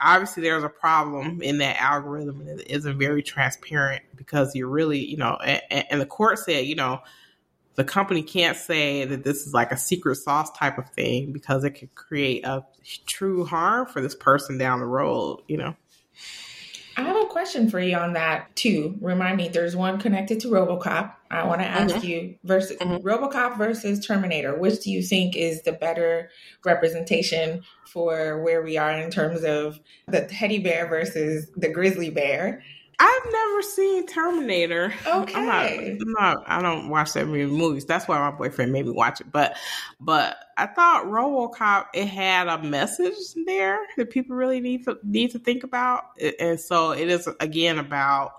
obviously 0.00 0.42
there's 0.42 0.64
a 0.64 0.68
problem 0.68 1.42
in 1.42 1.58
that 1.58 1.80
algorithm 1.80 2.40
and 2.40 2.58
it 2.58 2.72
isn't 2.72 2.98
very 2.98 3.22
transparent 3.22 4.02
because 4.16 4.52
you're 4.56 4.66
really, 4.66 4.98
you 4.98 5.16
know, 5.16 5.36
and, 5.36 5.84
and 5.88 6.00
the 6.00 6.06
court 6.06 6.40
said, 6.40 6.66
you 6.66 6.74
know, 6.74 7.00
the 7.76 7.84
company 7.84 8.24
can't 8.24 8.56
say 8.56 9.04
that 9.04 9.22
this 9.22 9.46
is 9.46 9.54
like 9.54 9.70
a 9.70 9.76
secret 9.76 10.16
sauce 10.16 10.50
type 10.58 10.76
of 10.76 10.90
thing 10.90 11.32
because 11.32 11.62
it 11.62 11.70
could 11.70 11.94
create 11.94 12.44
a 12.44 12.66
true 13.06 13.44
harm 13.44 13.86
for 13.86 14.00
this 14.00 14.16
person 14.16 14.58
down 14.58 14.80
the 14.80 14.86
road, 14.86 15.42
you 15.46 15.56
know. 15.56 15.76
I 16.96 17.02
have 17.02 17.16
a 17.16 17.26
question 17.26 17.70
for 17.70 17.80
you 17.80 17.96
on 17.96 18.12
that 18.14 18.54
too. 18.56 18.96
Remind 19.00 19.36
me, 19.36 19.48
there's 19.48 19.74
one 19.74 19.98
connected 19.98 20.40
to 20.40 20.48
RoboCop. 20.48 21.12
I 21.30 21.44
want 21.46 21.60
to 21.60 21.66
ask 21.66 21.94
mm-hmm. 21.96 22.06
you 22.06 22.34
versus 22.44 22.76
mm-hmm. 22.76 23.06
RoboCop 23.06 23.56
versus 23.56 24.04
Terminator. 24.04 24.56
Which 24.58 24.80
do 24.80 24.90
you 24.90 25.02
think 25.02 25.34
is 25.36 25.62
the 25.62 25.72
better 25.72 26.30
representation 26.64 27.62
for 27.86 28.42
where 28.42 28.62
we 28.62 28.76
are 28.76 28.92
in 28.92 29.10
terms 29.10 29.42
of 29.44 29.80
the 30.06 30.26
teddy 30.26 30.58
bear 30.58 30.86
versus 30.88 31.50
the 31.56 31.68
grizzly 31.68 32.10
bear? 32.10 32.62
I've 32.98 33.32
never 33.32 33.62
seen 33.62 34.06
Terminator. 34.06 34.92
Okay. 35.06 35.34
I'm 35.34 35.46
not, 35.46 35.66
I'm 35.66 36.12
not, 36.12 36.44
I 36.46 36.62
don't 36.62 36.88
watch 36.88 37.12
that 37.14 37.26
many 37.26 37.46
movies. 37.46 37.84
That's 37.84 38.06
why 38.06 38.18
my 38.18 38.30
boyfriend 38.30 38.72
made 38.72 38.86
me 38.86 38.92
watch 38.92 39.20
it. 39.20 39.32
But 39.32 39.56
but 40.00 40.36
I 40.56 40.66
thought 40.66 41.06
RoboCop 41.06 41.86
it 41.94 42.06
had 42.06 42.48
a 42.48 42.62
message 42.62 43.16
there 43.46 43.78
that 43.96 44.10
people 44.10 44.36
really 44.36 44.60
need 44.60 44.84
to 44.84 44.98
need 45.02 45.30
to 45.32 45.38
think 45.38 45.64
about. 45.64 46.04
And 46.38 46.60
so 46.60 46.92
it 46.92 47.08
is 47.08 47.28
again 47.40 47.78
about 47.78 48.32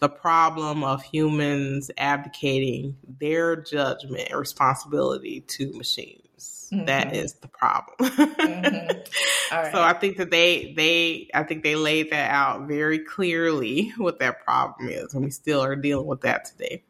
the 0.00 0.08
problem 0.08 0.84
of 0.84 1.02
humans 1.02 1.90
abdicating 1.98 2.96
their 3.20 3.56
judgment 3.56 4.28
and 4.30 4.38
responsibility 4.38 5.40
to 5.42 5.72
machines. 5.72 6.27
Mm-hmm. 6.72 6.86
That 6.86 7.14
is 7.14 7.34
the 7.34 7.48
problem. 7.48 7.96
mm-hmm. 8.10 8.98
So 9.50 9.80
I 9.80 9.94
think 9.94 10.18
that 10.18 10.30
they 10.30 10.74
they 10.76 11.30
I 11.32 11.42
think 11.42 11.62
they 11.62 11.74
laid 11.74 12.10
that 12.10 12.30
out 12.30 12.68
very 12.68 12.98
clearly 12.98 13.92
what 13.96 14.18
that 14.18 14.44
problem 14.44 14.90
is, 14.90 15.14
and 15.14 15.24
we 15.24 15.30
still 15.30 15.62
are 15.62 15.74
dealing 15.74 16.06
with 16.06 16.20
that 16.20 16.44
today. 16.44 16.84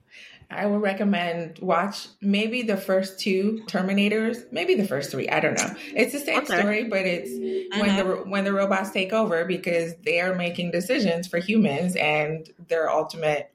I 0.51 0.66
would 0.66 0.81
recommend 0.81 1.59
watch 1.61 2.09
maybe 2.22 2.62
the 2.62 2.76
first 2.76 3.20
two 3.20 3.62
Terminators, 3.66 4.51
maybe 4.51 4.74
the 4.74 4.89
first 4.89 5.11
three. 5.11 5.29
I 5.29 5.41
don't 5.41 5.59
know. 5.59 5.74
It's 5.95 6.12
the 6.12 6.20
same 6.20 6.39
okay. 6.39 6.59
story, 6.59 6.85
but 6.85 7.07
it's 7.07 7.31
mm-hmm. 7.31 7.81
when 7.81 7.97
the 7.97 8.03
mm-hmm. 8.03 8.31
when 8.31 8.45
the 8.45 8.53
robots 8.53 8.91
take 8.91 9.12
over 9.12 9.45
because 9.45 9.95
they 10.05 10.20
are 10.20 10.35
making 10.35 10.70
decisions 10.70 11.29
for 11.29 11.39
humans, 11.39 11.97
and 11.97 12.49
their 12.68 12.91
ultimate 12.91 13.53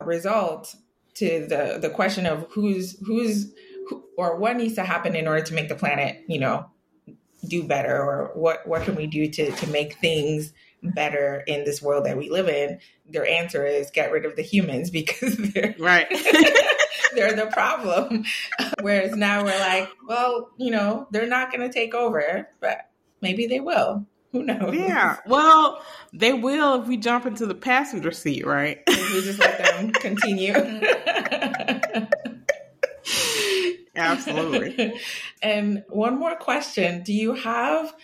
result 0.00 0.74
to 1.14 1.46
the 1.46 1.78
the 1.80 1.90
question 1.90 2.26
of 2.26 2.46
who's 2.50 2.98
who's 3.00 3.44
who, 3.44 3.54
or 4.16 4.36
what 4.36 4.56
needs 4.56 4.74
to 4.74 4.82
happen 4.82 5.14
in 5.14 5.28
order 5.28 5.42
to 5.42 5.54
make 5.54 5.68
the 5.68 5.74
planet, 5.74 6.24
you 6.28 6.40
know, 6.40 6.70
do 7.46 7.64
better, 7.64 7.96
or 7.96 8.32
what 8.34 8.66
what 8.66 8.82
can 8.82 8.94
we 8.94 9.06
do 9.06 9.28
to 9.28 9.50
to 9.52 9.66
make 9.68 9.98
things 9.98 10.52
better 10.82 11.42
in 11.46 11.64
this 11.64 11.82
world 11.82 12.06
that 12.06 12.16
we 12.16 12.30
live 12.30 12.48
in, 12.48 12.78
their 13.08 13.26
answer 13.26 13.66
is 13.66 13.90
get 13.90 14.12
rid 14.12 14.24
of 14.24 14.36
the 14.36 14.42
humans 14.42 14.90
because 14.96 15.36
they're 15.36 15.74
right. 15.78 16.06
they're 17.14 17.34
the 17.34 17.50
problem. 17.52 18.24
Whereas 18.80 19.16
now 19.16 19.44
we're 19.44 19.58
like, 19.58 19.88
well, 20.06 20.50
you 20.58 20.70
know, 20.70 21.06
they're 21.10 21.26
not 21.26 21.50
going 21.50 21.68
to 21.68 21.72
take 21.72 21.94
over, 21.94 22.48
but 22.60 22.90
maybe 23.20 23.46
they 23.46 23.60
will. 23.60 24.06
Who 24.32 24.42
knows? 24.42 24.74
Yeah. 24.74 25.16
Well, 25.26 25.82
they 26.12 26.34
will 26.34 26.82
if 26.82 26.88
we 26.88 26.98
jump 26.98 27.24
into 27.24 27.46
the 27.46 27.54
passenger 27.54 28.10
seat, 28.10 28.44
right? 28.46 28.80
If 28.86 29.14
we 29.14 29.22
just 29.22 29.38
let 29.38 29.56
them 29.58 29.92
continue. 29.92 30.52
Absolutely. 33.96 34.98
and 35.42 35.84
one 35.88 36.18
more 36.18 36.36
question. 36.36 37.02
Do 37.02 37.12
you 37.12 37.34
have 37.34 37.94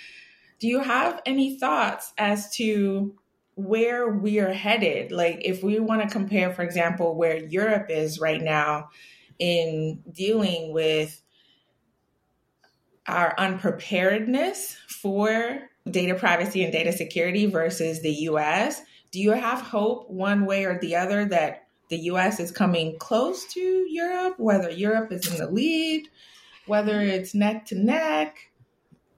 do 0.58 0.68
you 0.68 0.78
have 0.78 1.20
any 1.26 1.58
thoughts 1.58 2.12
as 2.16 2.48
to 2.50 3.16
where 3.56 4.08
we 4.08 4.38
are 4.38 4.52
headed? 4.52 5.10
Like, 5.10 5.40
if 5.42 5.62
we 5.62 5.80
want 5.80 6.02
to 6.02 6.08
compare, 6.08 6.52
for 6.52 6.62
example, 6.62 7.16
where 7.16 7.36
Europe 7.36 7.86
is 7.90 8.20
right 8.20 8.40
now 8.40 8.90
in 9.40 10.04
dealing 10.12 10.72
with 10.72 11.20
our 13.08 13.34
unpreparedness 13.36 14.76
for 14.86 15.68
data 15.90 16.14
privacy 16.14 16.62
and 16.62 16.72
data 16.72 16.92
security 16.92 17.46
versus 17.46 18.00
the 18.00 18.12
US, 18.30 18.80
do 19.10 19.20
you 19.20 19.32
have 19.32 19.60
hope 19.60 20.08
one 20.08 20.46
way 20.46 20.64
or 20.64 20.78
the 20.78 20.94
other 20.94 21.24
that 21.24 21.66
the 21.92 21.98
US 21.98 22.40
is 22.40 22.50
coming 22.50 22.98
close 22.98 23.44
to 23.52 23.60
Europe, 23.60 24.38
whether 24.38 24.70
Europe 24.70 25.12
is 25.12 25.30
in 25.30 25.36
the 25.36 25.50
lead, 25.50 26.08
whether 26.64 27.02
it's 27.02 27.34
neck 27.34 27.66
to 27.66 27.74
neck? 27.74 28.50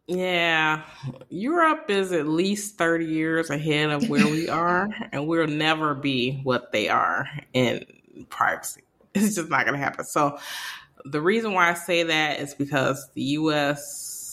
Yeah, 0.09 0.83
Europe 1.29 1.89
is 1.89 2.11
at 2.11 2.27
least 2.27 2.77
30 2.77 3.07
years 3.07 3.49
ahead 3.49 3.91
of 3.91 4.09
where 4.11 4.27
we 4.27 4.49
are, 4.51 4.89
and 5.12 5.29
we'll 5.29 5.47
never 5.47 5.95
be 5.95 6.41
what 6.43 6.72
they 6.72 6.89
are 6.89 7.29
in 7.53 7.87
privacy. 8.29 8.83
It's 9.14 9.37
just 9.37 9.51
not 9.51 9.66
going 9.66 9.79
to 9.79 9.85
happen. 9.85 10.05
So, 10.05 10.39
the 11.05 11.20
reason 11.20 11.53
why 11.53 11.70
I 11.70 11.75
say 11.75 12.03
that 12.03 12.41
is 12.41 12.55
because 12.55 13.09
the 13.14 13.22
US 13.22 14.24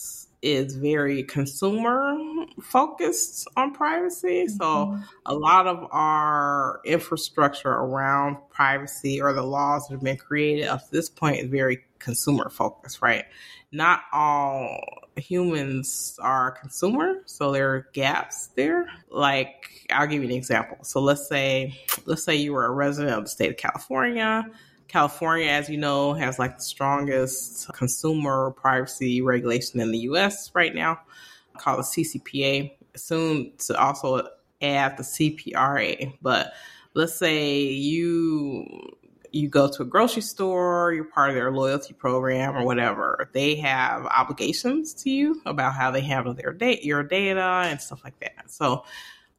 is 0.42 0.76
very 0.76 1.24
consumer 1.24 2.18
focused 2.62 3.48
on 3.56 3.74
privacy. 3.74 4.48
So, 4.48 4.66
mm-hmm. 4.66 5.02
a 5.26 5.36
lot 5.36 5.68
of 5.68 5.88
our 5.92 6.82
infrastructure 6.86 7.72
around 7.72 8.38
privacy 8.50 9.22
or 9.22 9.34
the 9.34 9.44
laws 9.44 9.88
that 9.88 9.96
have 9.96 10.04
been 10.04 10.18
created 10.18 10.68
up 10.68 10.86
to 10.86 10.92
this 10.92 11.10
point 11.10 11.40
is 11.40 11.48
very 11.48 11.86
consumer 12.00 12.50
focused, 12.50 13.02
right? 13.02 13.26
Not 13.72 14.02
all 14.12 14.80
humans 15.16 16.18
are 16.22 16.52
consumer, 16.52 17.22
so 17.26 17.52
there 17.52 17.74
are 17.74 17.88
gaps 17.94 18.48
there. 18.56 18.88
Like 19.10 19.88
I'll 19.90 20.08
give 20.08 20.24
you 20.24 20.30
an 20.30 20.36
example. 20.36 20.78
So 20.82 21.00
let's 21.00 21.28
say 21.28 21.80
let's 22.06 22.24
say 22.24 22.36
you 22.36 22.54
were 22.54 22.66
a 22.66 22.72
resident 22.72 23.18
of 23.18 23.24
the 23.24 23.30
state 23.30 23.52
of 23.52 23.58
California. 23.58 24.46
California, 24.92 25.48
as 25.48 25.70
you 25.70 25.78
know, 25.78 26.14
has 26.14 26.38
like 26.38 26.58
the 26.58 26.64
strongest 26.64 27.72
consumer 27.74 28.52
privacy 28.52 29.22
regulation 29.22 29.80
in 29.80 29.92
the 29.92 30.00
US 30.00 30.52
right 30.54 30.76
now, 30.76 31.00
called 31.58 31.80
the 31.80 31.84
CCPA. 31.84 32.74
Soon 32.96 33.54
to 33.60 33.80
also 33.80 34.28
add 34.62 34.98
the 34.98 35.04
CPRA. 35.04 36.14
But 36.22 36.54
let's 36.94 37.16
say 37.16 37.64
you 37.64 38.68
you 39.32 39.48
go 39.48 39.70
to 39.70 39.84
a 39.84 39.86
grocery 39.86 40.22
store, 40.22 40.92
you're 40.94 41.06
part 41.06 41.30
of 41.30 41.36
their 41.36 41.52
loyalty 41.52 41.94
program 41.94 42.56
or 42.56 42.66
whatever, 42.66 43.30
they 43.32 43.56
have 43.56 44.06
obligations 44.08 44.94
to 44.94 45.10
you 45.10 45.42
about 45.46 45.74
how 45.74 45.90
they 45.90 46.02
handle 46.02 46.34
their 46.34 46.52
data, 46.52 46.86
your 46.86 47.02
data 47.02 47.64
and 47.66 47.80
stuff 47.80 48.04
like 48.04 48.20
that. 48.20 48.52
So 48.52 48.84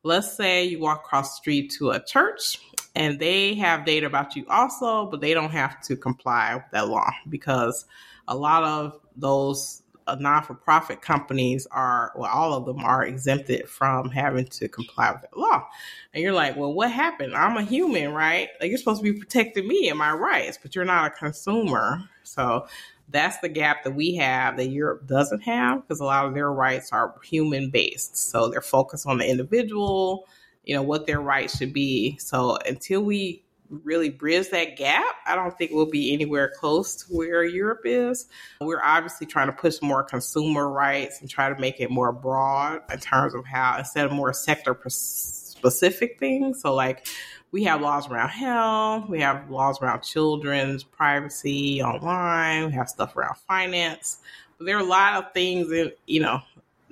let's 0.03 0.35
say 0.35 0.65
you 0.65 0.81
walk 0.81 1.03
across 1.05 1.33
the 1.33 1.37
street 1.37 1.75
to 1.79 1.91
a 1.91 2.03
church 2.03 2.59
and 2.95 3.19
they 3.19 3.55
have 3.55 3.85
data 3.85 4.07
about 4.07 4.37
you 4.37 4.45
also, 4.49 5.07
but 5.07 5.21
they 5.21 5.35
don't 5.35 5.51
have 5.51 5.81
to 5.83 5.97
comply 5.97 6.55
with 6.55 6.65
that 6.73 6.89
law 6.89 7.11
because 7.29 7.87
a 8.29 8.37
lot 8.37 8.65
of 8.65 9.01
those 9.17 9.83
uh, 10.07 10.17
non-for-profit 10.19 11.01
companies 11.01 11.67
are 11.71 12.13
well 12.17 12.31
all 12.31 12.55
of 12.55 12.67
them 12.67 12.85
are 12.85 13.05
exempted 13.05 13.69
from 13.69 14.11
having 14.11 14.45
to 14.47 14.69
comply 14.69 15.13
with 15.13 15.23
that 15.23 15.37
law. 15.37 15.67
And 16.13 16.23
you're 16.23 16.33
like 16.33 16.57
well 16.57 16.73
what 16.73 16.91
happened? 16.91 17.35
I'm 17.35 17.57
a 17.57 17.63
human 17.63 18.13
right? 18.13 18.49
Like 18.61 18.71
you're 18.71 18.79
supposed 18.79 19.03
to 19.03 19.13
be 19.13 19.19
protecting 19.19 19.69
me 19.69 19.89
and 19.89 19.99
my 19.99 20.13
rights 20.13 20.59
but 20.61 20.75
you're 20.75 20.85
not 20.85 21.07
a 21.07 21.11
consumer. 21.11 22.01
So 22.25 22.67
that's 23.09 23.39
the 23.39 23.49
gap 23.49 23.85
that 23.85 23.95
we 23.95 24.15
have 24.17 24.57
that 24.57 24.69
europe 24.69 25.07
doesn't 25.07 25.41
have 25.41 25.83
because 25.83 26.01
a 26.01 26.05
lot 26.05 26.25
of 26.25 26.35
their 26.35 26.51
rights 26.51 26.91
are 26.93 27.15
human 27.23 27.69
based 27.69 28.17
so 28.17 28.49
they're 28.49 28.63
focused 28.63 29.07
on 29.07 29.19
the 29.19 29.29
individual 29.29 30.27
you 30.65 30.75
know 30.75 30.83
what 30.83 31.07
their 31.07 31.21
rights 31.21 31.57
should 31.59 31.73
be 31.73 32.17
so 32.19 32.59
until 32.67 33.03
we 33.03 33.43
really 33.85 34.11
bridge 34.11 34.51
that 34.51 34.77
gap, 34.77 35.17
I 35.27 35.35
don't 35.35 35.57
think 35.57 35.71
we'll 35.73 35.87
be 35.87 36.13
anywhere 36.13 36.53
close 36.59 36.97
to 36.97 37.05
where 37.15 37.45
Europe 37.45 37.83
is. 37.85 38.27
We're 38.61 38.83
obviously 38.83 39.27
trying 39.27 39.47
to 39.47 39.53
push 39.53 39.81
more 39.81 40.03
consumer 40.03 40.69
rights 40.69 41.21
and 41.21 41.29
try 41.29 41.49
to 41.49 41.59
make 41.59 41.81
it 41.81 41.91
more 41.91 42.13
broad 42.13 42.83
in 42.93 42.99
terms 43.01 43.35
of 43.35 43.45
how, 43.47 43.77
instead 43.79 44.07
of 44.07 44.13
more 44.13 44.33
sector 44.33 44.79
specific 44.89 46.19
things. 46.19 46.61
So, 46.61 46.75
like, 46.75 47.07
we 47.51 47.65
have 47.65 47.81
laws 47.81 48.09
around 48.09 48.31
health, 48.31 49.09
we 49.09 49.21
have 49.21 49.51
laws 49.51 49.81
around 49.81 50.03
children's 50.03 50.85
privacy 50.85 51.83
online, 51.83 52.67
we 52.67 52.73
have 52.73 52.89
stuff 52.89 53.17
around 53.17 53.37
finance. 53.49 54.19
But 54.59 54.67
there 54.67 54.77
are 54.77 54.81
a 54.81 54.85
lot 54.85 55.23
of 55.23 55.33
things 55.33 55.69
that, 55.69 55.99
you 56.07 56.21
know, 56.21 56.41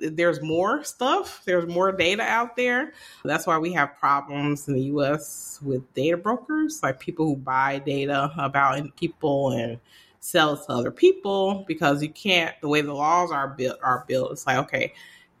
there's 0.01 0.41
more 0.41 0.83
stuff, 0.83 1.41
there's 1.45 1.67
more 1.67 1.91
data 1.91 2.23
out 2.23 2.55
there. 2.55 2.93
That's 3.23 3.47
why 3.47 3.57
we 3.57 3.73
have 3.73 3.95
problems 3.97 4.67
in 4.67 4.73
the 4.73 4.83
US 4.83 5.59
with 5.61 5.93
data 5.93 6.17
brokers, 6.17 6.81
like 6.83 6.99
people 6.99 7.25
who 7.25 7.35
buy 7.35 7.79
data 7.79 8.31
about 8.37 8.95
people 8.95 9.51
and 9.51 9.79
sell 10.21 10.53
it 10.53 10.63
to 10.65 10.71
other 10.71 10.91
people 10.91 11.65
because 11.67 12.01
you 12.01 12.09
can't 12.09 12.55
the 12.61 12.67
way 12.67 12.81
the 12.81 12.93
laws 12.93 13.31
are 13.31 13.47
built 13.47 13.77
are 13.81 14.05
built 14.07 14.31
it's 14.31 14.45
like 14.45 14.57
okay 14.57 14.93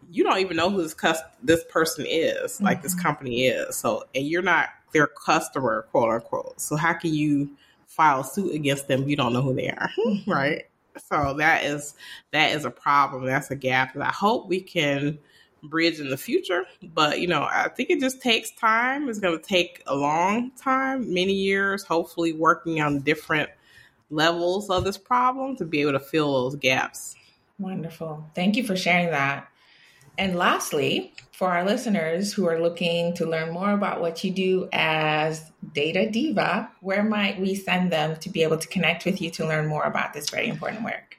you 0.09 0.23
don't 0.23 0.39
even 0.39 0.57
know 0.57 0.71
who 0.71 0.81
this 0.81 0.95
cus- 0.95 1.21
this 1.43 1.63
person 1.65 2.03
is 2.09 2.59
like 2.61 2.77
mm-hmm. 2.77 2.83
this 2.83 2.95
company 2.95 3.45
is 3.45 3.75
so 3.75 4.03
and 4.15 4.25
you're 4.25 4.41
not 4.41 4.69
their 4.91 5.05
customer 5.05 5.83
quote 5.91 6.09
unquote 6.09 6.59
so 6.59 6.75
how 6.75 6.93
can 6.93 7.13
you 7.13 7.47
file 7.85 8.23
suit 8.23 8.55
against 8.55 8.87
them 8.87 9.07
you 9.07 9.15
don't 9.15 9.33
know 9.33 9.41
who 9.41 9.53
they 9.53 9.69
are 9.69 9.89
mm-hmm. 10.07 10.31
right 10.31 10.63
so 10.97 11.33
that 11.35 11.63
is 11.63 11.95
that 12.31 12.51
is 12.51 12.65
a 12.65 12.71
problem. 12.71 13.25
That's 13.25 13.51
a 13.51 13.55
gap 13.55 13.93
that 13.93 14.03
I 14.03 14.11
hope 14.11 14.47
we 14.47 14.61
can 14.61 15.17
bridge 15.63 15.99
in 15.99 16.09
the 16.09 16.17
future. 16.17 16.65
But 16.93 17.19
you 17.19 17.27
know, 17.27 17.43
I 17.43 17.69
think 17.69 17.89
it 17.89 17.99
just 17.99 18.21
takes 18.21 18.51
time. 18.51 19.09
It's 19.09 19.19
going 19.19 19.37
to 19.37 19.43
take 19.43 19.83
a 19.87 19.95
long 19.95 20.51
time, 20.51 21.13
many 21.13 21.33
years. 21.33 21.83
Hopefully, 21.83 22.33
working 22.33 22.81
on 22.81 22.99
different 23.01 23.49
levels 24.09 24.69
of 24.69 24.83
this 24.83 24.97
problem 24.97 25.55
to 25.57 25.65
be 25.65 25.81
able 25.81 25.93
to 25.93 25.99
fill 25.99 26.43
those 26.43 26.55
gaps. 26.55 27.15
Wonderful. 27.59 28.25
Thank 28.33 28.55
you 28.55 28.63
for 28.63 28.75
sharing 28.75 29.11
that. 29.11 29.50
And 30.21 30.35
lastly, 30.35 31.13
for 31.31 31.49
our 31.49 31.65
listeners 31.65 32.31
who 32.31 32.47
are 32.47 32.61
looking 32.61 33.15
to 33.15 33.25
learn 33.25 33.51
more 33.51 33.71
about 33.71 34.01
what 34.01 34.23
you 34.23 34.29
do 34.29 34.69
as 34.71 35.51
Data 35.73 36.07
Diva, 36.11 36.69
where 36.81 37.01
might 37.01 37.41
we 37.41 37.55
send 37.55 37.91
them 37.91 38.15
to 38.17 38.29
be 38.29 38.43
able 38.43 38.59
to 38.59 38.67
connect 38.67 39.03
with 39.03 39.19
you 39.19 39.31
to 39.31 39.47
learn 39.47 39.65
more 39.65 39.81
about 39.81 40.13
this 40.13 40.29
very 40.29 40.47
important 40.47 40.83
work? 40.83 41.17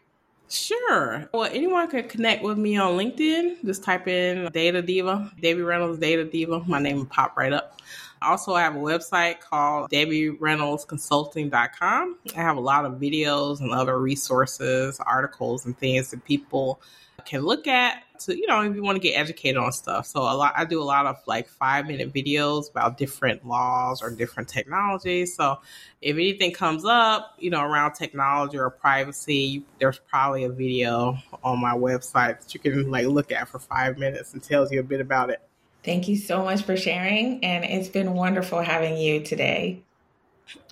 Sure. 0.48 1.28
Well, 1.34 1.50
anyone 1.53 1.90
can 1.90 2.09
connect 2.09 2.44
with 2.44 2.59
me 2.59 2.76
on 2.76 2.96
LinkedIn. 2.96 3.64
Just 3.64 3.82
type 3.82 4.07
in 4.07 4.48
Data 4.53 4.80
Diva, 4.80 5.32
Debbie 5.40 5.62
Reynolds 5.62 5.98
Data 5.98 6.24
Diva. 6.24 6.62
My 6.68 6.78
name 6.78 6.98
will 6.98 7.07
pop 7.07 7.36
right 7.36 7.53
up. 7.53 7.80
Also, 8.22 8.55
I 8.55 8.61
have 8.61 8.76
a 8.76 8.78
website 8.78 9.40
called 9.40 9.90
DebbieReynoldsConsulting.com. 9.90 12.18
I 12.36 12.40
have 12.40 12.57
a 12.57 12.61
lot 12.61 12.84
of 12.84 13.00
videos 13.00 13.59
and 13.59 13.72
other 13.72 13.98
resources, 13.98 15.00
articles, 15.00 15.66
and 15.66 15.76
things 15.76 16.12
that 16.12 16.24
people 16.24 16.80
can 17.24 17.42
look 17.42 17.66
at 17.66 18.05
to, 18.27 18.37
you 18.37 18.47
know, 18.47 18.61
if 18.62 18.75
you 18.75 18.83
want 18.83 18.97
to 18.97 19.01
get 19.01 19.12
educated 19.18 19.57
on 19.57 19.73
stuff. 19.73 20.07
So 20.07 20.20
a 20.20 20.35
lot, 20.35 20.53
I 20.57 20.64
do 20.64 20.81
a 20.81 20.85
lot 20.85 21.07
of 21.07 21.16
like 21.27 21.49
five 21.49 21.87
minute 21.87 22.12
videos 22.12 22.70
about 22.70 22.99
different 22.99 23.47
laws 23.47 24.03
or 24.03 24.11
different 24.11 24.49
technologies. 24.49 25.35
So 25.37 25.61
if 26.01 26.16
anything 26.16 26.53
comes 26.53 26.85
up, 26.85 27.35
you 27.39 27.51
know, 27.51 27.62
around 27.62 27.95
technology 27.95 28.59
or 28.59 28.70
privacy, 28.70 29.64
there's 29.79 29.99
probably 29.99 30.45
a 30.45 30.51
video 30.51 31.18
on 31.43 31.61
my 31.61 31.75
website 31.75 32.41
that 32.41 32.55
you 32.55 32.61
can 32.61 32.91
like 32.91 33.07
look 33.07 33.33
at 33.33 33.49
for 33.49 33.59
five 33.59 33.99
minutes 33.99 34.33
and 34.33 34.43
tells 34.43 34.73
you 34.73 34.81
a 34.81 34.85
bit 34.85 35.01
about 35.01 35.31
it. 35.31 35.41
Thank 35.85 36.07
you 36.09 36.16
so 36.16 36.45
much 36.45 36.62
for 36.62 36.77
sharing. 36.77 37.45
And 37.45 37.64
it's 37.64 37.89
been 37.89 38.14
wonderful 38.14 38.61
having 38.61 38.97
you 38.97 39.23
today. 39.23 39.83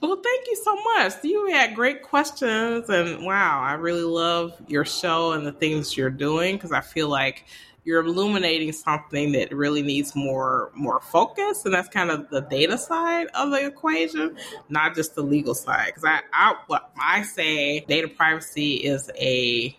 Well, 0.02 0.16
thank 0.22 0.46
you 0.46 0.56
so 0.56 0.76
much. 0.94 1.12
You 1.22 1.46
had 1.48 1.74
great 1.74 2.02
questions, 2.02 2.88
and 2.88 3.24
wow, 3.24 3.60
I 3.60 3.74
really 3.74 4.02
love 4.02 4.60
your 4.66 4.84
show 4.84 5.32
and 5.32 5.46
the 5.46 5.52
things 5.52 5.96
you're 5.96 6.10
doing 6.10 6.56
because 6.56 6.72
I 6.72 6.80
feel 6.80 7.08
like 7.08 7.44
you're 7.84 8.04
illuminating 8.04 8.72
something 8.72 9.32
that 9.32 9.54
really 9.54 9.82
needs 9.82 10.14
more 10.14 10.70
more 10.74 11.00
focus, 11.00 11.64
and 11.64 11.72
that's 11.72 11.88
kind 11.88 12.10
of 12.10 12.28
the 12.30 12.42
data 12.42 12.76
side 12.76 13.28
of 13.34 13.50
the 13.50 13.66
equation, 13.66 14.36
not 14.68 14.94
just 14.94 15.14
the 15.14 15.22
legal 15.22 15.54
side. 15.54 15.86
Because 15.86 16.04
I, 16.04 16.20
I, 16.32 16.56
what 16.66 16.90
I 17.00 17.22
say, 17.22 17.80
data 17.80 18.08
privacy 18.08 18.74
is 18.74 19.10
a 19.18 19.76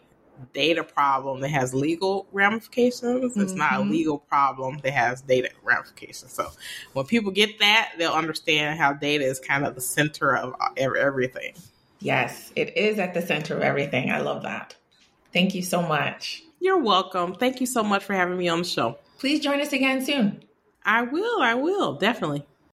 data 0.53 0.83
problem 0.83 1.41
that 1.41 1.49
has 1.49 1.73
legal 1.73 2.27
ramifications. 2.31 3.37
It's 3.37 3.51
mm-hmm. 3.51 3.57
not 3.57 3.73
a 3.73 3.75
mm-hmm. 3.77 3.91
legal 3.91 4.17
problem 4.19 4.79
that 4.83 4.91
has 4.91 5.21
data 5.21 5.49
ramifications. 5.63 6.33
So 6.33 6.49
when 6.93 7.05
people 7.05 7.31
get 7.31 7.59
that, 7.59 7.93
they'll 7.97 8.13
understand 8.13 8.79
how 8.79 8.93
data 8.93 9.23
is 9.23 9.39
kind 9.39 9.65
of 9.65 9.75
the 9.75 9.81
center 9.81 10.35
of 10.35 10.55
everything. 10.77 11.53
Yes, 11.99 12.51
it 12.55 12.75
is 12.75 12.97
at 12.99 13.13
the 13.13 13.21
center 13.21 13.55
of 13.55 13.61
everything. 13.61 14.11
I 14.11 14.19
love 14.19 14.43
that. 14.43 14.75
Thank 15.33 15.55
you 15.55 15.61
so 15.61 15.81
much. 15.81 16.43
You're 16.59 16.79
welcome. 16.79 17.35
Thank 17.35 17.59
you 17.59 17.65
so 17.65 17.83
much 17.83 18.03
for 18.03 18.13
having 18.13 18.37
me 18.37 18.49
on 18.49 18.59
the 18.59 18.65
show. 18.65 18.97
Please 19.19 19.39
join 19.39 19.61
us 19.61 19.71
again 19.71 20.03
soon. 20.03 20.43
I 20.83 21.03
will. 21.03 21.41
I 21.41 21.53
will. 21.53 21.93
Definitely. 21.93 22.45